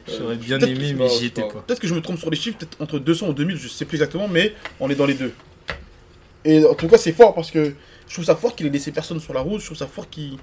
J'aurais 0.07 0.37
bien 0.37 0.59
Peut-être 0.59 0.71
aimé, 0.71 0.81
que 0.81 0.87
c'est 0.89 0.95
mais 0.95 1.09
j'y 1.09 1.19
c'est 1.19 1.25
étais 1.27 1.43
pas. 1.43 1.61
Peut-être 1.67 1.81
que 1.81 1.87
je 1.87 1.95
me 1.95 2.01
trompe 2.03 2.19
sur 2.19 2.31
les 2.31 2.37
chiffres, 2.37 2.59
peut-être 2.59 2.81
entre 2.81 2.99
200 2.99 3.29
ou 3.29 3.33
2000, 3.33 3.57
je 3.57 3.69
sais 3.69 3.85
plus 3.85 3.97
exactement, 3.97 4.29
mais 4.29 4.55
on 4.79 4.91
est 4.91 4.95
dans 4.95 5.07
les 5.07 5.15
deux. 5.15 5.33
Et 6.45 6.65
en 6.67 6.75
tout 6.75 6.87
cas, 6.89 6.99
c'est 6.99 7.13
fort 7.13 7.35
parce 7.35 7.51
que 7.51 7.75
je 8.13 8.17
trouve 8.17 8.27
ça 8.27 8.37
fort 8.37 8.55
qu'il 8.55 8.67
ait 8.67 8.69
laissé 8.69 8.93
personne 8.93 9.19
sur 9.21 9.33
la 9.33 9.41
route. 9.41 9.59
Je 9.63 9.65
trouve 9.65 9.79
ça 9.79 9.87
fort 9.87 10.11
qu'il. 10.11 10.37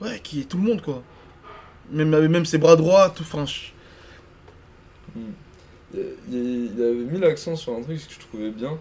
Ouais, 0.00 0.18
qu'il 0.18 0.40
ait 0.40 0.44
tout 0.46 0.56
le 0.56 0.64
monde, 0.64 0.82
quoi. 0.82 1.00
Même, 1.92 2.26
même 2.26 2.44
ses 2.44 2.58
bras 2.58 2.74
droits, 2.74 3.08
tout. 3.10 3.22
Enfin, 3.22 3.46
je- 3.46 3.70
Il, 5.94 6.82
avait 6.82 6.92
mis 7.12 7.20
l'accent 7.20 7.54
sur 7.54 7.72
un 7.74 7.82
truc 7.82 7.98
que 8.04 8.12
je 8.12 8.18
trouvais 8.18 8.50
bien. 8.50 8.78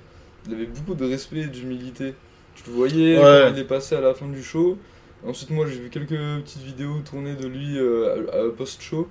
Il 0.47 0.53
avait 0.55 0.65
beaucoup 0.65 0.95
de 0.95 1.05
respect 1.05 1.41
et 1.41 1.45
d'humilité. 1.47 2.15
Tu 2.55 2.63
le 2.71 2.75
voyais 2.75 3.19
Ouais. 3.19 3.51
il 3.51 3.59
est 3.59 3.63
passé 3.63 3.93
à 3.95 4.01
la 4.01 4.15
fin 4.15 4.27
du 4.27 4.43
show. 4.43 4.79
Ensuite, 5.25 5.51
moi, 5.51 5.67
j'ai 5.67 5.79
vu 5.79 5.89
quelques 5.89 6.09
petites 6.09 6.63
vidéos 6.63 6.99
tournées 7.05 7.35
de 7.35 7.47
lui 7.47 7.77
euh, 7.77 8.25
à, 8.33 8.47
à 8.47 8.49
post-show. 8.49 9.07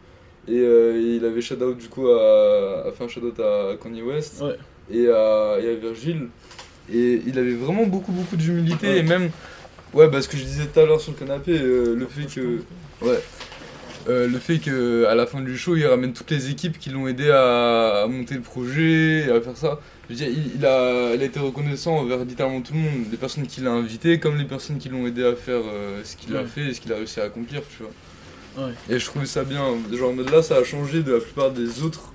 Et 0.49 0.59
euh, 0.59 1.01
il 1.17 1.25
avait 1.25 1.41
shout-out 1.41 1.77
du 1.79 1.89
coup 1.89 2.09
à, 2.09 2.87
a 2.89 2.93
fait 2.93 3.05
un 3.05 3.09
shout-out 3.09 3.39
à 3.41 3.77
Kanye 3.81 4.03
West 4.03 4.43
Ouais. 4.43 4.57
et, 4.91 5.09
à, 5.09 5.59
et 5.61 5.69
à 5.71 5.75
Virgil. 5.75 6.29
Et 6.93 7.23
il 7.27 7.39
avait 7.39 7.55
vraiment 7.55 7.87
beaucoup, 7.87 8.13
beaucoup 8.13 8.37
d'humilité. 8.37 8.89
Ouais. 8.89 8.99
Et 8.99 9.03
même, 9.03 9.31
ouais, 9.95 10.09
bah, 10.09 10.23
ce 10.23 10.29
que 10.29 10.37
je 10.37 10.45
disais 10.45 10.67
tout 10.67 10.81
à 10.81 10.87
l'heure 10.87 11.01
sur 11.01 11.13
le 11.13 11.19
canapé, 11.19 11.53
euh, 11.53 11.95
le 11.97 12.07
fait 12.07 12.27
que. 12.33 12.61
Ouais. 13.03 13.21
Euh, 14.09 14.29
le 14.29 14.39
fait 14.39 14.59
que 14.59 15.05
à 15.07 15.17
la 15.17 15.27
fin 15.27 15.41
du 15.41 15.59
show, 15.59 15.75
il 15.75 15.85
ramène 15.85 16.13
toutes 16.13 16.31
les 16.31 16.49
équipes 16.49 16.79
qui 16.79 16.91
l'ont 16.91 17.09
aidé 17.09 17.29
à, 17.29 18.03
à 18.05 18.07
monter 18.07 18.37
le 18.37 18.41
projet 18.41 19.27
et 19.27 19.31
à 19.31 19.41
faire 19.41 19.57
ça. 19.57 19.81
Je 20.09 20.15
veux 20.15 20.19
dire, 20.21 20.29
il, 20.29 20.61
il 20.61 20.65
a, 20.65 21.13
il 21.13 21.21
a 21.21 21.25
été 21.25 21.41
reconnaissant 21.41 21.97
envers 21.97 22.25
littéralement 22.25 22.61
tout 22.61 22.73
le 22.73 22.79
monde, 22.79 23.07
les 23.11 23.17
personnes 23.17 23.49
qui 23.49 23.63
l'a 23.63 23.73
invité, 23.73 24.21
comme 24.21 24.39
les 24.39 24.45
personnes 24.45 24.79
qui 24.79 24.91
l'ont 24.91 25.09
aidé 25.09 25.25
à 25.25 25.35
faire 25.35 25.63
euh, 25.65 26.03
ce 26.05 26.15
qu'il 26.15 26.37
a 26.37 26.45
fait 26.45 26.69
et 26.69 26.75
ce 26.75 26.81
qu'il 26.81 26.93
a 26.93 26.97
réussi 26.97 27.19
à 27.19 27.25
accomplir, 27.25 27.63
tu 27.69 27.83
vois. 27.83 28.67
Ouais. 28.69 28.73
Et 28.89 29.01
je 29.01 29.05
trouvais 29.07 29.27
ça 29.27 29.43
bien. 29.43 29.75
Genre, 29.93 30.11
en 30.11 30.13
mode 30.13 30.31
là, 30.31 30.41
ça 30.41 30.55
a 30.59 30.63
changé 30.63 31.03
de 31.03 31.15
la 31.15 31.19
plupart 31.19 31.51
des 31.51 31.83
autres 31.83 32.13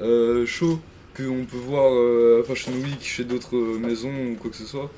euh, 0.00 0.46
shows 0.46 0.80
qu'on 1.16 1.44
peut 1.44 1.56
voir 1.56 1.92
euh, 1.92 2.42
à 2.42 2.46
Fashion 2.46 2.72
Week, 2.72 3.02
chez 3.02 3.24
d'autres 3.24 3.56
maisons 3.56 4.32
ou 4.32 4.36
quoi 4.36 4.50
que 4.50 4.56
ce 4.56 4.66
soit. 4.66 4.90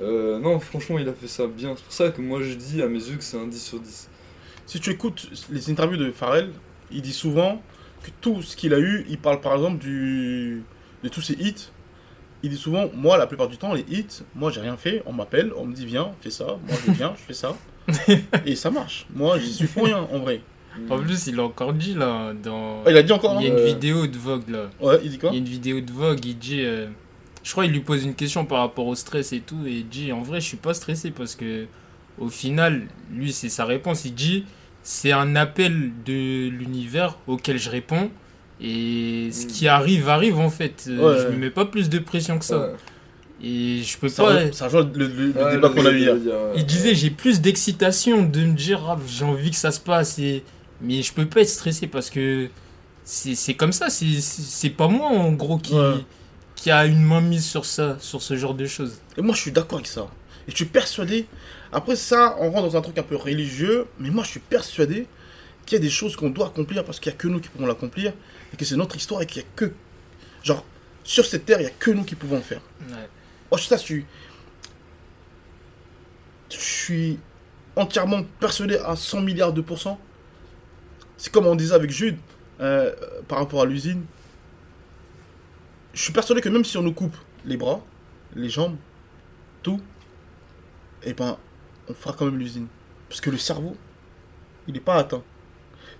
Euh, 0.00 0.38
non, 0.38 0.58
franchement, 0.60 0.98
il 0.98 1.08
a 1.08 1.12
fait 1.12 1.28
ça 1.28 1.46
bien. 1.46 1.74
C'est 1.76 1.84
pour 1.84 1.92
ça 1.92 2.10
que 2.10 2.20
moi, 2.20 2.42
je 2.42 2.54
dis 2.54 2.82
à 2.82 2.88
mes 2.88 2.98
yeux 2.98 3.16
que 3.16 3.24
c'est 3.24 3.38
un 3.38 3.46
10 3.46 3.62
sur 3.62 3.80
10. 3.80 4.08
Si 4.66 4.80
tu 4.80 4.90
écoutes 4.90 5.28
les 5.50 5.70
interviews 5.70 5.96
de 5.96 6.10
Pharrell, 6.10 6.50
il 6.90 7.02
dit 7.02 7.12
souvent 7.12 7.62
que 8.02 8.10
tout 8.20 8.42
ce 8.42 8.56
qu'il 8.56 8.74
a 8.74 8.78
eu, 8.78 9.04
il 9.08 9.18
parle 9.18 9.40
par 9.40 9.54
exemple 9.54 9.78
du, 9.78 10.62
de 11.02 11.08
tous 11.08 11.20
ses 11.20 11.34
hits. 11.34 11.70
Il 12.42 12.50
dit 12.50 12.56
souvent, 12.56 12.90
moi 12.94 13.16
la 13.16 13.26
plupart 13.26 13.48
du 13.48 13.56
temps, 13.56 13.72
les 13.72 13.84
hits, 13.88 14.22
moi 14.34 14.50
j'ai 14.50 14.60
rien 14.60 14.76
fait, 14.76 15.02
on 15.06 15.12
m'appelle, 15.12 15.52
on 15.56 15.64
me 15.64 15.74
dit 15.74 15.86
viens, 15.86 16.12
fais 16.20 16.30
ça, 16.30 16.44
moi 16.44 16.76
je 16.86 16.92
viens, 16.92 17.14
je 17.16 17.22
fais 17.22 17.32
ça. 17.32 17.56
Et 18.46 18.54
ça 18.54 18.70
marche. 18.70 19.06
Moi 19.14 19.38
j'y 19.38 19.52
suis 19.52 19.66
pour 19.66 19.84
rien 19.84 20.06
en 20.12 20.18
vrai. 20.18 20.42
En 20.90 20.98
plus, 20.98 21.26
il 21.28 21.38
a 21.38 21.44
encore 21.44 21.72
dit 21.72 21.94
là, 21.94 22.32
dans. 22.42 22.82
Ah, 22.86 22.90
il 22.90 22.96
a 22.96 23.02
dit 23.02 23.12
encore, 23.12 23.36
Il 23.40 23.46
y 23.46 23.50
a 23.50 23.52
non 23.52 23.58
une 23.58 23.62
Euh, 23.62 23.66
vidéo 23.66 24.06
de 24.06 24.18
Vogue 24.18 24.48
là. 24.48 24.70
Ouais, 24.80 24.98
il 25.04 25.10
dit 25.10 25.18
quoi 25.18 25.30
Il 25.30 25.34
y 25.34 25.36
a 25.36 25.40
une 25.40 25.48
vidéo 25.48 25.80
de 25.80 25.92
Vogue, 25.92 26.24
il 26.24 26.36
dit. 26.38 26.60
euh, 26.62 26.86
je 27.42 27.52
crois 27.52 27.64
qu'il 27.64 27.72
lui 27.74 27.80
pose 27.80 28.04
une 28.04 28.14
question 28.14 28.44
par 28.46 28.58
rapport 28.60 28.86
au 28.86 28.94
stress 28.94 29.32
et 29.32 29.40
tout, 29.40 29.58
et 29.66 29.72
il 29.72 29.88
dit 29.88 30.12
en 30.12 30.22
vrai, 30.22 30.40
je 30.40 30.46
suis 30.46 30.56
pas 30.56 30.72
stressé 30.74 31.10
parce 31.10 31.34
que 31.36 31.66
au 32.18 32.28
final, 32.28 32.82
lui, 33.12 33.32
c'est 33.32 33.48
sa 33.50 33.64
réponse. 33.66 34.04
Il 34.04 34.14
dit 34.14 34.44
c'est 34.82 35.12
un 35.12 35.36
appel 35.36 35.90
de 36.04 36.48
l'univers 36.48 37.18
auquel 37.26 37.58
je 37.58 37.70
réponds, 37.70 38.10
et 38.60 39.28
ce 39.32 39.44
Mm. 39.44 39.48
qui 39.48 39.68
arrive, 39.68 40.08
arrive 40.08 40.38
en 40.38 40.50
fait. 40.50 40.86
Euh, 40.88 40.98
Ouais, 40.98 41.18
je 41.20 41.26
ouais. 41.26 41.32
me 41.32 41.38
mets 41.38 41.50
pas 41.50 41.64
plus 41.66 41.88
de 41.88 41.98
pression 41.98 42.38
que 42.38 42.44
ça. 42.44 42.58
Ouais. 42.60 42.72
Et 43.42 43.82
je 43.82 43.98
peux 43.98 44.08
Ça, 44.08 44.22
pas. 44.24 44.52
ça 44.52 44.66
rejoint 44.66 44.88
le, 44.94 45.06
le- 45.06 45.26
le 45.32 45.44
Ouais, 45.44 45.52
débat 45.52 45.68
qu'on 45.68 45.84
a 45.84 45.90
eu 45.90 45.98
hier. 45.98 46.14
Il 46.56 46.64
disait 46.64 46.94
j'ai 46.94 47.10
plus 47.10 47.40
d'excitation 47.40 48.22
de 48.22 48.40
me 48.40 48.54
dire 48.54 48.80
ah, 48.88 48.96
j'ai 49.06 49.24
envie 49.24 49.50
que 49.50 49.56
ça 49.56 49.70
se 49.70 49.80
passe 49.80 50.18
et 50.18 50.44
mais 50.80 51.02
je 51.02 51.12
peux 51.12 51.26
pas 51.26 51.40
être 51.40 51.48
stressé 51.48 51.86
parce 51.86 52.10
que 52.10 52.48
c'est 53.04 53.34
c'est 53.34 53.54
comme 53.54 53.72
ça 53.72 53.88
c'est 53.90 54.70
pas 54.70 54.88
moi 54.88 55.08
en 55.08 55.32
gros 55.32 55.58
qui 55.58 55.74
Ouais. 55.74 56.04
qui 56.56 56.70
a 56.70 56.86
une 56.86 57.02
main 57.02 57.20
mise 57.20 57.44
sur 57.44 57.64
ça 57.64 57.96
sur 58.00 58.22
ce 58.22 58.36
genre 58.36 58.54
de 58.54 58.66
choses. 58.66 58.98
Et 59.16 59.22
moi 59.22 59.34
je 59.34 59.40
suis 59.40 59.52
d'accord 59.52 59.78
avec 59.78 59.86
ça. 59.88 60.08
Et 60.46 60.50
je 60.50 60.56
suis 60.56 60.64
persuadé. 60.66 61.26
Après 61.72 61.96
ça, 61.96 62.36
on 62.38 62.50
rentre 62.50 62.68
dans 62.68 62.76
un 62.76 62.82
truc 62.82 62.98
un 62.98 63.02
peu 63.02 63.16
religieux, 63.16 63.86
mais 63.98 64.10
moi 64.10 64.22
je 64.24 64.30
suis 64.30 64.40
persuadé 64.40 65.06
qu'il 65.66 65.76
y 65.76 65.80
a 65.80 65.82
des 65.82 65.90
choses 65.90 66.14
qu'on 66.16 66.30
doit 66.30 66.46
accomplir 66.48 66.84
parce 66.84 67.00
qu'il 67.00 67.10
n'y 67.10 67.16
a 67.16 67.18
que 67.18 67.28
nous 67.28 67.40
qui 67.40 67.48
pouvons 67.48 67.66
l'accomplir 67.66 68.12
et 68.52 68.56
que 68.56 68.64
c'est 68.64 68.76
notre 68.76 68.96
histoire 68.96 69.22
et 69.22 69.26
qu'il 69.26 69.42
n'y 69.42 69.48
a 69.48 69.50
que. 69.56 69.72
Genre, 70.42 70.64
sur 71.02 71.24
cette 71.24 71.46
terre, 71.46 71.58
il 71.60 71.64
n'y 71.64 71.68
a 71.70 71.74
que 71.78 71.90
nous 71.90 72.04
qui 72.04 72.14
pouvons 72.14 72.36
le 72.36 72.42
faire. 72.42 72.60
Oh, 73.50 73.56
ça, 73.58 73.76
je 73.78 73.82
suis. 73.82 74.04
Je 76.50 76.58
suis 76.58 77.18
entièrement 77.76 78.22
persuadé 78.38 78.76
à 78.78 78.94
100 78.96 79.22
milliards 79.22 79.52
de 79.52 79.60
pourcents 79.60 79.98
c'est 81.16 81.32
comme 81.32 81.46
on 81.46 81.54
disait 81.54 81.74
avec 81.74 81.90
Jude, 81.90 82.18
euh, 82.60 82.92
par 83.28 83.38
rapport 83.38 83.62
à 83.62 83.66
l'usine. 83.66 84.04
Je 85.92 86.02
suis 86.02 86.12
persuadé 86.12 86.40
que 86.40 86.48
même 86.48 86.64
si 86.64 86.76
on 86.76 86.82
nous 86.82 86.92
coupe 86.92 87.16
les 87.44 87.56
bras, 87.56 87.80
les 88.34 88.48
jambes, 88.48 88.76
tout, 89.62 89.80
et 91.02 91.12
ben, 91.12 91.36
on 91.88 91.94
fera 91.94 92.14
quand 92.14 92.26
même 92.26 92.38
l'usine. 92.38 92.66
Parce 93.08 93.20
que 93.20 93.30
le 93.30 93.38
cerveau, 93.38 93.76
il 94.66 94.74
n'est 94.74 94.80
pas 94.80 94.96
atteint. 94.96 95.22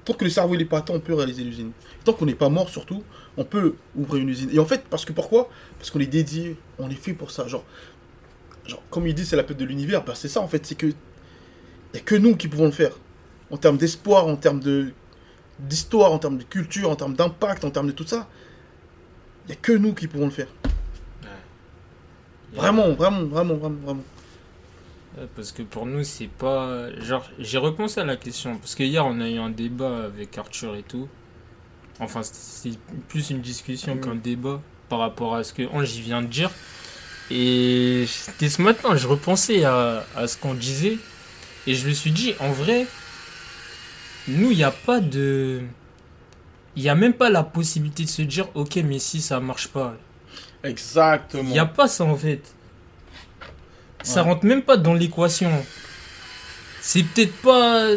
Tant 0.05 0.15
que 0.15 0.25
le 0.25 0.31
cerveau 0.31 0.57
n'est 0.57 0.65
pas 0.65 0.79
atteint, 0.79 0.95
on 0.95 1.01
peut 1.01 1.15
réaliser 1.15 1.45
l'usine. 1.45 1.73
Tant 2.05 2.13
qu'on 2.13 2.27
n'est 2.27 2.35
pas 2.35 2.49
mort, 2.49 2.69
surtout, 2.69 3.03
on 3.37 3.45
peut 3.45 3.77
ouvrir 3.97 4.23
une 4.23 4.29
usine. 4.29 4.51
Et 4.53 4.59
en 4.59 4.67
fait, 4.67 4.85
parce 4.89 5.05
que 5.05 5.13
pourquoi? 5.13 5.49
Parce 5.79 5.91
qu'on 5.91 6.01
est 6.01 6.07
dédié, 6.07 6.57
on 6.79 6.91
est 6.91 6.95
fait 6.95 7.15
pour 7.15 7.31
ça. 7.31 7.47
Genre, 7.47 7.65
genre 8.67 8.83
comme 8.91 9.07
il 9.07 9.15
dit, 9.15 9.25
c'est 9.25 9.37
la 9.37 9.45
pète 9.45 9.57
de 9.57 9.65
l'univers. 9.65 10.05
Bah, 10.05 10.15
c'est 10.15 10.29
ça 10.29 10.41
en 10.41 10.49
fait, 10.49 10.65
c'est 10.67 10.75
que 10.75 10.87
il 10.87 10.93
n'y 11.95 12.01
a 12.01 12.03
que 12.03 12.17
nous 12.17 12.37
qui 12.37 12.49
pouvons 12.49 12.67
le 12.67 12.73
faire. 12.73 12.93
En 13.51 13.57
termes 13.57 13.77
d'espoir, 13.77 14.27
en 14.27 14.37
termes 14.37 14.61
de 14.61 14.93
d'histoire, 15.59 16.13
en 16.13 16.19
termes 16.19 16.39
de 16.39 16.45
culture, 16.45 16.91
en 16.91 16.97
termes 16.97 17.15
d'impact, 17.15 17.65
en 17.65 17.71
termes 17.71 17.89
de 17.89 17.93
tout 17.93 18.07
ça. 18.07 18.29
Il 19.47 19.49
n'y 19.49 19.53
a 19.53 19.57
que 19.57 19.73
nous 19.73 19.95
qui 19.95 20.09
pouvons 20.09 20.27
le 20.27 20.31
faire. 20.31 20.49
Vraiment, 22.55 22.93
vraiment, 22.93 23.25
vraiment, 23.25 23.55
vraiment, 23.55 23.81
vraiment. 23.85 24.05
Parce 25.37 25.53
que 25.53 25.63
pour 25.63 25.87
nous, 25.87 26.03
c'est 26.05 26.29
pas. 26.29 26.91
Genre, 27.01 27.29
j'ai 27.39 27.59
repensé 27.59 28.01
à 28.01 28.05
la 28.05 28.17
question. 28.17 28.57
Parce 28.59 28.75
que 28.75 28.83
hier, 28.83 29.05
on 29.07 29.21
a 29.21 29.29
eu 29.29 29.39
un 29.39 29.51
débat 29.51 30.05
avec 30.05 30.37
Arthur 30.39 30.77
et 30.77 30.83
tout. 30.83 31.09
Enfin, 32.01 32.23
c'est 32.25 32.77
plus 33.09 33.31
une 33.31 33.41
discussion 33.41 33.97
qu'un 33.97 34.17
débat 34.17 34.61
par 34.89 34.99
rapport 34.99 35.37
à 35.37 35.45
ce 35.45 35.53
que 35.53 35.63
Ange 35.73 35.93
vient 35.97 36.23
de 36.23 36.27
dire. 36.27 36.51
Et 37.31 38.05
c'était 38.09 38.49
ce 38.49 38.61
matin, 38.61 38.97
je 38.97 39.07
repensais 39.07 39.65
à, 39.65 40.05
à 40.17 40.27
ce 40.27 40.37
qu'on 40.37 40.55
disait. 40.55 40.99
Et 41.67 41.75
je 41.75 41.89
me 41.89 41.93
suis 41.93 42.11
dit, 42.11 42.35
en 42.41 42.51
vrai, 42.51 42.87
nous, 44.29 44.51
il 44.51 44.57
n'y 44.57 44.65
a 44.65 44.71
pas 44.71 45.01
de. 45.01 45.61
Il 46.77 46.83
n'y 46.83 46.89
a 46.89 46.95
même 46.95 47.13
pas 47.13 47.31
la 47.31 47.43
possibilité 47.45 48.05
de 48.05 48.09
se 48.09 48.23
dire, 48.23 48.47
ok, 48.55 48.77
mais 48.85 48.99
si 48.99 49.21
ça 49.21 49.39
marche 49.41 49.69
pas. 49.69 49.95
Exactement. 50.65 51.43
Il 51.45 51.51
n'y 51.53 51.59
a 51.59 51.67
pas 51.67 51.87
ça 51.89 52.05
en 52.05 52.17
fait. 52.17 52.43
Ça 54.03 54.23
rentre 54.23 54.45
même 54.45 54.63
pas 54.63 54.77
dans 54.77 54.95
l'équation. 54.95 55.51
C'est 56.81 57.03
peut-être 57.05 57.33
pas 57.37 57.89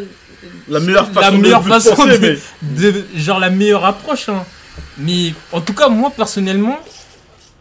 La 0.68 0.80
meilleure 0.80 1.06
La 1.06 1.12
façon, 1.12 1.36
de- 1.36 1.42
meilleure 1.42 1.62
de, 1.62 1.68
façon 1.68 1.94
penser, 1.96 2.18
de- 2.18 2.38
mais 2.62 2.92
de, 2.92 3.04
genre 3.16 3.38
la 3.40 3.50
meilleure 3.50 3.84
approche. 3.84 4.28
hein. 4.28 4.44
Mais 4.96 5.34
en 5.52 5.60
tout 5.60 5.74
cas, 5.74 5.88
moi 5.88 6.10
personnellement, 6.10 6.78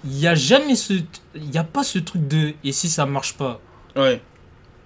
il 0.05 0.11
n'y 0.11 0.27
a 0.27 0.35
jamais 0.35 0.75
ce. 0.75 0.93
Il 1.35 1.49
n'y 1.49 1.57
a 1.57 1.63
pas 1.63 1.83
ce 1.83 1.99
truc 1.99 2.27
de. 2.27 2.53
Et 2.63 2.71
si 2.71 2.87
ça 2.89 3.05
marche 3.05 3.33
pas? 3.33 3.59
Ouais. 3.95 4.21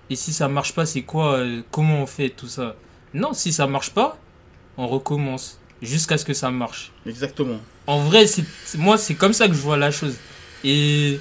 Et 0.10 0.16
si 0.16 0.34
ça 0.34 0.48
marche 0.48 0.74
pas, 0.74 0.86
c'est 0.86 1.04
quoi 1.04 1.34
euh, 1.40 1.62
Comment 1.72 2.02
on 2.02 2.06
fait 2.08 2.30
tout 2.30 2.48
ça? 2.48 2.76
Non, 3.14 3.34
si 3.34 3.52
ça 3.52 3.68
marche 3.68 3.92
pas, 3.92 4.18
on 4.78 4.88
recommence. 4.88 5.58
Jusqu'à 5.82 6.18
ce 6.18 6.26
que 6.26 6.34
ça 6.34 6.52
marche. 6.52 6.92
Exactement. 7.08 7.58
En 7.88 8.00
vrai, 8.00 8.28
c'est 8.28 8.46
moi, 8.78 8.98
c'est 8.98 9.16
comme 9.16 9.34
ça 9.34 9.48
que 9.48 9.54
je 9.56 9.60
vois 9.60 9.78
la 9.78 9.90
chose. 9.92 10.16
Et 10.64 11.20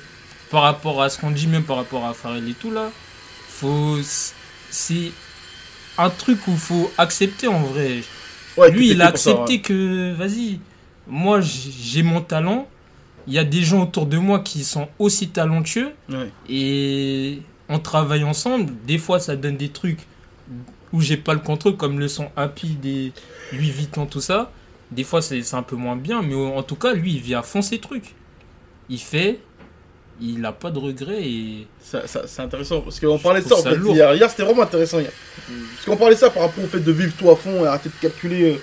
par 0.51 0.62
rapport 0.62 1.03
à 1.03 1.09
ce 1.09 1.18
qu'on 1.18 1.30
dit, 1.30 1.47
même 1.47 1.62
par 1.64 1.76
rapport 1.76 2.05
à 2.05 2.12
Pharrell 2.12 2.47
et 2.49 2.53
tout 2.53 2.70
là, 2.70 2.91
faut, 3.49 3.97
c'est 4.70 5.12
un 5.97 6.11
truc 6.11 6.47
où 6.47 6.57
faut 6.57 6.91
accepter 6.99 7.49
en 7.49 7.61
vrai. 7.62 8.03
Ouais, 8.59 8.70
Lui, 8.70 8.91
il 8.91 9.01
a 9.01 9.07
ça, 9.07 9.11
accepté 9.11 9.55
ouais. 9.55 9.61
que, 9.61 10.12
vas-y, 10.12 10.61
moi 11.07 11.41
j'ai 11.41 11.70
j'ai 11.72 12.03
mon 12.03 12.20
talent. 12.20 12.68
Il 13.26 13.32
y 13.32 13.38
a 13.38 13.45
des 13.45 13.62
gens 13.62 13.82
autour 13.82 14.07
de 14.07 14.18
moi 14.18 14.41
qui 14.41 14.64
sont 14.64 14.88
aussi 14.99 15.28
talentueux 15.28 15.93
Ouais. 16.11 16.30
et 16.49 17.41
on 17.68 17.78
travaille 17.78 18.24
ensemble. 18.24 18.72
Des 18.86 18.99
fois, 18.99 19.20
ça 19.20 19.36
donne 19.36 19.57
des 19.57 19.68
trucs 19.70 20.01
où 20.93 21.01
j'ai 21.01 21.16
pas 21.16 21.34
le 21.34 21.41
contrôle, 21.41 21.76
comme 21.76 21.99
le 21.99 22.09
son 22.09 22.30
Happy 22.36 22.68
des 22.68 23.12
Louis 23.53 23.70
Vuitton, 23.70 24.07
tout 24.07 24.20
ça. 24.20 24.51
Des 24.91 25.05
fois, 25.05 25.22
c'est 25.22 25.55
un 25.55 25.62
peu 25.62 25.76
moins 25.76 25.97
bien, 25.97 26.22
mais 26.22 26.34
en 26.34 26.62
tout 26.62 26.74
cas, 26.74 26.93
lui, 26.93 27.14
il 27.14 27.20
vient 27.20 27.41
à 27.41 27.43
fond 27.43 27.62
ses 27.62 27.78
trucs. 27.78 28.14
Il 28.88 28.99
fait, 28.99 29.38
il 30.20 30.45
a 30.45 30.53
pas 30.53 30.70
de 30.70 30.78
regrets 30.78 31.22
et 31.22 31.66
c'est 31.80 32.41
intéressant 32.41 32.80
parce 32.80 33.01
qu'on 33.01 33.18
parlait 33.18 33.41
de 33.41 33.49
ça 33.49 33.57
en 33.57 33.62
fait. 33.62 33.76
lourd. 33.76 33.95
Hier, 33.95 34.14
hier, 34.14 34.28
c'était 34.28 34.43
vraiment 34.43 34.62
intéressant. 34.62 34.99
Hier. 34.99 35.12
Parce 35.74 35.86
qu'on 35.86 35.97
parlait 35.97 36.14
de 36.14 36.20
ça 36.20 36.30
par 36.30 36.43
rapport 36.43 36.64
au 36.64 36.66
fait 36.66 36.80
de 36.80 36.93
vivre 36.93 37.14
tout 37.16 37.30
à 37.30 37.36
fond 37.36 37.64
et 37.64 37.68
arrêter 37.68 37.88
de 37.88 37.95
calculer, 38.01 38.55
euh, 38.55 38.59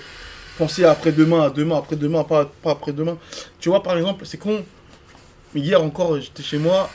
penser 0.58 0.84
à 0.84 0.92
après-demain, 0.92 1.42
à 1.42 1.50
demain, 1.50 1.78
après-demain, 1.78 2.24
pas, 2.24 2.50
pas 2.62 2.72
après-demain. 2.72 3.16
Tu 3.58 3.70
vois, 3.70 3.82
par 3.82 3.96
exemple, 3.96 4.26
c'est 4.26 4.38
con. 4.38 4.64
Hier 5.54 5.82
encore, 5.82 6.20
j'étais 6.20 6.42
chez 6.42 6.58
moi 6.58 6.90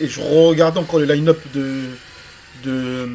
et 0.00 0.08
je 0.08 0.20
regardais 0.20 0.80
encore 0.80 0.98
le 0.98 1.04
line-up 1.04 1.38
de. 1.54 1.82
de 2.64 3.08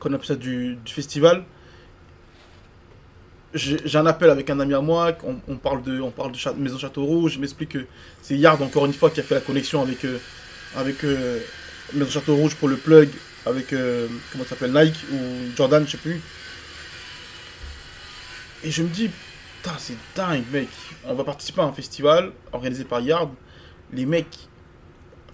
qu'on 0.00 0.12
appelle 0.14 0.26
ça 0.26 0.34
du, 0.34 0.76
festival. 0.86 1.44
J'ai 3.52 3.98
un 3.98 4.06
appel 4.06 4.30
avec 4.30 4.48
un 4.48 4.60
ami 4.60 4.74
à 4.74 4.80
moi, 4.80 5.12
on, 5.48 5.56
parle 5.56 5.82
de, 5.82 6.00
Maison 6.56 6.78
Château 6.78 7.04
Rouge, 7.04 7.32
je 7.32 7.40
m'explique 7.40 7.70
que 7.70 7.86
c'est 8.22 8.36
Yard 8.36 8.62
encore 8.62 8.86
une 8.86 8.92
fois 8.92 9.10
qui 9.10 9.18
a 9.18 9.24
fait 9.24 9.34
la 9.34 9.40
connexion 9.40 9.82
avec, 9.82 10.04
euh, 10.04 10.18
euh, 10.76 11.38
Maison 11.92 12.10
Château 12.10 12.36
Rouge 12.36 12.54
pour 12.54 12.68
le 12.68 12.76
plug, 12.76 13.08
avec, 13.44 13.72
euh, 13.72 14.06
comment 14.30 14.44
s'appelle, 14.44 14.72
Nike 14.72 14.94
ou 15.12 15.16
Jordan, 15.56 15.84
je 15.84 15.92
sais 15.92 15.98
plus. 15.98 16.20
Et 18.62 18.70
je 18.70 18.84
me 18.84 18.88
dis, 18.88 19.10
putain, 19.56 19.76
c'est 19.78 19.96
dingue, 20.14 20.44
mec. 20.52 20.68
On 21.04 21.14
va 21.14 21.24
participer 21.24 21.60
à 21.60 21.64
un 21.64 21.72
festival 21.72 22.30
organisé 22.52 22.84
par 22.84 23.00
Yard. 23.00 23.30
Les 23.92 24.06
mecs, 24.06 24.48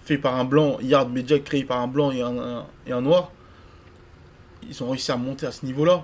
faits 0.05 0.21
par 0.21 0.35
un 0.35 0.45
blanc, 0.45 0.79
Yard 0.81 1.11
Media 1.11 1.37
créé 1.37 1.63
par 1.65 1.81
un 1.81 1.87
blanc 1.87 2.11
et 2.11 2.21
un 2.23 3.01
noir, 3.01 3.31
ils 4.69 4.83
ont 4.83 4.89
réussi 4.89 5.11
à 5.11 5.17
monter 5.17 5.45
à 5.45 5.51
ce 5.51 5.65
niveau-là. 5.65 6.03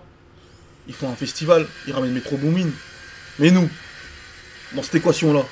Ils 0.88 0.94
font 0.94 1.10
un 1.10 1.16
festival, 1.16 1.68
ils 1.88 1.94
ramènent 1.94 2.14
Metro 2.14 2.38
Boomin. 2.38 2.70
Mais 3.40 3.52
nous, 3.52 3.70
dans 4.74 4.84
cette 4.84 4.96
équation-là, 4.96 5.44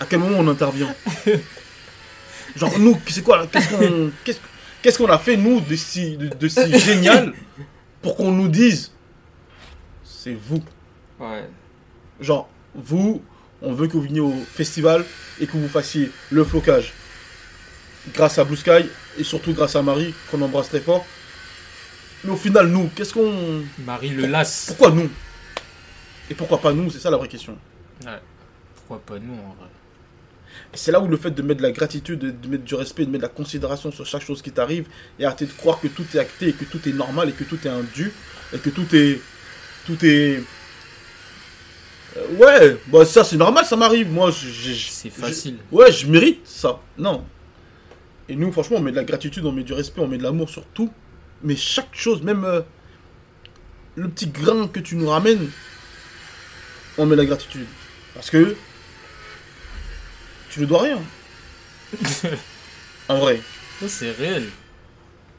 à 0.00 0.06
quel 0.06 0.18
moment 0.18 0.38
on 0.38 0.48
intervient? 0.48 0.94
Genre, 2.56 2.78
nous, 2.78 2.98
c'est 3.08 3.22
quoi 3.22 3.38
là 3.38 3.46
Qu'est-ce 3.50 3.68
qu'on 3.68 4.10
qu'est-ce, 4.24 4.38
qu'est-ce 4.82 4.98
qu'on 4.98 5.08
a 5.08 5.18
fait, 5.18 5.36
nous, 5.36 5.60
de 5.60 5.76
si, 5.76 6.16
de, 6.16 6.28
de 6.28 6.48
si 6.48 6.78
génial 6.78 7.32
pour 8.02 8.16
qu'on 8.16 8.32
nous 8.32 8.48
dise 8.48 8.92
c'est 10.04 10.34
vous? 10.34 10.62
Ouais. 11.20 11.48
Genre, 12.20 12.48
vous, 12.74 13.22
on 13.62 13.72
veut 13.72 13.86
que 13.86 13.92
vous 13.92 14.02
veniez 14.02 14.20
au 14.20 14.34
festival 14.52 15.04
et 15.40 15.46
que 15.46 15.56
vous 15.56 15.68
fassiez 15.68 16.10
le 16.30 16.44
flocage. 16.44 16.92
Grâce 18.14 18.38
à 18.38 18.44
Blue 18.44 18.56
Sky 18.56 18.88
et 19.18 19.24
surtout 19.24 19.52
grâce 19.52 19.76
à 19.76 19.82
Marie, 19.82 20.14
qu'on 20.30 20.40
embrasse 20.42 20.68
très 20.68 20.80
fort. 20.80 21.06
Mais 22.24 22.30
au 22.32 22.36
final, 22.36 22.66
nous, 22.68 22.90
qu'est-ce 22.94 23.14
qu'on. 23.14 23.62
Marie 23.86 24.10
le 24.10 24.26
lasse. 24.26 24.66
Pourquoi 24.68 24.90
nous? 24.90 25.08
Et 26.30 26.34
pourquoi 26.34 26.60
pas 26.60 26.72
nous? 26.72 26.90
C'est 26.90 26.98
ça 26.98 27.10
la 27.10 27.16
vraie 27.16 27.28
question. 27.28 27.56
Pourquoi 28.74 29.00
pas 29.00 29.18
nous 29.22 29.34
en 29.34 29.54
vrai? 29.58 29.68
Et 30.74 30.76
c'est 30.76 30.90
là 30.92 31.00
où 31.00 31.06
le 31.08 31.16
fait 31.16 31.30
de 31.30 31.40
mettre 31.42 31.58
de 31.58 31.62
la 31.62 31.72
gratitude, 31.72 32.18
de, 32.18 32.48
mettre 32.48 32.64
du 32.64 32.74
respect, 32.74 33.04
de 33.06 33.10
mettre 33.10 33.22
de 33.22 33.28
la 33.28 33.32
considération 33.34 33.92
sur 33.92 34.04
chaque 34.04 34.22
chose 34.22 34.42
qui 34.42 34.50
t'arrive 34.50 34.86
et 35.18 35.24
arrêter 35.24 35.46
de 35.46 35.52
croire 35.52 35.80
que 35.80 35.88
tout 35.88 36.04
est 36.14 36.18
acté 36.18 36.48
et 36.48 36.52
que 36.52 36.64
tout 36.64 36.86
est 36.88 36.92
normal 36.92 37.28
et 37.28 37.32
que 37.32 37.44
tout 37.44 37.58
est 37.64 37.70
un 37.70 37.82
dû 37.94 38.12
et 38.52 38.58
que 38.58 38.70
tout 38.70 38.86
est. 38.94 39.20
Tout 39.86 40.04
est. 40.04 40.42
Euh, 42.16 42.26
ouais, 42.38 42.76
bah 42.88 43.04
ça 43.04 43.24
c'est 43.24 43.36
normal, 43.36 43.64
ça 43.64 43.76
m'arrive. 43.76 44.10
Moi, 44.10 44.30
je- 44.30 44.72
C'est 44.74 45.10
facile. 45.10 45.56
Ouais, 45.70 45.92
je 45.92 46.06
mérite 46.06 46.46
ça. 46.46 46.80
Non. 46.98 47.24
Et 48.28 48.36
nous, 48.36 48.50
franchement, 48.52 48.76
on 48.78 48.80
met 48.80 48.90
de 48.90 48.96
la 48.96 49.04
gratitude, 49.04 49.44
on 49.46 49.52
met 49.52 49.62
du 49.62 49.72
respect, 49.72 50.00
on 50.02 50.08
met 50.08 50.18
de 50.18 50.22
l'amour 50.24 50.50
sur 50.50 50.64
tout. 50.66 50.90
Mais 51.42 51.56
chaque 51.56 51.94
chose, 51.94 52.22
même 52.22 52.44
euh, 52.44 52.62
le 53.96 54.08
petit 54.08 54.26
grain 54.28 54.66
que 54.68 54.80
tu 54.80 54.96
nous 54.96 55.08
ramènes, 55.08 55.50
on 56.96 57.06
met 57.06 57.16
la 57.16 57.24
gratitude. 57.24 57.66
Parce 58.14 58.30
que 58.30 58.56
tu 60.50 60.60
ne 60.60 60.66
dois 60.66 60.82
rien. 60.82 61.00
en 63.08 63.18
vrai. 63.18 63.40
Non, 63.80 63.88
c'est 63.88 64.10
réel. 64.10 64.48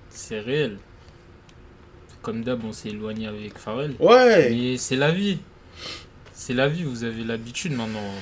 C'est 0.09 0.39
réel. 0.39 0.77
Comme 2.21 2.43
d'hab, 2.43 2.63
on 2.63 2.73
s'est 2.73 2.89
éloigné 2.89 3.27
avec 3.27 3.57
Pharrell. 3.57 3.95
Ouais. 3.99 4.49
Mais 4.51 4.77
c'est 4.77 4.95
la 4.95 5.11
vie. 5.11 5.39
C'est 6.33 6.53
la 6.53 6.67
vie, 6.67 6.83
vous 6.83 7.03
avez 7.03 7.23
l'habitude 7.23 7.73
maintenant. 7.73 8.13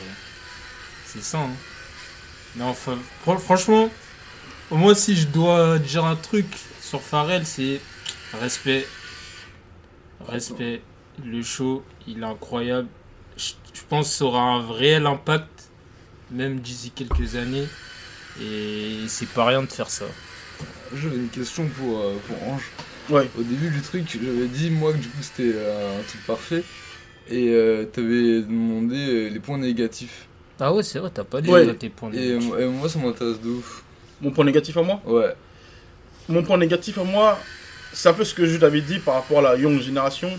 C'est 1.05 1.23
ça. 1.23 1.39
hein. 2.59 2.73
Fran- 2.73 3.37
franchement, 3.37 3.89
moi 4.71 4.95
si 4.95 5.15
je 5.15 5.27
dois 5.27 5.79
dire 5.79 6.05
un 6.05 6.15
truc 6.15 6.45
sur 6.81 7.01
Pharrell, 7.01 7.45
c'est 7.45 7.79
respect. 8.39 8.85
Respect. 10.27 10.81
Le 11.25 11.41
show, 11.41 11.83
il 12.07 12.21
est 12.21 12.25
incroyable. 12.25 12.87
Je, 13.37 13.53
je 13.73 13.81
pense 13.87 14.09
que 14.09 14.15
ça 14.15 14.25
aura 14.25 14.41
un 14.41 14.71
réel 14.71 15.05
impact, 15.07 15.69
même 16.31 16.59
d'ici 16.59 16.91
quelques 16.91 17.35
années. 17.35 17.67
Et 18.41 18.97
c'est 19.07 19.27
pas 19.29 19.45
rien 19.45 19.63
de 19.63 19.67
faire 19.71 19.89
ça. 19.89 20.05
J'avais 20.95 21.15
une 21.15 21.29
question 21.29 21.67
pour, 21.67 21.99
euh, 21.99 22.15
pour 22.27 22.47
Ange. 22.49 22.63
Ouais. 23.09 23.27
Au 23.39 23.41
début 23.43 23.69
du 23.69 23.81
truc, 23.81 24.03
j'avais 24.21 24.47
dit 24.47 24.69
moi 24.69 24.91
que 24.93 24.97
du 24.97 25.07
coup 25.07 25.17
c'était 25.21 25.53
euh, 25.55 25.99
un 25.99 26.03
truc 26.03 26.23
parfait. 26.25 26.63
Et 27.29 27.49
euh, 27.49 27.85
t'avais 27.85 28.41
demandé 28.41 29.29
les 29.29 29.39
points 29.39 29.57
négatifs. 29.57 30.27
Ah 30.59 30.73
ouais, 30.73 30.83
c'est 30.83 30.99
vrai, 30.99 31.09
t'as 31.13 31.23
pas 31.23 31.41
dit 31.41 31.49
Ouais. 31.49 31.73
tes 31.75 31.89
points 31.89 32.11
Et, 32.11 32.17
négatifs. 32.33 32.51
euh, 32.53 32.59
et 32.59 32.67
moi 32.67 32.89
ça 32.89 32.99
m'intéresse 32.99 33.41
de 33.41 33.49
ouf. 33.49 33.83
Mon 34.21 34.31
point 34.31 34.45
négatif 34.45 34.75
à 34.77 34.81
moi 34.83 35.01
Ouais. 35.05 35.35
Mon 36.29 36.43
point 36.43 36.57
négatif 36.57 36.97
à 36.97 37.03
moi, 37.03 37.39
c'est 37.93 38.09
un 38.09 38.13
peu 38.13 38.23
ce 38.25 38.33
que 38.33 38.45
je 38.45 38.57
t'avais 38.57 38.81
dit 38.81 38.99
par 38.99 39.15
rapport 39.15 39.39
à 39.39 39.41
la 39.53 39.55
young 39.57 39.79
génération. 39.81 40.29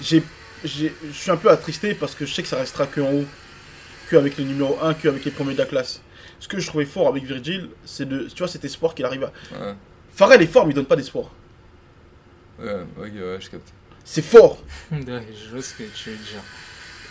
J'ai, 0.00 0.22
j'ai, 0.64 0.94
je 1.06 1.16
suis 1.16 1.30
un 1.30 1.36
peu 1.36 1.50
attristé 1.50 1.94
parce 1.94 2.14
que 2.14 2.24
je 2.24 2.32
sais 2.34 2.42
que 2.42 2.48
ça 2.48 2.56
restera 2.56 2.86
que 2.86 3.00
en 3.00 3.12
haut, 3.12 3.24
que 4.08 4.16
avec 4.16 4.36
les 4.38 4.44
numéros 4.44 4.78
1, 4.82 4.94
que 4.94 5.08
avec 5.08 5.24
les 5.24 5.30
premiers 5.30 5.52
de 5.54 5.58
la 5.58 5.66
classe. 5.66 6.00
Ce 6.40 6.46
que 6.48 6.58
je 6.60 6.66
trouvais 6.68 6.84
fort 6.86 7.08
avec 7.08 7.24
Virgil, 7.24 7.68
c'est 7.84 8.08
de, 8.08 8.28
tu 8.28 8.38
vois, 8.38 8.48
cet 8.48 8.64
espoir 8.64 8.94
qu'il 8.94 9.04
arrive 9.04 9.24
à. 9.24 9.32
Ouais, 9.52 9.74
Pharrell 10.14 10.40
est 10.40 10.46
fort, 10.46 10.64
mais 10.66 10.72
il 10.72 10.76
donne 10.76 10.86
pas 10.86 10.96
d'espoir. 10.96 11.26
ouais, 12.60 12.72
ok, 12.98 13.04
ouais, 13.04 13.38
je 13.40 13.50
capte. 13.50 13.68
C'est 14.04 14.22
fort. 14.24 14.62
Ouais, 14.92 15.26
je 15.44 15.50
vois 15.50 15.62
ce 15.62 15.74
que 15.74 15.82
tu 15.94 16.10
veux 16.10 16.16
dire. 16.16 16.42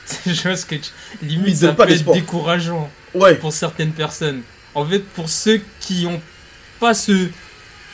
Je 0.26 0.42
vois 0.44 0.56
ce 0.56 0.66
que 0.66 0.76
tu... 0.76 0.90
Il 1.22 1.28
Limite, 1.28 1.60
donne 1.60 1.72
ça 1.72 1.74
pas 1.76 1.86
peut 1.86 1.92
être 1.92 2.14
décourageant 2.14 2.90
Ouais. 3.14 3.36
pour 3.36 3.52
certaines 3.52 3.92
personnes. 3.92 4.42
En 4.78 4.86
fait, 4.86 5.00
pour 5.00 5.28
ceux 5.30 5.60
qui 5.80 6.06
ont 6.08 6.22
pas 6.80 6.94
ce... 6.94 7.28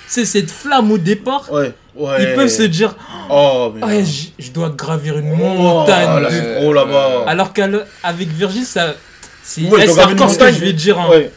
C'est 0.08 0.26
cette 0.26 0.52
flamme 0.52 0.92
au 0.92 0.98
départ, 0.98 1.52
Ouais. 1.52 1.74
Ouais. 1.96 2.18
ils 2.24 2.36
peuvent 2.36 2.50
se 2.50 2.64
dire 2.64 2.96
Oh, 3.30 3.72
mais. 3.74 3.84
Ouais, 3.86 4.04
j- 4.06 4.34
je 4.38 4.52
dois 4.52 4.70
gravir 4.70 5.18
une 5.18 5.32
Oh, 5.32 5.36
montagne. 5.38 6.22
là, 6.22 6.30
de- 6.30 6.36
c'est 6.36 6.56
trop 6.60 6.74
là-bas. 6.74 7.24
Alors 7.28 7.54
qu'avec 7.54 8.28
Virgile, 8.30 8.66
ça. 8.66 8.96
C'est 9.44 9.62
Ouais, 9.64 9.90
encore 9.90 10.30
ce 10.30 10.38
que 10.38 10.44
montagne. 10.44 10.56
je 10.56 10.60
vais 10.60 10.74
dire, 10.74 11.00
hein. 11.00 11.10
Ouais. 11.10 11.32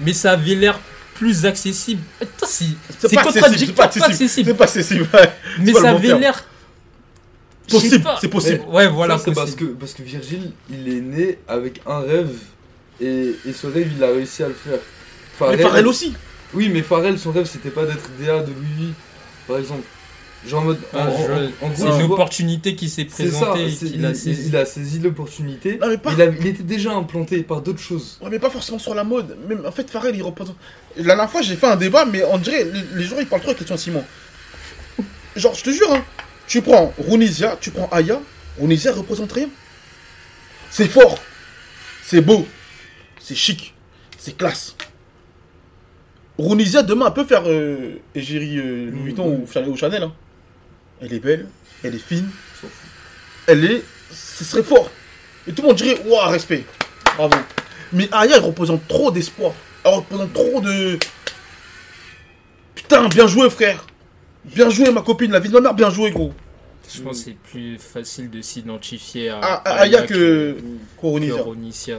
mais 0.00 0.12
ça 0.12 0.32
avait 0.32 0.54
l'air 0.54 0.78
plus 1.14 1.44
accessible. 1.46 2.02
Attends, 2.20 2.46
c'est 2.46 2.64
C'est 3.00 3.08
c'est 3.08 3.14
pas 3.14 3.20
accessible. 3.22 3.32
C'est 3.32 3.40
contradictoire, 3.40 3.76
pas 3.76 3.84
accessible. 3.94 4.12
accessible. 4.12 4.50
C'est 4.50 4.56
pas 4.56 4.64
accessible. 4.64 5.08
ouais. 5.14 5.30
mais 5.60 5.72
ça 5.72 5.80
bon 5.80 5.88
avait 5.96 6.18
l'air. 6.18 6.44
Possible. 7.68 8.08
C'est 8.20 8.28
possible. 8.28 8.60
Ouais, 8.68 8.86
voilà. 8.88 9.18
Ça, 9.18 9.24
c'est 9.26 9.34
parce 9.34 9.50
possible. 9.52 9.70
que, 9.72 9.76
parce 9.80 9.92
que 9.94 10.02
Virgile, 10.02 10.52
il 10.70 10.88
est 10.88 11.00
né 11.00 11.38
avec 11.48 11.80
un 11.86 12.00
rêve 12.00 12.30
et, 13.00 13.34
et 13.46 13.52
ce 13.52 13.66
rêve, 13.66 13.90
il 13.96 14.02
a 14.02 14.08
réussi 14.08 14.42
à 14.42 14.48
le 14.48 14.54
faire. 14.54 14.78
Mais 15.50 15.58
Pharrell 15.58 15.86
aussi. 15.86 16.14
Oui, 16.54 16.68
mais 16.68 16.82
Pharrell, 16.82 17.18
son 17.18 17.32
rêve, 17.32 17.46
c'était 17.46 17.70
pas 17.70 17.84
d'être 17.84 18.08
DA 18.18 18.40
de 18.40 18.52
Louis 18.52 18.92
par 19.46 19.58
exemple. 19.58 19.84
Genre 20.46 20.60
en 20.60 20.64
mode. 20.64 20.78
Ah, 20.94 21.08
C'est 21.74 21.82
une 21.84 22.12
opportunité 22.12 22.76
qui 22.76 22.88
s'est 22.88 23.06
ça, 23.08 23.16
présentée. 23.16 23.66
il, 23.82 24.04
a 24.06 24.10
il- 24.10 24.16
saisi. 24.16 24.48
il 24.48 24.56
a 24.56 24.64
saisi 24.64 24.98
l'opportunité. 25.00 25.74
Pas. 25.74 26.12
Il, 26.12 26.46
était 26.46 26.62
déjà 26.62 26.92
implanté 26.92 27.42
par 27.42 27.62
d'autres 27.62 27.80
choses. 27.80 28.18
Ouais, 28.20 28.28
mais 28.30 28.38
pas 28.38 28.50
forcément 28.50 28.78
sur 28.78 28.94
la 28.94 29.02
mode. 29.02 29.36
Même, 29.48 29.66
en 29.66 29.72
fait, 29.72 29.90
Pharrell, 29.90 30.14
il 30.14 30.22
représente. 30.22 30.56
La 30.96 31.02
dernière 31.14 31.30
fois, 31.30 31.42
j'ai 31.42 31.56
fait 31.56 31.66
un 31.66 31.76
débat, 31.76 32.04
mais 32.04 32.22
on 32.24 32.38
dirait, 32.38 32.64
les, 32.64 32.82
les 32.94 33.04
gens, 33.04 33.16
ils 33.18 33.26
parlent 33.26 33.42
trop 33.42 33.50
avec 33.50 33.68
les 33.68 33.76
Simon. 33.76 34.04
Genre, 35.34 35.54
je 35.54 35.64
te 35.64 35.70
jure, 35.70 35.92
hein, 35.92 36.02
tu 36.46 36.62
prends 36.62 36.94
Runisia, 37.08 37.58
tu 37.60 37.70
prends 37.70 37.88
Aya, 37.90 38.20
Runisia 38.58 38.92
représente 38.92 39.32
rien. 39.32 39.48
C'est 40.70 40.88
fort, 40.88 41.18
c'est 42.04 42.20
beau, 42.20 42.46
c'est 43.26 43.34
chic, 43.34 43.74
c'est 44.18 44.36
classe. 44.36 44.76
Runisia, 46.38 46.82
demain, 46.82 47.06
elle 47.08 47.14
peut 47.14 47.24
faire 47.24 47.42
euh, 47.46 47.96
égérie 48.14 48.58
euh, 48.58 48.90
Louis 48.90 49.02
Vuitton 49.04 49.40
ou, 49.42 49.46
Chanel, 49.52 49.68
ou 49.70 49.76
Chanel. 49.76 50.02
hein. 50.04 50.12
Elle 51.00 51.12
est 51.12 51.18
belle, 51.18 51.48
elle 51.82 51.94
est 51.96 51.98
fine, 51.98 52.28
elle 53.48 53.64
est. 53.64 53.82
Ce 54.12 54.44
serait 54.44 54.62
fort. 54.62 54.90
Et 55.48 55.52
tout 55.52 55.62
le 55.62 55.68
monde 55.68 55.76
dirait, 55.76 56.00
waouh, 56.06 56.30
respect. 56.30 56.64
Bravo. 57.16 57.36
Mais 57.92 58.08
Aya, 58.12 58.36
elle 58.36 58.42
représente 58.44 58.86
trop 58.86 59.10
d'espoir. 59.10 59.52
Elle 59.84 59.94
représente 59.94 60.32
trop 60.32 60.60
de. 60.60 60.98
Putain, 62.76 63.08
bien 63.08 63.26
joué, 63.26 63.50
frère. 63.50 63.86
Bien 64.44 64.70
joué, 64.70 64.92
ma 64.92 65.02
copine. 65.02 65.32
La 65.32 65.40
vie 65.40 65.48
de 65.48 65.54
ma 65.54 65.60
mère, 65.60 65.74
bien 65.74 65.90
joué, 65.90 66.10
gros. 66.12 66.32
Je 66.94 67.02
pense 67.02 67.18
que 67.18 67.24
c'est 67.24 67.36
plus 67.50 67.78
facile 67.78 68.30
de 68.30 68.40
s'identifier 68.40 69.30
à, 69.30 69.38
à 69.40 69.80
Aya 69.80 70.02
que. 70.02 70.14
que 70.14 70.56
Coronisia. 71.00 71.42
Ronisia. 71.42 71.98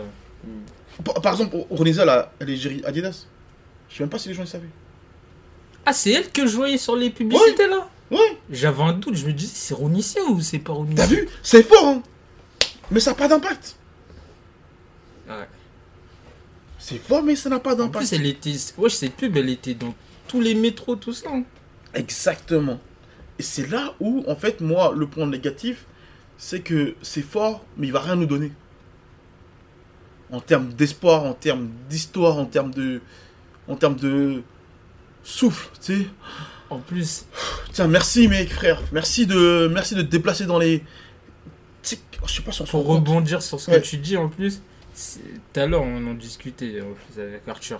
Par, 1.03 1.33
exemple, 1.33 1.55
Ronisia, 1.69 2.05
là, 2.05 2.31
elle 2.39 2.49
est 2.49 2.55
gérée 2.55 2.81
Adidas. 2.85 3.25
Je 3.89 3.95
sais 3.97 4.03
même 4.03 4.09
pas 4.09 4.19
si 4.19 4.29
les 4.29 4.33
gens 4.33 4.41
le 4.41 4.47
savaient. 4.47 4.69
Ah, 5.85 5.93
c'est 5.93 6.11
elle 6.11 6.29
que 6.31 6.45
je 6.47 6.55
voyais 6.55 6.77
sur 6.77 6.95
les 6.95 7.09
publicités 7.09 7.67
là 7.67 7.87
Ouais. 8.11 8.37
J'avais 8.49 8.83
un 8.83 8.93
doute, 8.93 9.15
je 9.15 9.25
me 9.25 9.33
disais 9.33 9.51
c'est 9.53 9.73
Ronisia 9.73 10.21
ou 10.29 10.39
c'est 10.41 10.59
pas 10.59 10.73
Ronisia 10.73 10.95
T'as 11.03 11.07
vu 11.07 11.27
C'est 11.43 11.63
fort, 11.63 11.85
hein. 11.85 12.01
Mais 12.89 12.99
ça 12.99 13.11
n'a 13.11 13.15
pas 13.15 13.27
d'impact. 13.27 13.75
Ouais. 15.29 15.47
C'est 16.79 16.97
fort, 16.99 17.21
mais 17.23 17.35
ça 17.35 17.49
n'a 17.49 17.59
pas 17.59 17.73
En 17.73 17.75
plus, 17.75 17.83
d'impact. 17.85 18.13
elle 18.13 18.25
était. 18.25 18.55
Wesh, 18.77 18.93
cette 18.93 19.13
pub, 19.15 19.35
elle 19.37 19.49
était 19.49 19.73
dans 19.73 19.93
tous 20.27 20.39
les 20.41 20.55
métros, 20.55 20.95
tout 20.95 21.13
ça. 21.13 21.29
hein. 21.31 21.43
Exactement. 21.93 22.79
Et 23.39 23.43
c'est 23.43 23.69
là 23.69 23.93
où, 23.99 24.23
en 24.27 24.35
fait, 24.35 24.61
moi, 24.61 24.93
le 24.95 25.07
point 25.07 25.25
négatif, 25.27 25.85
c'est 26.37 26.61
que 26.61 26.95
c'est 27.01 27.21
fort, 27.21 27.65
mais 27.77 27.87
il 27.87 27.93
va 27.93 27.99
rien 27.99 28.15
nous 28.15 28.25
donner. 28.25 28.51
En 30.31 30.39
termes 30.41 30.69
d'espoir, 30.73 31.23
en 31.23 31.33
termes 31.33 31.69
d'histoire, 31.89 32.37
en 32.37 32.45
termes 32.45 32.71
de. 32.73 33.01
En 33.67 33.75
termes 33.75 33.95
de. 33.95 34.43
Souffle, 35.23 35.69
tu 35.83 35.93
sais. 36.01 36.07
En 36.69 36.79
plus, 36.79 37.25
Tiens, 37.71 37.87
merci, 37.87 38.27
mec, 38.27 38.49
frère. 38.51 38.81
Merci 38.91 39.25
de, 39.25 39.69
merci 39.73 39.95
de 39.95 40.01
te 40.01 40.07
déplacer 40.07 40.45
dans 40.45 40.59
les. 40.59 40.79
Tu 41.81 41.95
sais, 41.95 41.99
je 42.25 42.33
sais 42.33 42.41
pas 42.41 42.51
si 42.51 42.61
on 42.61 42.65
pour 42.65 42.85
rebondir 42.85 43.41
sur 43.41 43.59
ce 43.59 43.71
Ouais. 43.71 43.81
que 43.81 43.85
tu 43.85 43.97
dis, 43.97 44.17
en 44.17 44.27
plus, 44.29 44.61
tout 44.95 45.59
à 45.59 45.65
l'heure, 45.65 45.83
on 45.83 46.05
en 46.07 46.13
discutait 46.13 46.81
en 46.81 46.93
plus, 46.93 47.21
avec 47.21 47.41
Arthur. 47.47 47.79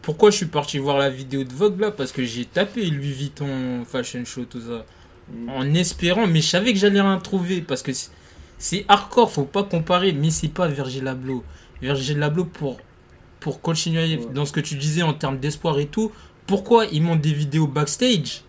Pourquoi 0.00 0.30
je 0.30 0.36
suis 0.36 0.46
parti 0.46 0.78
voir 0.78 0.98
la 0.98 1.10
vidéo 1.10 1.44
de 1.44 1.52
Vogue 1.52 1.78
là? 1.80 1.90
Parce 1.90 2.12
que 2.12 2.24
j'ai 2.24 2.44
tapé 2.44 2.86
Louis 2.86 3.12
Vuitton 3.12 3.84
Fashion 3.84 4.24
Show, 4.24 4.44
tout 4.46 4.60
ça. 4.60 4.84
En 5.48 5.72
espérant, 5.74 6.26
mais 6.26 6.40
je 6.40 6.48
savais 6.48 6.72
que 6.72 6.78
j'allais 6.78 7.00
rien 7.00 7.18
trouver. 7.18 7.60
Parce 7.60 7.82
que 7.82 7.92
c'est- 8.62 8.84
hardcore, 8.88 9.30
faut 9.30 9.44
pas 9.44 9.62
comparer. 9.64 10.12
Mais 10.12 10.30
c'est 10.30 10.48
pas 10.48 10.68
Virgil 10.68 11.06
Abloh. 11.08 11.42
Virgil 11.82 12.22
Abloh, 12.22 12.44
pour, 12.44 12.78
pour 13.40 13.60
continuer 13.60 14.16
Ouais. 14.16 14.28
dans 14.32 14.46
ce 14.46 14.52
que 14.52 14.60
tu 14.60 14.76
disais 14.76 15.02
en 15.02 15.12
termes 15.14 15.38
d'espoir 15.38 15.78
et 15.78 15.86
tout, 15.86 16.12
pourquoi 16.46 16.86
ils 16.86 17.02
montent 17.02 17.20
des 17.20 17.32
vidéos 17.32 17.66
backstage? 17.66 18.42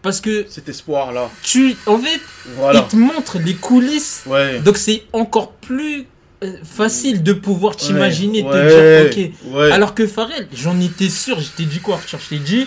Parce 0.00 0.20
que 0.20 0.46
Cet 0.48 0.68
espoir-là. 0.68 1.30
tu. 1.42 1.76
En 1.86 1.96
fait, 1.98 2.20
Voilà. 2.56 2.80
ils 2.80 2.88
te 2.90 2.96
montrent 2.96 3.38
les 3.38 3.54
coulisses. 3.54 4.24
Ouais. 4.26 4.58
Donc 4.60 4.76
c'est 4.76 5.02
encore 5.12 5.52
plus 5.52 6.06
euh, 6.42 6.56
facile 6.64 7.22
de 7.22 7.32
pouvoir 7.32 7.76
t'imaginer, 7.76 8.42
Ouais, 8.42 8.50
te 8.50 9.12
dire 9.14 9.32
ok. 9.52 9.54
Ouais. 9.54 9.70
Alors 9.70 9.94
que 9.94 10.06
Pharrell, 10.08 10.48
j'en 10.52 10.78
étais 10.80 11.08
sûr, 11.08 11.38
je 11.38 11.50
t'ai 11.50 11.64
dit 11.66 11.78
quoi 11.78 11.94
Arthur? 11.96 12.18
Je 12.18 12.30
t'ai 12.30 12.38
dit, 12.40 12.66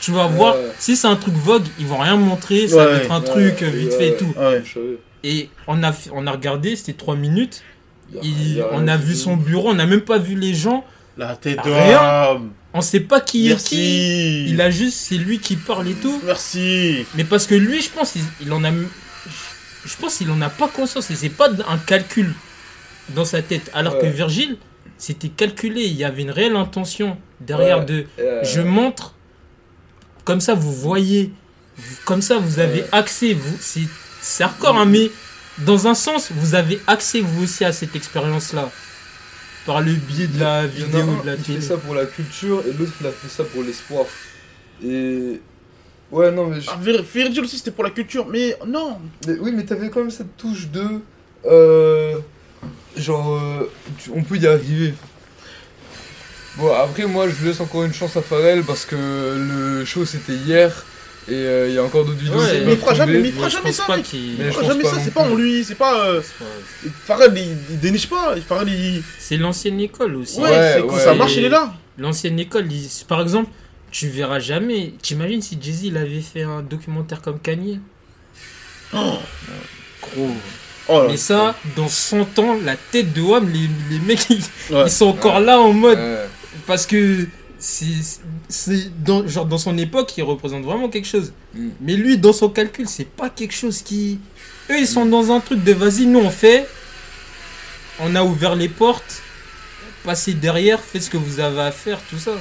tu 0.00 0.12
vas 0.12 0.28
voir, 0.28 0.54
Ouais. 0.54 0.70
si 0.78 0.94
c'est 0.94 1.08
un 1.08 1.16
truc 1.16 1.34
Vogue, 1.34 1.64
ils 1.80 1.86
vont 1.86 1.98
rien 1.98 2.16
montrer, 2.16 2.68
ça 2.68 2.84
va 2.86 2.92
être 2.98 3.10
un 3.10 3.18
ouais, 3.20 3.24
truc 3.26 3.62
euh, 3.64 3.66
vite 3.68 3.90
ouais, 3.90 3.98
fait 3.98 4.06
et 4.06 4.10
ouais. 4.12 4.16
tout. 4.16 4.34
Et 5.28 5.50
on 5.66 5.82
a, 5.82 5.92
on 6.12 6.26
a 6.26 6.30
regardé, 6.32 6.76
c'était 6.76 6.92
3 6.92 7.16
minutes, 7.16 7.62
a- 8.14 8.18
il- 8.22 8.60
a 8.60 8.68
on 8.72 8.86
a 8.86 8.96
vu 8.96 9.14
son 9.14 9.36
bureau, 9.36 9.70
on 9.70 9.74
n'a 9.74 9.86
même 9.86 10.02
pas 10.02 10.18
vu 10.18 10.34
les 10.36 10.54
gens, 10.54 10.84
La 11.18 11.34
tête 11.34 11.58
de 11.64 11.70
Rien. 11.70 12.40
On 12.74 12.80
sait 12.82 13.00
pas 13.00 13.20
qui 13.22 13.50
est 13.50 13.56
qui. 13.64 14.48
Il 14.50 14.60
a 14.60 14.68
juste, 14.70 14.98
c'est 14.98 15.16
lui 15.16 15.38
qui 15.38 15.56
parle 15.56 15.88
et 15.88 15.94
tout. 15.94 16.20
Merci. 16.26 17.06
Mais 17.14 17.24
parce 17.24 17.46
que 17.46 17.54
lui, 17.54 17.80
je 17.80 17.88
pense, 17.90 18.14
il, 18.16 18.22
il 18.42 18.52
en 18.52 18.62
a. 18.64 18.70
Je 18.70 18.76
je 19.86 19.96
pense 19.96 20.16
qu'il 20.18 20.30
en 20.30 20.40
a 20.42 20.50
pas 20.50 20.68
conscience 20.68 21.10
et 21.10 21.14
c'est 21.14 21.30
pas 21.30 21.48
un 21.68 21.78
calcul 21.78 22.34
dans 23.14 23.24
sa 23.24 23.40
tête. 23.40 23.70
Alors 23.72 23.98
que. 23.98 24.04
Virgile, 24.06 24.58
c'était 24.98 25.28
calculé. 25.30 25.82
Il 25.84 25.94
y 25.96 26.04
avait 26.04 26.20
une 26.22 26.30
réelle 26.30 26.56
intention 26.56 27.16
derrière 27.40 27.78
Ouais. 27.78 27.84
de. 27.86 28.06
Euh, 28.18 28.44
Je 28.44 28.60
montre. 28.60 29.14
Comme 30.24 30.40
ça, 30.42 30.52
vous 30.54 30.72
voyez. 30.74 31.32
Comme 32.04 32.20
ça, 32.20 32.38
vous 32.38 32.58
avez 32.58 32.80
Ouais. 32.82 32.88
accès. 32.92 33.32
Vous, 33.32 33.56
c'est, 33.60 33.82
c'est 34.28 34.44
hardcore, 34.44 34.76
hein, 34.76 34.84
mais 34.86 35.10
dans 35.58 35.86
un 35.86 35.94
sens, 35.94 36.30
vous 36.32 36.54
avez 36.54 36.80
accès 36.86 37.20
vous 37.20 37.44
aussi 37.44 37.64
à 37.64 37.72
cette 37.72 37.94
expérience-là. 37.96 38.70
Par 39.64 39.80
le 39.80 39.92
biais 39.94 40.26
de 40.28 40.38
la 40.38 40.64
Il 40.66 40.78
y 40.80 40.82
en 40.82 40.86
a 40.86 40.86
vidéo, 40.86 41.00
un 41.18 41.22
de 41.22 41.26
la 41.26 41.36
télé. 41.36 41.58
fait 41.60 41.66
ça 41.66 41.76
pour 41.76 41.94
la 41.94 42.06
culture 42.06 42.62
et 42.68 42.72
l'autre 42.72 42.92
il 43.00 43.06
a 43.06 43.10
fait 43.10 43.28
ça 43.28 43.42
pour 43.44 43.62
l'espoir. 43.64 44.04
Et. 44.84 45.40
Ouais, 46.12 46.30
non, 46.30 46.46
mais. 46.46 46.60
je- 46.60 46.70
Ah, 46.70 46.78
Vir- 46.80 47.02
Virgil 47.02 47.40
aussi, 47.42 47.58
c'était 47.58 47.72
pour 47.72 47.82
la 47.84 47.90
culture. 47.90 48.26
Mais 48.28 48.56
non. 48.66 48.98
mais 49.26 49.38
oui, 49.40 49.50
mais 49.52 49.64
t'avais 49.64 49.90
quand 49.90 50.00
même 50.00 50.10
cette 50.12 50.36
touche 50.36 50.68
de. 50.68 50.86
euh, 51.46 52.16
genre. 52.96 53.34
euh, 53.34 53.70
tu- 53.98 54.10
on 54.14 54.22
peut 54.22 54.36
y 54.36 54.46
arriver. 54.46 54.94
Bon, 56.56 56.72
après, 56.74 57.06
moi 57.06 57.26
je 57.28 57.44
laisse 57.46 57.60
encore 57.60 57.84
une 57.84 57.92
chance 57.92 58.16
à 58.16 58.22
Pharrell 58.22 58.62
parce 58.62 58.84
que 58.86 58.94
le 58.96 59.84
show 59.84 60.04
c'était 60.06 60.32
hier 60.34 60.86
et 61.28 61.32
euh, 61.34 61.68
il 61.68 61.74
y 61.74 61.78
a 61.78 61.82
encore 61.82 62.04
d'autres 62.04 62.18
vidéos. 62.18 62.38
Ouais, 62.38 62.62
mais 62.64 62.72
il 62.74 62.78
fera 62.78 62.94
jamais- 62.94 63.18
mais 63.18 63.28
il 63.28 63.34
fera 63.34 63.48
jamais 63.48 63.72
ça, 63.72 63.84
pas 63.84 63.96
mec. 63.96 64.06
Il 64.12 64.36
fera 64.52 64.64
jamais 64.64 64.82
pas 64.82 64.90
ça, 64.90 65.00
c'est 65.02 65.12
pas 65.14 65.22
en 65.22 65.34
lui. 65.34 65.64
C'est 65.64 65.74
pas. 65.74 66.06
euh, 66.06 66.22
il, 66.84 67.56
il 67.70 67.80
déniche 67.80 68.08
pas. 68.08 68.34
Il. 68.66 69.02
C'est 69.18 69.36
l'ancienne 69.36 69.80
école 69.80 70.16
aussi. 70.16 70.38
Ouais, 70.40 70.50
Ouais, 70.50 70.72
c'est 70.76 70.80
quand 70.82 70.94
ouais. 70.94 71.00
ça 71.00 71.14
marche, 71.14 71.34
il 71.36 71.44
est 71.44 71.48
là. 71.48 71.72
L'ancienne 71.98 72.38
école, 72.38 72.70
il- 72.70 72.88
par 73.08 73.20
exemple, 73.22 73.50
tu 73.90 74.08
verras 74.08 74.38
jamais. 74.38 74.94
T'imagines 75.02 75.42
si 75.42 75.58
Jay-Z 75.60 75.84
il 75.84 75.96
avait 75.96 76.20
fait 76.20 76.42
un 76.42 76.62
documentaire 76.62 77.20
comme 77.22 77.40
Kanye? 77.40 77.80
Oh, 78.94 79.18
Gros. 80.02 80.30
oh. 80.88 81.04
Mais 81.08 81.16
ça, 81.16 81.54
dans 81.76 81.88
100 81.88 82.38
ans, 82.38 82.56
la 82.64 82.76
tête 82.76 83.12
de 83.12 83.20
Wham, 83.20 83.48
les, 83.50 83.68
les 83.90 83.98
mecs, 84.00 84.28
ils, 84.30 84.42
Ouais. 84.74 84.84
ils 84.86 84.90
sont 84.90 85.06
encore 85.06 85.40
là 85.40 85.58
en 85.58 85.72
mode. 85.72 85.98
Ouais. 85.98 86.26
Parce 86.66 86.86
que 86.86 87.26
c'est. 87.58 88.20
c'est 88.48 89.02
dans, 89.04 89.26
genre, 89.26 89.46
dans 89.46 89.58
son 89.58 89.76
époque, 89.78 90.16
il 90.16 90.22
représente 90.22 90.64
vraiment 90.64 90.88
quelque 90.88 91.06
chose. 91.08 91.32
Mm. 91.54 91.68
Mais 91.80 91.94
lui, 91.96 92.18
dans 92.18 92.32
son 92.32 92.48
calcul, 92.50 92.88
c'est 92.88 93.04
pas 93.08 93.30
quelque 93.30 93.54
chose 93.54 93.82
qui. 93.82 94.18
Eux, 94.70 94.78
ils 94.78 94.86
sont 94.86 95.06
dans 95.06 95.30
un 95.32 95.40
truc 95.40 95.62
de 95.64 95.72
vas-y, 95.72 96.06
nous 96.06 96.20
on 96.20 96.30
fait. 96.30 96.66
On 98.00 98.14
a 98.14 98.22
ouvert 98.22 98.54
les 98.54 98.68
portes. 98.68 99.22
Passez 100.04 100.34
derrière, 100.34 100.80
faites 100.80 101.02
ce 101.02 101.10
que 101.10 101.16
vous 101.16 101.40
avez 101.40 101.60
à 101.60 101.72
faire, 101.72 101.98
tout 102.10 102.18
ça. 102.18 102.32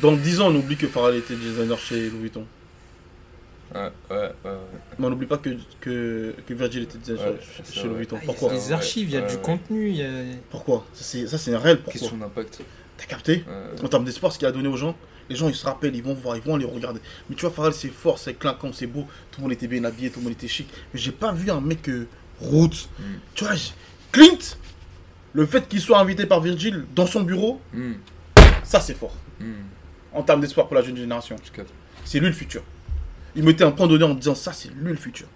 Dans 0.00 0.12
10 0.12 0.40
ans, 0.40 0.48
on 0.50 0.54
oublie 0.56 0.76
que 0.76 0.86
Pharrell 0.86 1.16
était 1.16 1.34
designer 1.34 1.78
chez 1.78 2.08
Louis 2.08 2.20
Vuitton. 2.22 2.46
Ouais, 3.74 3.80
ouais, 4.10 4.16
ouais. 4.16 4.26
ouais. 4.44 4.56
Mais 4.98 5.06
on 5.06 5.10
n'oublie 5.10 5.26
pas 5.26 5.38
que, 5.38 5.50
que, 5.80 6.34
que 6.46 6.54
Virgil 6.54 6.82
était 6.84 6.98
designer 6.98 7.32
Ouais, 7.32 7.38
chez. 7.70 7.84
Louis 7.84 7.96
Vuitton. 7.98 8.16
Ah, 8.20 8.24
Pourquoi 8.26 8.48
Il 8.50 8.54
y 8.54 8.58
a 8.58 8.64
des 8.64 8.72
archives, 8.72 9.08
il 9.08 9.14
y 9.14 9.16
a 9.16 9.20
Ouais, 9.22 9.26
du 9.28 9.34
ouais. 9.34 9.40
contenu. 9.42 9.90
y 9.90 10.02
a- 10.02 10.08
Pourquoi? 10.50 10.86
Ça, 10.94 11.04
c'est 11.04 11.26
ça, 11.26 11.36
c'est 11.38 11.54
un 11.54 11.58
réel 11.58 11.78
pourquoi? 11.80 12.00
Question 12.00 12.16
d'impact. 12.16 12.60
T'as 13.02 13.08
capté. 13.08 13.44
En 13.82 13.88
termes 13.88 14.04
d'espoir, 14.04 14.32
ce 14.32 14.38
qu'il 14.38 14.46
a 14.46 14.52
donné 14.52 14.68
aux 14.68 14.76
gens, 14.76 14.96
les 15.28 15.34
gens 15.36 15.48
ils 15.48 15.54
se 15.54 15.64
rappellent, 15.64 15.94
ils 15.96 16.02
vont 16.02 16.14
voir, 16.14 16.36
ils 16.36 16.42
vont 16.42 16.54
aller 16.54 16.64
regarder. 16.64 17.00
Mais 17.28 17.34
tu 17.36 17.42
vois, 17.42 17.50
Pharrell, 17.50 17.72
c'est 17.72 17.88
fort, 17.88 18.18
c'est 18.18 18.34
clinquant, 18.34 18.70
c'est 18.72 18.86
beau, 18.86 19.06
tout 19.30 19.40
le 19.40 19.42
monde 19.42 19.52
était 19.52 19.66
bien 19.66 19.82
habillé, 19.84 20.10
tout 20.10 20.20
le 20.20 20.24
monde 20.24 20.32
était 20.34 20.48
chic. 20.48 20.68
Mais 20.94 21.00
j'ai 21.00 21.10
pas 21.12 21.32
vu 21.32 21.50
un 21.50 21.60
mec 21.60 21.88
euh, 21.88 22.06
route. 22.40 22.88
Mm. 22.98 23.02
Tu 23.34 23.44
vois, 23.44 23.54
Clint, 24.12 24.56
le 25.32 25.46
fait 25.46 25.68
qu'il 25.68 25.80
soit 25.80 25.98
invité 25.98 26.26
par 26.26 26.40
Virgil 26.40 26.84
dans 26.94 27.06
son 27.06 27.22
bureau, 27.22 27.60
Hmm, 27.72 27.94
ça 28.62 28.80
c'est 28.80 28.94
fort. 28.94 29.16
hmm, 29.40 29.52
En 30.12 30.22
termes 30.22 30.40
d'espoir 30.40 30.66
pour 30.68 30.76
la 30.76 30.82
jeune 30.82 30.96
génération. 30.96 31.36
C'est 32.04 32.20
lui 32.20 32.26
le 32.28 32.32
futur. 32.32 32.62
Il 33.34 33.42
mettait 33.44 33.64
un 33.64 33.70
point 33.72 33.86
donné 33.88 34.04
en 34.04 34.14
disant 34.14 34.34
ça, 34.34 34.52
c'est 34.52 34.68
lui 34.68 34.90
le 34.90 34.96
futur. 34.96 35.26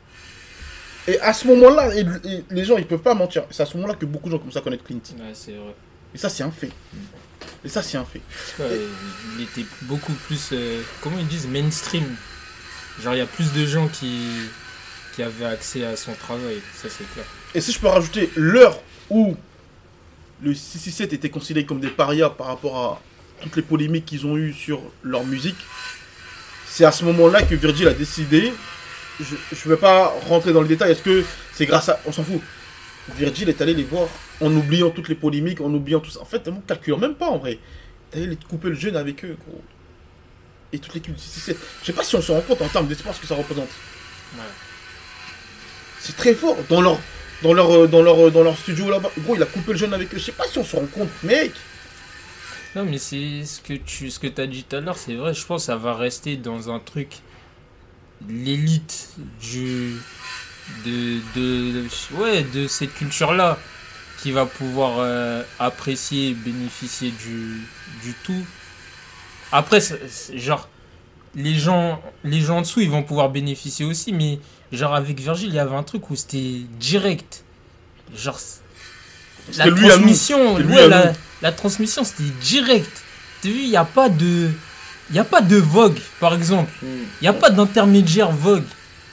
Et 1.09 1.19
à 1.21 1.33
ce 1.33 1.47
moment-là, 1.47 1.91
les 2.51 2.65
gens 2.65 2.77
ils 2.77 2.87
peuvent 2.87 3.01
pas 3.01 3.15
mentir. 3.15 3.45
C'est 3.51 3.63
à 3.63 3.67
ce 3.67 3.77
moment-là 3.77 3.95
que 3.95 4.05
beaucoup 4.07 4.27
de 4.29 4.33
gens 4.35 4.39
commencent 4.39 4.57
à 4.57 4.61
connaître 4.61 4.85
Clint. 4.85 4.99
Ouais, 5.19 5.31
c'est 5.33 5.53
vrai. 5.53 5.75
Et 6.15 6.19
ça, 6.19 6.29
c'est 6.29 6.43
un 6.43 6.51
fait. 6.51 6.71
Et 7.67 7.69
ça, 7.69 7.83
c'est 7.83 7.97
un 7.97 8.05
fait. 8.05 8.21
Ouais, 8.61 8.79
il 9.37 9.43
était 9.43 9.67
beaucoup 9.83 10.13
plus, 10.13 10.51
euh, 10.53 10.81
comment 11.01 11.19
ils 11.19 11.27
disent, 11.27 11.49
mainstream. 11.49 12.05
Genre, 13.03 13.13
il 13.13 13.19
y 13.19 13.21
a 13.21 13.27
plus 13.27 13.53
de 13.53 13.67
gens 13.67 13.89
qui, 13.89 14.21
qui 15.17 15.23
avaient 15.25 15.47
accès 15.47 15.85
à 15.85 15.97
son 15.97 16.13
travail, 16.13 16.61
ça 16.81 16.89
c'est 16.89 17.13
clair. 17.13 17.27
Et 17.57 17.61
si 17.61 17.73
je 17.73 17.81
peux 17.81 17.89
rajouter 17.89 18.31
l'heure 18.37 18.79
où 19.11 19.35
le 20.43 20.55
667 20.55 21.13
était 21.13 21.29
considéré 21.29 21.67
comme 21.67 21.81
des 21.81 21.89
parias 21.89 22.31
par 22.31 22.47
rapport 22.47 22.77
à 22.79 23.03
toutes 23.43 23.57
les 23.57 23.63
polémiques 23.63 24.07
qu'ils 24.07 24.27
ont 24.27 24.37
eues 24.37 24.53
sur 24.53 24.81
leur 25.03 25.25
musique, 25.25 25.57
c'est 26.69 26.85
à 26.85 26.93
ce 26.93 27.05
moment-là 27.05 27.43
que 27.43 27.57
Virgil 27.57 27.89
a 27.89 27.95
décidé. 27.95 28.53
Je 29.19 29.25
ne 29.35 29.75
vais 29.75 29.81
pas 29.81 30.15
rentrer 30.29 30.53
dans 30.53 30.61
le 30.61 30.69
détail. 30.69 30.93
Est-ce 30.93 31.03
que 31.03 31.25
c'est 31.53 31.67
grâce 31.67 31.89
à. 31.89 31.99
On 32.07 32.13
s'en 32.13 32.23
fout. 32.23 32.41
Virgil 33.15 33.49
est 33.49 33.61
allé 33.61 33.75
les 33.75 33.85
voir 33.85 34.09
en 34.41 34.53
oubliant 34.55 34.91
toutes 34.91 35.09
les 35.09 35.15
polémiques, 35.15 35.61
en 35.61 35.73
oubliant 35.73 36.01
tout 36.01 36.11
ça. 36.11 36.21
En 36.21 36.25
fait, 36.25 36.49
en 36.49 36.61
calculant 36.67 36.99
même 36.99 37.15
pas 37.15 37.29
en 37.29 37.39
vrai. 37.39 37.59
Il 38.13 38.19
est 38.19 38.23
allé 38.23 38.31
les 38.31 38.37
couper 38.37 38.69
le 38.69 38.75
jeûne 38.75 38.97
avec 38.97 39.25
eux, 39.25 39.37
gros. 39.47 39.63
Et 40.73 40.79
toute 40.79 40.95
l'équipe 40.95 41.15
du 41.15 41.21
667. 41.21 41.57
Je 41.81 41.87
sais 41.87 41.93
pas 41.93 42.03
si 42.03 42.17
on 42.17 42.23
se 42.23 42.33
rend 42.33 42.41
compte 42.41 42.61
en 42.63 42.69
termes 42.69 42.89
d'espoir 42.89 43.15
ce 43.15 43.21
que 43.21 43.27
ça 43.27 43.37
représente. 43.37 43.69
Ouais. 44.35 44.43
C'est 46.01 46.17
très 46.17 46.35
fort. 46.35 46.57
Dans 46.69 46.81
leur, 46.81 46.99
dans 47.43 47.53
leur, 47.53 47.71
euh, 47.71 47.87
dans 47.87 48.03
leur, 48.03 48.27
euh, 48.27 48.31
dans 48.31 48.43
leur 48.43 48.59
studio 48.59 48.91
là-bas. 48.91 49.11
Gros, 49.21 49.37
il 49.37 49.43
a 49.43 49.47
coupé 49.47 49.73
le 49.73 49.79
jeune 49.79 49.95
avec 49.95 50.13
eux. 50.13 50.19
Je 50.19 50.25
sais 50.25 50.33
pas 50.33 50.47
si 50.47 50.59
on 50.59 50.65
se 50.65 50.77
rend 50.77 50.87
compte, 50.87 51.09
mec. 51.23 51.53
Non, 52.75 52.85
mais 52.85 52.99
c'est 52.99 53.45
ce 53.47 53.61
que 53.63 53.73
tu 53.73 54.11
ce 54.11 54.19
que 54.19 54.41
as 54.41 54.47
dit 54.47 54.63
tout 54.63 54.77
à 54.77 54.81
l'heure, 54.81 54.99
c'est 54.99 55.15
vrai, 55.15 55.33
je 55.33 55.47
pense 55.47 55.63
que 55.63 55.67
ça 55.67 55.77
va 55.77 55.95
rester 55.95 56.37
dans 56.37 56.71
un 56.71 56.79
truc. 56.79 57.09
L'élite 58.29 59.15
du. 59.41 59.95
De, 60.85 61.21
de, 61.37 61.85
ouais, 62.15 62.43
de 62.43 62.67
cette 62.67 62.93
culture-là 62.95 63.59
qui 64.21 64.33
va 64.33 64.47
pouvoir 64.47 64.97
euh, 64.99 65.43
apprécier, 65.59 66.35
bénéficier 66.35 67.13
du, 67.13 67.63
du 68.03 68.15
tout. 68.25 68.45
Après, 69.53 69.81
genre, 70.35 70.69
les 71.37 71.55
gens, 71.55 72.03
les 72.25 72.41
gens 72.41 72.59
en 72.59 72.61
dessous, 72.63 72.81
ils 72.81 72.91
vont 72.91 73.03
pouvoir 73.03 73.29
bénéficier 73.29 73.85
aussi, 73.85 74.13
mais 74.13 74.41
genre 74.73 74.95
avec 74.95 75.21
Virgile, 75.21 75.49
il 75.49 75.55
y 75.55 75.59
avait 75.59 75.77
un 75.77 75.83
truc 75.83 76.11
où 76.11 76.17
c'était 76.17 76.63
direct. 76.81 77.45
Genre, 78.15 78.39
la 79.57 79.71
transmission, 79.71 80.59
lui 80.59 80.75
ouais, 80.75 80.89
la, 81.43 81.53
transmission, 81.53 82.03
c'était 82.05 82.31
direct. 82.41 82.91
T'as 83.43 83.49
vu, 83.49 83.61
il 83.61 83.71
n'y 83.71 83.77
a 83.77 83.85
pas 83.85 84.09
de. 84.09 84.51
Il 85.11 85.13
n'y 85.13 85.21
a 85.21 85.25
pas 85.25 85.41
de 85.41 85.57
vogue, 85.57 86.01
par 86.19 86.35
exemple. 86.35 86.73
Hmm. 86.83 87.05
Il 87.21 87.25
n'y 87.25 87.29
a 87.29 87.33
pas 87.33 87.51
d'intermédiaire 87.51 88.33
vogue. 88.33 88.65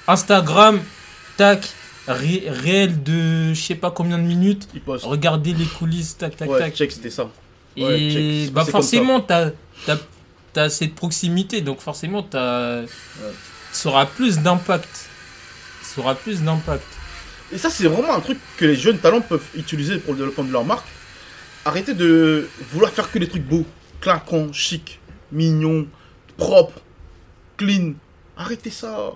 Instagram, 0.08 0.82
tac, 1.38 1.70
ré- 2.08 2.44
réel 2.48 3.04
de 3.04 3.54
je 3.54 3.60
sais 3.62 3.76
pas 3.76 3.92
combien 3.92 4.18
de 4.18 4.24
minutes. 4.24 4.68
Regardez 4.88 5.54
les 5.54 5.66
coulisses, 5.66 6.18
tac, 6.18 6.36
tac, 6.38 6.50
Ouais, 6.50 6.60
tac. 6.60 6.76
check, 6.76 6.92
c'était 6.92 7.10
ça. 7.10 7.30
Et 7.76 7.84
Ouais, 7.84 8.12
check. 8.46 8.54
bah 8.54 8.66
forcément, 8.66 9.20
t'as 9.22 9.52
as, 10.56 10.70
cette 10.70 10.94
proximité, 10.96 11.62
donc 11.62 11.80
forcément, 11.80 12.22
t'as 12.24 12.84
ça 13.72 13.90
aura 13.90 14.06
plus 14.06 14.38
d'impact. 14.40 15.10
Ça 15.82 16.02
aura 16.02 16.16
plus 16.16 16.42
d'impact. 16.42 16.86
Et 17.52 17.58
ça, 17.58 17.70
c'est 17.70 17.88
vraiment 17.88 18.14
un 18.16 18.20
truc 18.20 18.38
que 18.58 18.66
les 18.66 18.76
jeunes 18.76 18.98
talents 19.00 19.22
peuvent 19.22 19.46
utiliser 19.56 19.98
pour 19.98 20.14
le 20.14 20.20
développement 20.20 20.44
de 20.44 20.52
leur 20.52 20.64
marque. 20.66 20.86
Arrêtez 21.66 21.94
de 21.94 22.48
vouloir 22.72 22.92
faire 22.92 23.12
que 23.12 23.20
des 23.20 23.28
trucs 23.28 23.44
beaux, 23.46 23.66
claquants, 24.02 24.52
chic, 24.54 25.00
mignons, 25.32 25.88
propres, 26.38 26.82
clean. 27.58 27.94
Arrêtez 28.38 28.70
ça. 28.72 29.12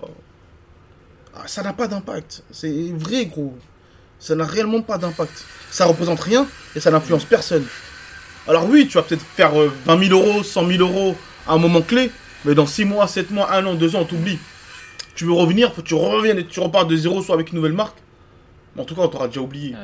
Ah, 1.38 1.46
Ça 1.46 1.62
n'a 1.62 1.72
pas 1.72 1.86
d'impact. 1.86 2.42
C'est 2.50 2.92
vrai, 2.94 3.26
gros. 3.26 3.56
Ça 4.18 4.34
n'a 4.34 4.44
réellement 4.44 4.82
pas 4.82 4.98
d'impact. 4.98 5.44
Ça 5.70 5.86
représente 5.86 6.20
rien 6.20 6.46
et 6.74 6.80
ça 6.80 6.90
n'influence 6.90 7.24
personne. 7.24 7.64
Alors 8.48 8.66
oui, 8.66 8.88
tu 8.88 8.94
vas 8.94 9.02
peut-être 9.02 9.24
faire 9.36 9.58
euh, 9.60 9.72
20 9.84 10.08
000 10.08 10.20
euros, 10.20 10.42
100 10.42 10.66
000 10.66 10.80
euros 10.80 11.16
à 11.46 11.52
un 11.52 11.58
moment 11.58 11.82
clé, 11.82 12.10
mais 12.44 12.54
dans 12.54 12.66
6 12.66 12.84
mois, 12.86 13.06
7 13.06 13.30
mois, 13.30 13.52
1 13.52 13.66
an, 13.66 13.74
2 13.74 13.94
ans, 13.94 14.00
on 14.00 14.04
t'oublie. 14.04 14.38
Tu 15.14 15.24
veux 15.24 15.32
revenir, 15.32 15.72
faut 15.72 15.82
que 15.82 15.86
tu 15.86 15.94
reviennes 15.94 16.38
et 16.38 16.46
tu 16.46 16.60
repars 16.60 16.86
de 16.86 16.96
zéro, 16.96 17.22
soit 17.22 17.34
avec 17.34 17.50
une 17.50 17.56
nouvelle 17.56 17.72
marque. 17.72 17.98
Mais 18.74 18.82
en 18.82 18.84
tout 18.84 18.94
cas, 18.94 19.02
on 19.02 19.08
t'aura 19.08 19.28
déjà 19.28 19.40
oublié. 19.40 19.72
Ouais. 19.74 19.80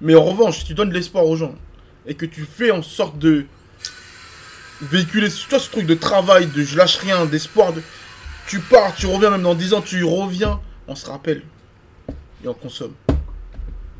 Mais 0.00 0.14
en 0.14 0.24
revanche, 0.24 0.58
si 0.58 0.64
tu 0.64 0.74
donnes 0.74 0.88
de 0.88 0.94
l'espoir 0.94 1.24
aux 1.24 1.36
gens 1.36 1.54
et 2.06 2.14
que 2.14 2.26
tu 2.26 2.44
fais 2.44 2.70
en 2.70 2.82
sorte 2.82 3.18
de 3.18 3.46
véhiculer 4.82 5.28
tu 5.30 5.48
vois, 5.48 5.58
ce 5.58 5.70
truc 5.70 5.86
de 5.86 5.94
travail, 5.94 6.46
de 6.46 6.62
je 6.62 6.76
lâche 6.76 6.96
rien, 6.96 7.26
d'espoir, 7.26 7.72
de... 7.72 7.82
tu 8.46 8.58
pars, 8.58 8.94
tu 8.94 9.06
reviens, 9.06 9.30
même 9.30 9.42
dans 9.42 9.54
10 9.54 9.74
ans, 9.74 9.82
tu 9.82 10.02
reviens, 10.02 10.60
on 10.88 10.94
se 10.94 11.06
rappelle 11.06 11.42
et 12.42 12.48
on 12.48 12.54
consomme. 12.54 12.94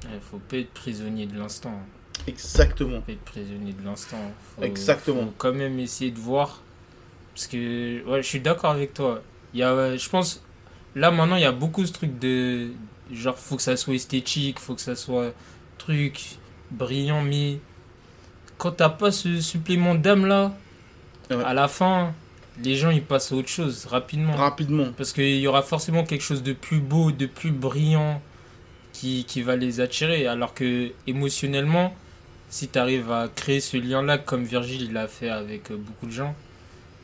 Il 0.03 0.20
faut 0.20 0.39
pas 0.39 0.59
être 0.59 0.72
prisonnier 0.72 1.26
de 1.26 1.39
l'instant. 1.39 1.72
Exactement. 2.26 3.01
Faut 3.05 3.12
être 3.12 3.24
prisonnier 3.24 3.72
de 3.72 3.82
l'instant. 3.85 4.18
Exactement. 4.61 5.22
Faut 5.24 5.35
quand 5.39 5.53
même 5.55 5.78
essayer 5.78 6.11
de 6.11 6.18
voir. 6.18 6.61
Parce 7.35 7.47
que 7.47 8.05
ouais, 8.07 8.22
je 8.22 8.28
suis 8.28 8.41
d'accord 8.41 8.70
avec 8.70 8.95
toi. 8.95 9.22
Il 9.53 9.61
y 9.61 9.62
a, 9.62 9.97
je 9.97 10.09
pense, 10.09 10.43
là 10.95 11.11
maintenant, 11.11 11.37
il 11.37 11.43
y 11.43 11.47
a 11.47 11.53
beaucoup 11.53 11.85
ce 11.87 11.93
truc 11.93 12.18
de. 12.18 12.68
Genre, 13.12 13.37
faut 13.39 13.57
que 13.57 13.62
ça 13.62 13.76
soit 13.76 13.95
esthétique, 13.95 14.59
faut 14.59 14.74
que 14.74 14.80
ça 14.80 14.97
soit 14.97 15.32
truc 15.78 16.37
brillant, 16.70 17.20
mais 17.22 17.59
quand 18.57 18.72
t'as 18.72 18.89
pas 18.89 19.11
ce 19.11 19.41
supplément 19.41 19.95
d'âme 19.95 20.26
là, 20.26 20.55
Ouais. 21.30 21.43
à 21.43 21.55
la 21.55 21.68
fin, 21.68 22.12
les 22.62 22.76
gens 22.76 22.90
ils 22.90 23.02
passent 23.02 23.32
à 23.32 23.34
autre 23.34 23.48
chose 23.48 23.86
rapidement. 23.86 24.34
Rapidement. 24.34 24.88
Parce 24.96 25.12
qu'il 25.12 25.38
y 25.38 25.46
aura 25.46 25.62
forcément 25.62 26.05
quelque 26.05 26.22
chose 26.22 26.42
de 26.42 26.52
plus 26.52 26.80
beau, 26.80 27.11
de 27.11 27.26
plus 27.26 27.50
brillant 27.50 28.20
qui, 28.92 29.24
qui 29.24 29.42
va 29.42 29.57
les 29.57 29.80
attirer. 29.80 30.26
Alors 30.26 30.55
que 30.55 30.90
émotionnellement, 31.07 31.94
si 32.48 32.68
tu 32.68 32.78
arrives 32.78 33.11
à 33.11 33.28
créer 33.28 33.61
ce 33.61 33.76
lien-là, 33.76 34.18
comme 34.18 34.44
Virgile 34.44 34.92
l'a 34.92 35.09
fait 35.09 35.28
avec 35.28 35.70
euh, 35.70 35.76
beaucoup 35.76 36.07
de 36.07 36.12
gens, 36.12 36.34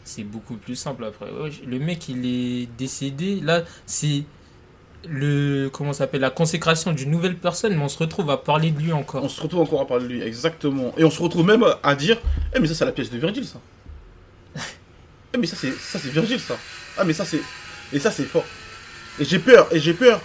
c'est 0.05 0.25
beaucoup 0.25 0.57
plus 0.57 0.77
simple 0.77 1.05
après. 1.05 1.27
Le 1.67 1.79
mec, 1.79 2.09
il 2.09 2.25
est 2.25 2.69
décédé. 2.79 3.41
Là, 3.41 3.65
c'est 3.87 4.25
le 5.09 5.69
comment 5.73 5.93
s'appelle 5.93 6.21
la 6.21 6.31
consécration 6.31 6.93
d'une 6.93 7.11
nouvelle 7.11 7.37
personne, 7.37 7.75
mais 7.75 7.83
on 7.83 7.89
se 7.89 7.99
retrouve 7.99 8.31
à 8.31 8.37
parler 8.37 8.71
de 8.71 8.81
lui 8.81 8.93
encore. 8.93 9.25
On 9.25 9.29
se 9.29 9.41
retrouve 9.41 9.63
encore 9.63 9.81
à 9.81 9.87
parler 9.87 10.05
de 10.05 10.13
lui, 10.13 10.23
exactement. 10.23 10.93
Et 10.97 11.05
on 11.05 11.11
se 11.11 11.23
retrouve 11.23 11.47
même 11.47 11.65
à 11.83 11.95
dire 11.95 12.19
Eh, 12.55 12.61
mais 12.61 12.67
ça, 12.67 12.75
c'est 12.75 12.85
la 12.85 12.93
pièce 12.93 13.11
de 13.11 13.19
Virgile, 13.19 13.45
ça. 13.47 13.61
Eh, 15.35 15.39
mais 15.39 15.47
ça, 15.47 15.57
c'est 15.57 15.73
ça 15.73 15.99
c'est 15.99 16.11
Virgile, 16.11 16.41
ça. 16.41 16.57
Ah, 16.97 17.05
mais 17.05 17.13
ça, 17.13 17.25
c'est. 17.25 17.41
Et 17.93 17.99
ça, 18.01 18.11
c'est 18.11 18.25
fort. 18.25 18.45
Et 19.19 19.25
j'ai 19.25 19.39
peur, 19.39 19.69
et 19.73 19.79
j'ai 19.79 19.95
peur. 19.95 20.21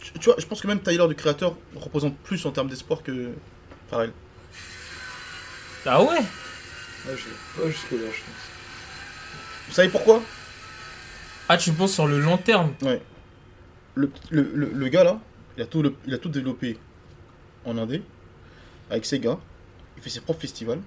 Tu, 0.00 0.12
tu 0.12 0.24
vois, 0.26 0.36
je 0.38 0.46
pense 0.46 0.60
que 0.60 0.66
même 0.66 0.80
Tyler, 0.80 1.06
du 1.08 1.14
créateur, 1.14 1.56
représente 1.76 2.16
plus 2.18 2.44
en 2.46 2.50
termes 2.50 2.68
d'espoir 2.68 3.02
que 3.02 3.30
Pharrell. 3.90 4.12
Ah 5.86 6.02
ouais? 6.02 6.08
Ouais, 6.18 7.16
je 7.16 7.60
pas 7.60 7.68
jusque-là, 7.68 7.98
je 8.00 8.06
pense. 8.06 8.48
Vous 9.68 9.74
savez 9.74 9.88
pourquoi? 9.88 10.22
Ah, 11.48 11.56
tu 11.56 11.72
penses 11.72 11.94
sur 11.94 12.06
le 12.06 12.20
long 12.20 12.36
terme? 12.36 12.74
Ouais. 12.82 13.00
Le, 13.94 14.10
le, 14.30 14.50
le, 14.54 14.70
le 14.74 14.88
gars 14.88 15.04
là, 15.04 15.20
il 15.56 15.62
a, 15.62 15.66
tout 15.66 15.82
le- 15.82 15.94
il 16.06 16.12
a 16.14 16.18
tout 16.18 16.28
développé 16.28 16.78
en 17.64 17.78
Indé, 17.78 18.02
avec 18.90 19.06
ses 19.06 19.18
gars. 19.18 19.38
Il 19.96 20.02
fait 20.02 20.10
ses 20.10 20.20
propres 20.20 20.40
festivals. 20.40 20.80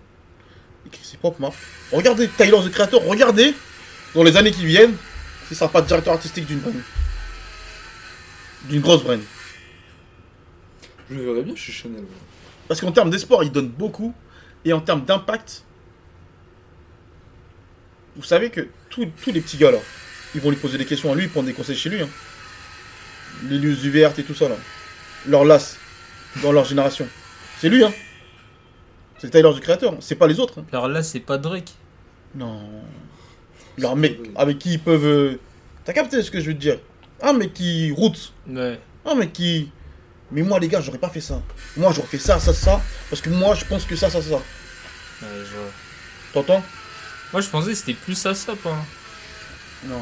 Crée 0.90 1.04
ses 1.04 1.18
propres 1.18 1.40
marques. 1.40 1.56
Regardez 1.92 2.28
Tyler 2.28 2.58
the 2.64 2.72
Creator, 2.72 3.04
regardez 3.06 3.54
dans 4.16 4.24
les 4.24 4.36
années 4.36 4.52
qui 4.52 4.66
viennent 4.66 4.96
si 5.48 5.56
ça 5.56 5.60
sera 5.60 5.72
pas 5.72 5.82
directeur 5.82 6.14
artistique 6.14 6.46
d'une 6.46 6.60
brand. 6.60 6.74
D'une 8.70 8.82
grosse 8.82 9.04
brand. 9.04 9.22
Je 11.10 11.16
le 11.16 11.24
verrais 11.24 11.44
bien 11.44 11.56
chez 11.56 11.72
Chanel. 11.72 12.04
Parce 12.68 12.80
qu'en 12.80 12.92
termes 12.92 13.10
d'espoir, 13.10 13.44
il 13.44 13.52
donne 13.52 13.70
beaucoup. 13.70 14.14
Et 14.64 14.74
en 14.74 14.80
termes 14.80 15.04
d'impact, 15.04 15.64
vous 18.16 18.24
savez 18.24 18.50
que 18.50 18.68
tous 18.90 19.08
tous 19.24 19.32
les 19.32 19.42
petits 19.42 19.58
gars 19.58 19.72
là, 19.72 19.80
ils 20.36 20.42
vont 20.42 20.52
lui 20.52 20.58
poser 20.58 20.78
des 20.78 20.86
questions 20.86 21.12
à 21.12 21.16
lui, 21.16 21.28
prendre 21.28 21.48
des 21.48 21.54
conseils 21.54 21.76
chez 21.76 21.90
lui. 21.90 22.02
Hein. 22.02 22.10
Les 23.50 23.58
Luz 23.58 23.84
UVRT 23.86 24.20
et 24.20 24.24
tout 24.24 24.36
ça 24.36 24.50
là. 24.50 24.56
Leur 25.26 25.46
las 25.46 25.78
dans 26.42 26.52
leur 26.52 26.66
génération. 26.66 27.08
C'est 27.60 27.70
lui, 27.70 27.84
hein. 27.84 27.92
C'est 29.22 29.30
Tyler 29.30 29.54
du 29.54 29.60
créateur, 29.60 29.96
c'est 30.00 30.16
pas 30.16 30.26
les 30.28 30.40
autres. 30.40 30.60
hein. 30.60 30.66
Alors 30.72 30.88
là, 30.88 31.04
c'est 31.04 31.20
pas 31.20 31.38
Drake. 31.38 31.72
Non. 32.34 32.60
Leur 33.78 33.96
mec 33.96 34.20
avec 34.36 34.58
qui 34.60 34.74
ils 34.74 34.80
peuvent. 34.80 35.06
euh, 35.06 35.40
T'as 35.86 35.94
capté 35.94 36.22
ce 36.24 36.32
que 36.32 36.40
je 36.40 36.48
veux 36.48 36.54
te 36.56 36.60
dire? 36.60 36.80
Un 37.22 37.34
mec 37.34 37.54
qui 37.54 37.92
route. 37.92 38.34
Ouais. 38.50 38.80
Un 39.06 39.16
mec 39.16 39.32
qui. 39.34 39.70
Mais 40.32 40.42
moi, 40.42 40.60
les 40.60 40.68
gars, 40.68 40.82
j'aurais 40.82 40.98
pas 40.98 41.10
fait 41.10 41.22
ça. 41.22 41.42
Moi, 41.78 41.92
j'aurais 41.94 42.08
fait 42.08 42.18
ça, 42.18 42.40
ça, 42.40 42.54
ça. 42.54 42.82
Parce 43.10 43.22
que 43.22 43.30
moi, 43.30 43.54
je 43.54 43.66
pense 43.66 43.86
que 43.86 43.96
ça, 43.96 44.10
ça, 44.10 44.22
ça. 44.22 44.36
Ouais, 44.36 44.42
je 45.22 45.52
vois. 45.56 45.72
T'entends? 46.34 46.64
Moi, 47.32 47.42
je 47.42 47.50
pensais 47.50 47.70
que 47.72 47.76
c'était 47.76 47.94
plus 47.94 48.16
ça, 48.16 48.34
ça, 48.34 48.54
pas. 48.56 48.76
Non. 49.86 50.00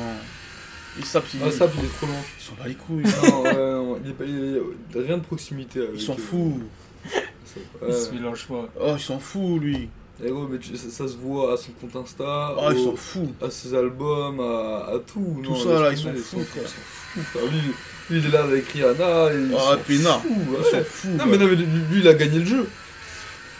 Ils 0.97 1.05
savent 1.05 1.25
qu'ils 1.27 1.39
Ah, 1.45 1.51
ça, 1.51 1.67
il 1.77 1.85
est 1.85 1.87
trop 1.97 2.07
loin. 2.07 2.15
ils 2.39 2.43
s'en 2.43 2.53
bat 2.53 2.67
les 2.67 2.75
couilles. 2.75 3.03
Non, 3.03 3.41
ouais, 3.43 3.53
non, 3.53 3.99
il 4.03 4.07
y 4.09 4.11
a 4.11 4.13
pas- 4.13 4.25
il 4.25 5.01
rien 5.05 5.17
de 5.17 5.23
proximité 5.23 5.79
avec 5.79 5.91
Ils 5.95 6.01
s'en 6.01 6.15
foutent. 6.15 6.61
Il 7.87 7.93
se 7.93 8.09
ouais. 8.09 8.15
mélange 8.19 8.47
pas. 8.47 8.67
Oh, 8.79 8.93
il 8.95 8.99
s'en 8.99 9.19
fout, 9.19 9.61
lui. 9.61 9.89
Eh 10.23 10.29
gros, 10.29 10.47
mais 10.47 10.59
tu- 10.59 10.75
ça, 10.75 10.89
ça 10.89 11.07
se 11.07 11.15
voit 11.15 11.53
à 11.53 11.57
son 11.57 11.71
compte 11.73 11.95
Insta, 11.95 12.53
Oh, 12.57 12.67
il 12.71 12.77
au- 12.77 12.91
s'en 12.91 12.95
fout. 12.95 13.29
à 13.41 13.49
ses 13.49 13.73
albums, 13.73 14.39
à, 14.41 14.91
à 14.95 14.99
tout. 14.99 15.39
Tout 15.43 15.51
non, 15.51 15.55
ça, 15.55 15.81
là, 15.81 15.91
ils 15.93 16.03
tomber, 16.03 16.19
s'en 16.19 16.23
foutent, 16.37 16.47
Ils 17.15 17.21
frère. 17.23 17.43
Lui, 17.45 17.59
lui, 18.09 18.19
il 18.19 18.25
est 18.25 18.29
là 18.29 18.43
avec 18.43 18.67
Rihanna. 18.67 19.33
Il 19.33 19.55
Ah, 19.57 19.77
fout, 19.77 19.85
Il 19.89 20.01
s'en 20.03 20.19
fout. 20.83 21.09
Non, 21.11 21.25
mais 21.25 21.37
non, 21.37 21.45
mais 21.47 21.55
lui, 21.55 21.65
lui, 21.65 21.99
il 22.01 22.07
a 22.07 22.13
gagné 22.13 22.39
le 22.39 22.45
jeu. 22.45 22.69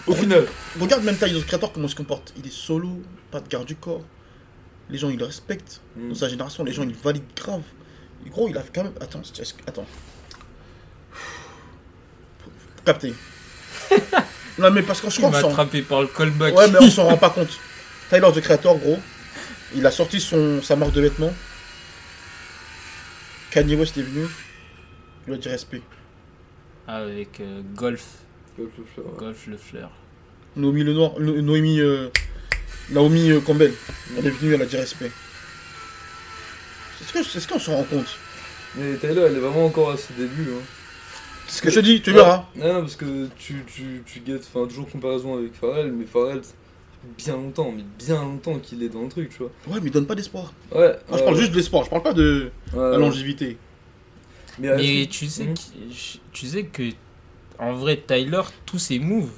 Au 0.06 0.14
final. 0.14 0.46
Regarde 0.80 1.04
même 1.04 1.18
Tyler 1.18 1.42
Creator 1.44 1.72
comment 1.72 1.86
il 1.88 1.90
se 1.92 1.96
comporte. 1.96 2.34
Il 2.38 2.46
est 2.46 2.54
solo, 2.54 2.90
pas 3.32 3.40
de 3.40 3.48
garde 3.48 3.66
du 3.66 3.76
corps. 3.76 4.04
Les 4.90 4.98
gens 4.98 5.10
ils 5.10 5.20
le 5.20 5.26
respectent. 5.26 5.82
Mm. 5.96 6.10
Dans 6.10 6.16
sa 6.16 6.28
génération, 6.30 6.64
les 6.64 6.72
gens 6.74 6.84
ils 6.84 6.94
valident 6.96 7.24
grave. 7.36 7.62
Et 8.26 8.30
gros, 8.30 8.48
il 8.50 8.58
a 8.58 8.64
quand 8.74 8.84
même. 8.84 8.94
Attends, 9.00 9.22
attends. 9.68 9.86
Non 14.58 14.72
mais 14.72 14.82
parce 14.82 15.00
qu'on 15.02 15.10
se 15.10 15.22
comprend. 15.22 15.50
attrapé 15.50 15.82
par 15.82 16.02
le 16.02 16.08
callback. 16.08 16.54
Ouais, 16.56 16.68
mais 16.70 16.80
on 16.82 16.90
s'en 16.90 17.06
rend 17.10 17.18
pas 17.18 17.30
compte. 17.30 17.58
Tyler 18.10 18.28
the 18.34 18.42
Creator, 18.42 18.78
gros, 18.78 19.00
il 19.76 19.86
a 19.86 19.92
sorti 19.92 20.20
son, 20.20 20.62
sa 20.62 20.76
marque 20.76 20.92
de 20.94 21.02
vêtements. 21.02 21.34
Kanye 23.52 23.76
West 23.76 23.98
est 23.98 24.02
venu. 24.02 24.26
Il 25.26 25.32
lui 25.32 25.34
a 25.36 25.38
dit 25.38 25.50
respect. 25.50 25.82
Avec 26.88 27.40
euh, 27.40 27.62
Golf. 27.76 28.04
Golf 28.58 28.72
le 28.78 28.84
fleur, 28.94 29.06
ouais. 29.08 29.18
Golf 29.20 29.48
le 29.48 29.58
fleur. 29.58 29.92
Noémie 30.56 30.84
Lenoir, 30.84 31.12
No- 31.20 31.42
Noémie, 31.42 31.80
euh, 31.80 32.10
Naomi 32.90 33.30
euh, 33.32 33.40
Campbell, 33.40 33.72
elle 34.18 34.26
est 34.28 34.32
venue, 34.32 34.54
elle 34.56 34.62
a 34.62 34.66
dit 34.66 34.76
respect. 34.78 35.12
C'est 36.98 37.06
ce 37.08 37.14
que- 37.14 37.24
c'est 37.24 37.40
ce 37.40 37.48
qu'on 37.48 37.60
se 37.60 37.70
rend 37.70 37.84
compte. 37.84 38.18
Mais 38.76 38.96
Tyler, 38.98 39.22
elle 39.28 39.36
est 39.38 39.40
vraiment 39.40 39.66
encore 39.68 39.92
à 39.92 39.98
ses 39.98 40.14
débuts. 40.16 40.50
Hein. 40.52 40.62
C'est 41.50 41.58
ce 41.58 41.62
que 41.64 41.70
je 41.72 41.76
te 41.80 41.86
dis, 41.86 42.02
tu 42.02 42.12
verras. 42.14 42.46
Non, 42.56 42.74
non, 42.74 42.80
parce 42.82 42.96
que 42.96 43.28
tu, 43.38 43.66
tu, 43.68 44.04
tu 44.06 44.20
guettes, 44.22 44.48
enfin, 44.54 44.68
toujours 44.68 44.88
comparaison 44.90 45.38
avec 45.38 45.54
Pharrell, 45.54 45.92
mais 45.92 46.06
Pharrell, 46.06 46.44
ça 46.44 46.52
fait 47.02 47.26
bien 47.26 47.36
longtemps, 47.36 47.72
mais 47.76 47.84
bien 47.98 48.22
longtemps 48.24 48.60
qu'il 48.60 48.84
est 48.84 48.90
dans 48.90 49.02
le 49.02 49.10
truc, 49.10 49.30
tu 49.30 49.38
vois. 49.40 49.52
Ouais, 49.68 49.80
mais 49.82 49.90
donne 49.90 50.06
pas 50.06 50.16
d'espoir. 50.16 50.54
Ouais. 50.72 50.98
Moi, 51.10 51.18
je 51.18 51.24
parle 51.24 51.36
juste 51.38 51.52
de 51.52 51.58
l'espoir, 51.58 51.84
je 51.86 51.90
parle 51.90 52.04
pas 52.04 52.14
de 52.14 52.52
ouais, 52.74 52.92
la 52.92 52.98
longévité. 52.98 53.58
Mais, 54.60 54.76
Mais 54.76 55.04
euh, 55.04 55.08
tu 55.10 55.28
sais, 55.28 55.46
Mhm. 55.46 55.54
que, 55.56 55.60
tu 56.34 56.46
sais 56.48 56.64
que 56.66 56.84
en 57.58 57.74
vrai 57.74 57.98
Tyler 58.06 58.42
tous 58.66 58.78
ses 58.80 59.00
moves 59.00 59.32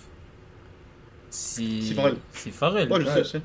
c'est 1.29 1.81
C'est 1.81 1.93
Pharrell. 1.93 2.17
C'est 2.33 2.51
Pharrell. 2.51 2.91
Ouais, 2.91 3.01
je 3.01 3.05
sais, 3.05 3.23
je 3.23 3.29
sais. 3.29 3.41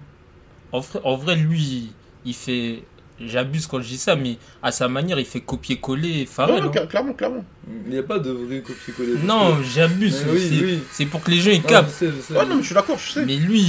En 0.72 0.80
vrai, 0.80 1.00
en 1.04 1.16
vrai 1.16 1.36
lui 1.36 1.92
il 2.24 2.34
fait 2.34 2.82
j'abuse 3.20 3.66
quand 3.66 3.80
je 3.80 3.88
dis 3.88 3.96
ça 3.98 4.14
mais 4.16 4.36
à 4.62 4.70
sa 4.72 4.88
manière 4.88 5.18
il 5.18 5.24
fait 5.26 5.40
copier-coller 5.40 6.26
Pharrell. 6.26 6.56
ouais, 6.64 6.68
hein. 6.68 6.70
cla- 6.70 6.86
clairement, 6.88 7.12
clairement. 7.14 7.44
Il 7.86 7.92
n'y 7.92 7.98
a 7.98 8.02
pas 8.02 8.18
de 8.18 8.30
vrai 8.30 8.60
copier-coller. 8.60 9.14
Non, 9.24 9.62
j'abuse. 9.62 10.24
Oui, 10.28 10.48
c'est 10.50 10.64
oui. 10.64 10.80
c'est 10.92 11.06
pour 11.06 11.22
que 11.22 11.30
les 11.30 11.40
gens 11.40 11.50
ils 11.50 11.58
Ah, 11.64 11.66
je 11.66 11.68
capent. 11.68 11.90
sais, 11.90 12.10
je 12.14 12.20
sais. 12.20 12.34
Ouais, 12.36 12.44
non, 12.46 12.56
mais 12.56 12.62
je 12.62 12.66
suis 12.66 12.74
d'accord, 12.74 12.98
je 12.98 13.10
sais. 13.12 13.24
Mais 13.24 13.36
lui, 13.36 13.64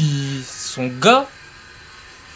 son 0.46 0.88
gars, 0.88 1.28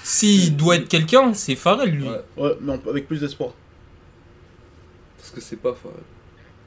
s'il 0.04 0.56
doit 0.58 0.78
être 0.78 0.88
quelqu'un, 0.88 1.34
c'est 1.34 1.56
Pharrell 1.56 1.90
lui. 1.92 2.08
Ouais, 2.10 2.22
Ouais, 2.38 2.58
mais 2.62 2.74
avec 2.90 3.08
plus 3.08 3.20
d'espoir. 3.20 3.52
parce 5.18 5.32
que 5.32 5.42
c'est 5.42 5.58
pas 5.58 5.74
Pharrell. 5.74 5.98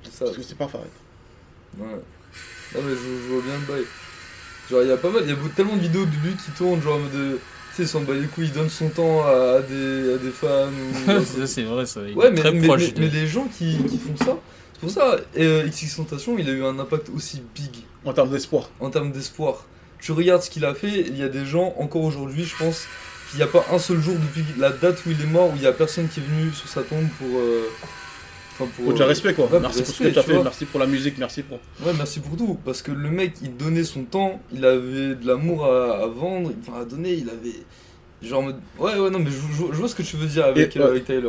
C'est 0.05 0.13
ça. 0.13 0.25
Parce 0.27 0.37
que 0.37 0.43
c'est 0.43 0.59
pas 0.59 0.69
Farid. 0.69 0.87
Ouais. 1.79 1.87
Non, 2.75 2.81
mais 2.83 2.91
je, 2.95 2.97
je 2.97 3.33
vois 3.33 3.43
bien 3.43 3.55
le 3.59 3.67
bail. 3.73 3.85
Genre, 4.71 4.83
il 4.83 4.89
y 4.89 4.93
a 4.93 4.97
pas 4.97 5.11
mal, 5.11 5.23
il 5.25 5.31
y 5.31 5.33
a 5.33 5.37
tellement 5.57 5.77
de 5.77 5.81
vidéos 5.81 6.05
de 6.07 6.11
lui 6.27 6.35
qui 6.37 6.51
tournent, 6.57 6.81
genre, 6.83 6.97
en 6.97 6.99
mode 7.01 7.13
de. 7.13 7.39
Tu 7.77 7.87
sais, 7.87 7.99
bat 8.01 8.13
les 8.15 8.27
couilles, 8.27 8.47
il 8.47 8.53
donne 8.53 8.69
son 8.71 8.89
temps 8.89 9.27
à, 9.27 9.61
des, 9.61 10.15
à 10.15 10.19
des 10.19 10.31
fans. 10.31 10.69
ou- 10.69 11.25
ça 11.41 11.47
c'est 11.47 11.63
vrai 11.65 11.87
ça. 11.87 12.01
Il 12.09 12.15
Ouais, 12.17 12.29
est 12.29 12.31
mais, 12.31 12.41
très 12.41 12.53
mais, 12.53 12.67
proche. 12.67 12.81
mais- 12.83 12.91
de- 12.93 13.01
mais 13.01 13.09
les 13.09 13.27
gens 13.27 13.47
qui, 13.47 13.77
qui 13.89 13.99
font 13.99 14.17
ça, 14.25 14.37
c'est 14.75 14.81
pour 14.81 14.91
ça, 14.91 15.17
euh, 15.39 15.67
XXXTentacion, 15.67 16.37
il 16.39 16.49
a 16.49 16.53
eu 16.53 16.65
un 16.65 16.79
impact 16.79 17.09
aussi 17.15 17.43
big 17.55 17.71
En 18.05 18.13
termes 18.13 18.31
d'espoir. 18.31 18.71
en 18.81 18.91
termes 18.91 19.11
d'espoir. 19.13 19.65
Tu 19.99 20.13
regardes 20.13 20.43
ce 20.43 20.51
qu'il 20.51 20.65
a 20.65 20.75
fait, 20.75 21.01
il 21.01 21.17
y 21.17 21.23
a 21.23 21.29
des 21.29 21.47
gens, 21.47 21.75
encore 21.79 22.03
aujourd'hui, 22.03 22.45
je 22.45 22.55
pense, 22.63 22.87
qu'il 23.31 23.39
n'y 23.39 23.43
a 23.43 23.49
pas 23.49 23.65
un 23.73 23.79
seul 23.79 24.01
jour 24.01 24.15
depuis 24.15 24.45
la 24.59 24.71
date 24.71 24.99
où 25.07 25.11
il 25.11 25.21
est 25.21 25.27
mort 25.27 25.49
où 25.49 25.53
il 25.57 25.61
n'y 25.63 25.67
a 25.67 25.73
personne 25.73 26.07
qui 26.09 26.21
est 26.21 26.23
venu 26.23 26.53
sur 26.53 26.69
sa 26.69 26.83
tombe 26.83 27.09
pour. 27.19 27.39
euh, 27.41 27.69
Enfin, 28.59 28.71
pour. 28.77 28.93
Déjà 28.93 29.05
euh, 29.05 29.09
respect, 29.09 29.35
quoi. 29.35 29.47
ouais, 29.47 29.59
merci 29.61 29.79
pour 29.83 29.87
pour 29.87 29.95
ce 29.97 30.03
que 30.05 30.09
tu 30.09 30.19
as 30.19 30.23
fait, 30.23 30.33
vois. 30.35 30.45
merci 30.45 30.65
pour 30.65 30.81
la 30.81 30.87
musique, 30.87 31.19
merci 31.19 31.43
pour. 31.43 31.59
Ouais, 31.85 31.93
merci 31.97 32.21
pour 32.21 32.37
tout. 32.37 32.59
Parce 32.65 32.83
que 32.83 32.93
le 32.93 33.11
mec, 33.11 33.35
il 33.43 33.57
donnait 33.57 33.83
son 33.85 34.05
temps, 34.05 34.41
il 34.53 34.65
avait 34.65 35.15
de 35.17 35.27
l'amour 35.27 35.65
à, 35.67 36.03
à 36.05 36.07
vendre, 36.07 36.53
enfin 36.61 36.81
à 36.83 36.85
donner, 36.85 37.13
il 37.15 37.29
avait. 37.29 37.57
Genre. 38.23 38.45
Ouais, 38.79 38.97
ouais, 38.99 39.11
non, 39.11 39.19
mais 39.19 39.31
je, 39.31 39.37
je- 39.37 39.73
je 39.73 39.77
vois 39.79 39.89
ce 39.89 39.95
que 39.95 40.03
tu 40.03 40.17
veux 40.17 40.27
dire 40.27 40.45
avec, 40.47 40.77
Et, 40.77 40.81
euh, 40.81 40.89
avec. 40.91 41.09
Ouais, 41.09 41.23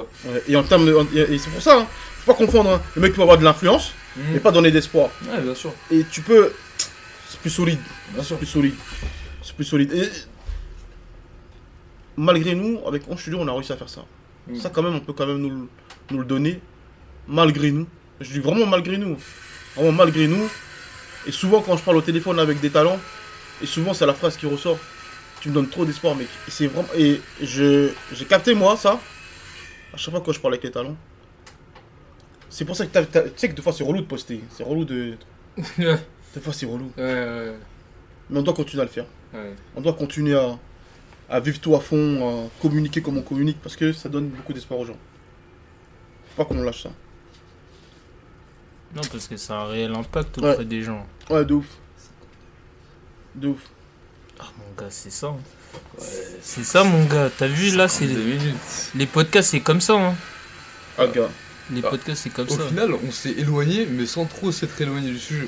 Et 0.47 0.55
en 0.55 0.63
termes 0.63 0.85
de. 0.85 0.95
Et 1.17 1.33
et 1.33 1.37
c'est 1.39 1.49
pour 1.49 1.61
ça, 1.61 1.79
hein. 1.79 1.87
faut 2.19 2.31
pas 2.31 2.37
confondre. 2.37 2.69
hein. 2.69 2.81
Le 2.95 3.01
mec 3.01 3.13
peut 3.13 3.21
avoir 3.23 3.37
de 3.37 3.43
l'influence, 3.43 3.93
Mhm. 4.15 4.23
mais 4.33 4.39
pas 4.39 4.51
donner 4.51 4.71
d'espoir. 4.71 5.09
Ouais, 5.29 5.41
bien 5.41 5.55
sûr. 5.55 5.73
Et 5.91 6.03
tu 6.11 6.21
peux. 6.21 6.51
C'est 7.27 7.39
plus 7.39 7.49
solide. 7.49 7.79
Bien 8.13 8.21
sûr. 8.23 8.35
C'est 8.35 8.45
plus 8.45 8.51
solide. 8.51 8.75
C'est 9.41 9.55
plus 9.55 9.65
solide. 9.65 9.91
Et. 9.93 10.09
Malgré 12.17 12.55
nous, 12.55 12.79
avec 12.87 13.03
On 13.09 13.17
Studio, 13.17 13.39
on 13.41 13.47
a 13.47 13.51
réussi 13.53 13.73
à 13.73 13.77
faire 13.77 13.89
ça. 13.89 14.05
Mhm. 14.47 14.55
Ça, 14.57 14.69
quand 14.69 14.81
même, 14.83 14.95
on 14.95 14.99
peut 15.01 15.11
quand 15.13 15.25
même 15.27 15.39
nous, 15.39 15.67
nous 16.11 16.17
le 16.19 16.25
donner. 16.25 16.61
Malgré 17.27 17.71
nous. 17.71 17.87
Je 18.21 18.31
dis 18.31 18.39
vraiment 18.39 18.65
malgré 18.65 18.97
nous. 18.97 19.17
Vraiment 19.75 19.91
malgré 19.91 20.27
nous. 20.27 20.47
Et 21.27 21.31
souvent, 21.31 21.61
quand 21.61 21.75
je 21.77 21.83
parle 21.83 21.97
au 21.97 22.01
téléphone 22.01 22.39
avec 22.39 22.59
des 22.59 22.69
talents, 22.69 22.99
et 23.61 23.65
souvent, 23.65 23.93
c'est 23.93 24.05
la 24.05 24.13
phrase 24.13 24.37
qui 24.37 24.45
ressort. 24.45 24.77
Tu 25.41 25.49
me 25.49 25.53
donnes 25.55 25.69
trop 25.69 25.85
d'espoir, 25.85 26.15
mec. 26.15 26.27
Et 26.47 26.51
c'est 26.51 26.67
vraiment. 26.67 26.87
Et 26.97 27.21
je 27.41 27.89
j'ai 28.13 28.25
capté, 28.25 28.53
moi, 28.53 28.77
ça. 28.77 28.99
À 29.93 29.97
chaque 29.97 30.11
fois 30.13 30.21
que 30.21 30.31
je 30.33 30.39
parle 30.39 30.53
avec 30.55 30.63
les 30.63 30.71
talents. 30.71 30.95
C'est 32.49 32.65
pour 32.65 32.75
ça 32.75 32.85
que 32.85 32.99
tu 32.99 33.19
sais 33.35 33.49
que 33.49 33.53
des 33.55 33.61
fois, 33.61 33.73
c'est 33.73 33.83
relou 33.83 34.01
de 34.01 34.05
poster. 34.05 34.41
C'est 34.51 34.63
relou 34.63 34.85
de. 34.85 35.17
Des 35.77 36.41
fois, 36.41 36.53
c'est 36.53 36.65
relou. 36.65 36.91
ouais, 36.97 37.53
Mais 38.29 38.39
on 38.39 38.41
doit 38.41 38.53
continuer 38.53 38.81
à 38.81 38.85
le 38.85 38.91
faire. 38.91 39.05
On 39.75 39.81
doit 39.81 39.93
continuer 39.93 40.35
à, 40.35 40.57
à 41.29 41.39
vivre 41.39 41.59
tout 41.59 41.75
à 41.75 41.79
fond, 41.79 42.45
à 42.45 42.61
communiquer 42.61 43.01
comme 43.01 43.17
on 43.17 43.21
communique, 43.21 43.57
parce 43.61 43.75
que 43.75 43.91
ça 43.93 44.09
donne 44.09 44.27
beaucoup 44.29 44.53
d'espoir 44.53 44.79
aux 44.79 44.85
gens. 44.85 44.97
Faut 46.29 46.43
pas 46.43 46.45
qu'on 46.45 46.61
lâche 46.61 46.83
ça. 46.83 46.91
Non, 48.95 49.01
parce 49.11 49.27
que 49.27 49.35
ça 49.37 49.55
a 49.59 49.63
un 49.63 49.67
réel 49.67 49.93
impact 49.93 50.37
auprès 50.37 50.57
Ouais. 50.57 50.65
des 50.65 50.81
gens. 50.81 51.05
Ouais, 51.29 51.43
de 51.43 51.53
ouf. 51.55 51.65
De 53.35 53.49
ouf. 53.49 53.59
Ah, 54.39 54.45
mon 54.57 54.81
gars, 54.81 54.89
c'est 54.89 55.11
ça. 55.11 55.27
hein. 55.27 55.37
C'est 56.41 56.63
ça, 56.63 56.83
mon 56.85 57.03
gars. 57.05 57.29
T'as 57.37 57.47
vu, 57.47 57.75
là, 57.75 57.87
c'est 57.89 58.07
les 58.95 59.05
podcasts, 59.05 59.51
c'est 59.51 59.59
comme 59.59 59.81
ça. 59.81 59.93
Hein. 59.93 60.15
Ah, 60.97 61.07
gars. 61.07 61.29
Les 61.71 61.81
Ah. 61.83 61.89
podcasts, 61.89 62.23
c'est 62.23 62.29
comme 62.29 62.47
Au 62.47 62.57
ça. 62.57 62.67
final, 62.67 62.91
on 63.05 63.11
s'est 63.11 63.31
éloigné, 63.31 63.85
mais 63.85 64.05
sans 64.05 64.25
trop 64.25 64.51
s'être 64.51 64.79
éloigné 64.79 65.09
du 65.11 65.19
sujet. 65.19 65.47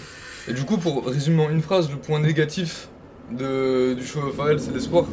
Et 0.50 0.54
du 0.54 0.64
coup, 0.64 0.78
pour 0.78 1.06
résumer 1.06 1.46
en 1.46 1.50
une 1.50 1.62
phrase, 1.62 1.90
le 1.90 1.98
point 1.98 2.20
négatif 2.20 2.90
de, 3.32 3.94
du 3.98 4.06
show 4.06 4.22
of 4.24 4.36
Pharrell, 4.36 4.60
c'est 4.60 4.72
l'espoir. 4.74 5.06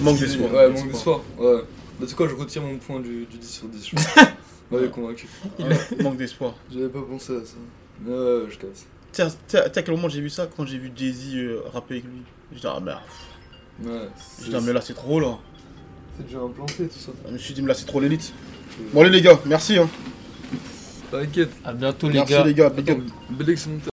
Manque 0.00 0.18
C'est- 0.18 0.26
d'espoir. 0.26 0.52
Ouais, 0.52 0.68
manque 0.70 0.90
d'espoir. 0.90 1.20
Ouais. 1.38 1.62
Bah, 2.00 2.06
c'est 2.08 2.16
quoi, 2.16 2.28
je 2.28 2.34
retire 2.34 2.62
mon 2.62 2.78
point 2.78 2.98
du, 3.00 3.26
du 3.26 3.36
10 3.38 3.48
sur 3.48 3.68
10. 3.68 3.90
Ouais, 4.72 4.88
convaincu. 4.90 5.28
Ouais, 5.58 6.02
manque 6.02 6.16
d'espoir. 6.16 6.54
J'avais 6.72 6.88
pas 6.88 7.02
pensé 7.02 7.36
à 7.36 7.44
ça. 7.44 7.54
Ouais, 8.06 8.12
ouais, 8.14 8.50
je 8.50 8.58
casse. 8.58 8.86
Tu 9.12 9.22
sais, 9.22 9.28
tu 9.28 9.36
sais 9.48 9.58
à 9.58 9.82
quel 9.82 9.94
moment 9.94 10.08
j'ai 10.08 10.20
vu 10.20 10.30
ça 10.30 10.48
Quand 10.56 10.64
j'ai 10.66 10.78
vu 10.78 10.90
Jay-Z 10.96 11.34
euh, 11.34 11.60
rapper 11.72 11.94
avec 11.94 12.04
lui? 12.04 12.22
Je 12.54 12.58
dis, 12.60 12.66
ah 12.66 12.80
merde. 12.80 13.00
Ouais. 13.84 14.08
Je 14.40 14.48
dis, 14.50 14.56
ah, 14.56 14.60
mais 14.62 14.72
là, 14.72 14.80
c'est 14.80 14.94
trop 14.94 15.20
là. 15.20 15.38
C'est 16.16 16.26
déjà 16.26 16.38
implanté 16.38 16.88
tout 16.88 16.98
ça. 16.98 17.12
Je 17.26 17.32
me 17.32 17.38
suis 17.38 17.54
dit, 17.54 17.62
mais 17.62 17.68
là, 17.68 17.74
c'est 17.74 17.86
trop 17.86 18.00
l'élite. 18.00 18.32
Bon, 18.92 19.02
allez, 19.02 19.10
les 19.10 19.22
gars, 19.22 19.38
merci. 19.46 19.76
Hein. 19.76 19.88
T'inquiète. 21.10 21.50
À 21.64 21.72
bientôt, 21.74 22.08
les 22.08 22.14
Merci, 22.14 22.32
gars. 22.32 22.44
les 22.44 22.54
gars. 22.54 22.70
big 22.70 22.90
up. 22.90 23.91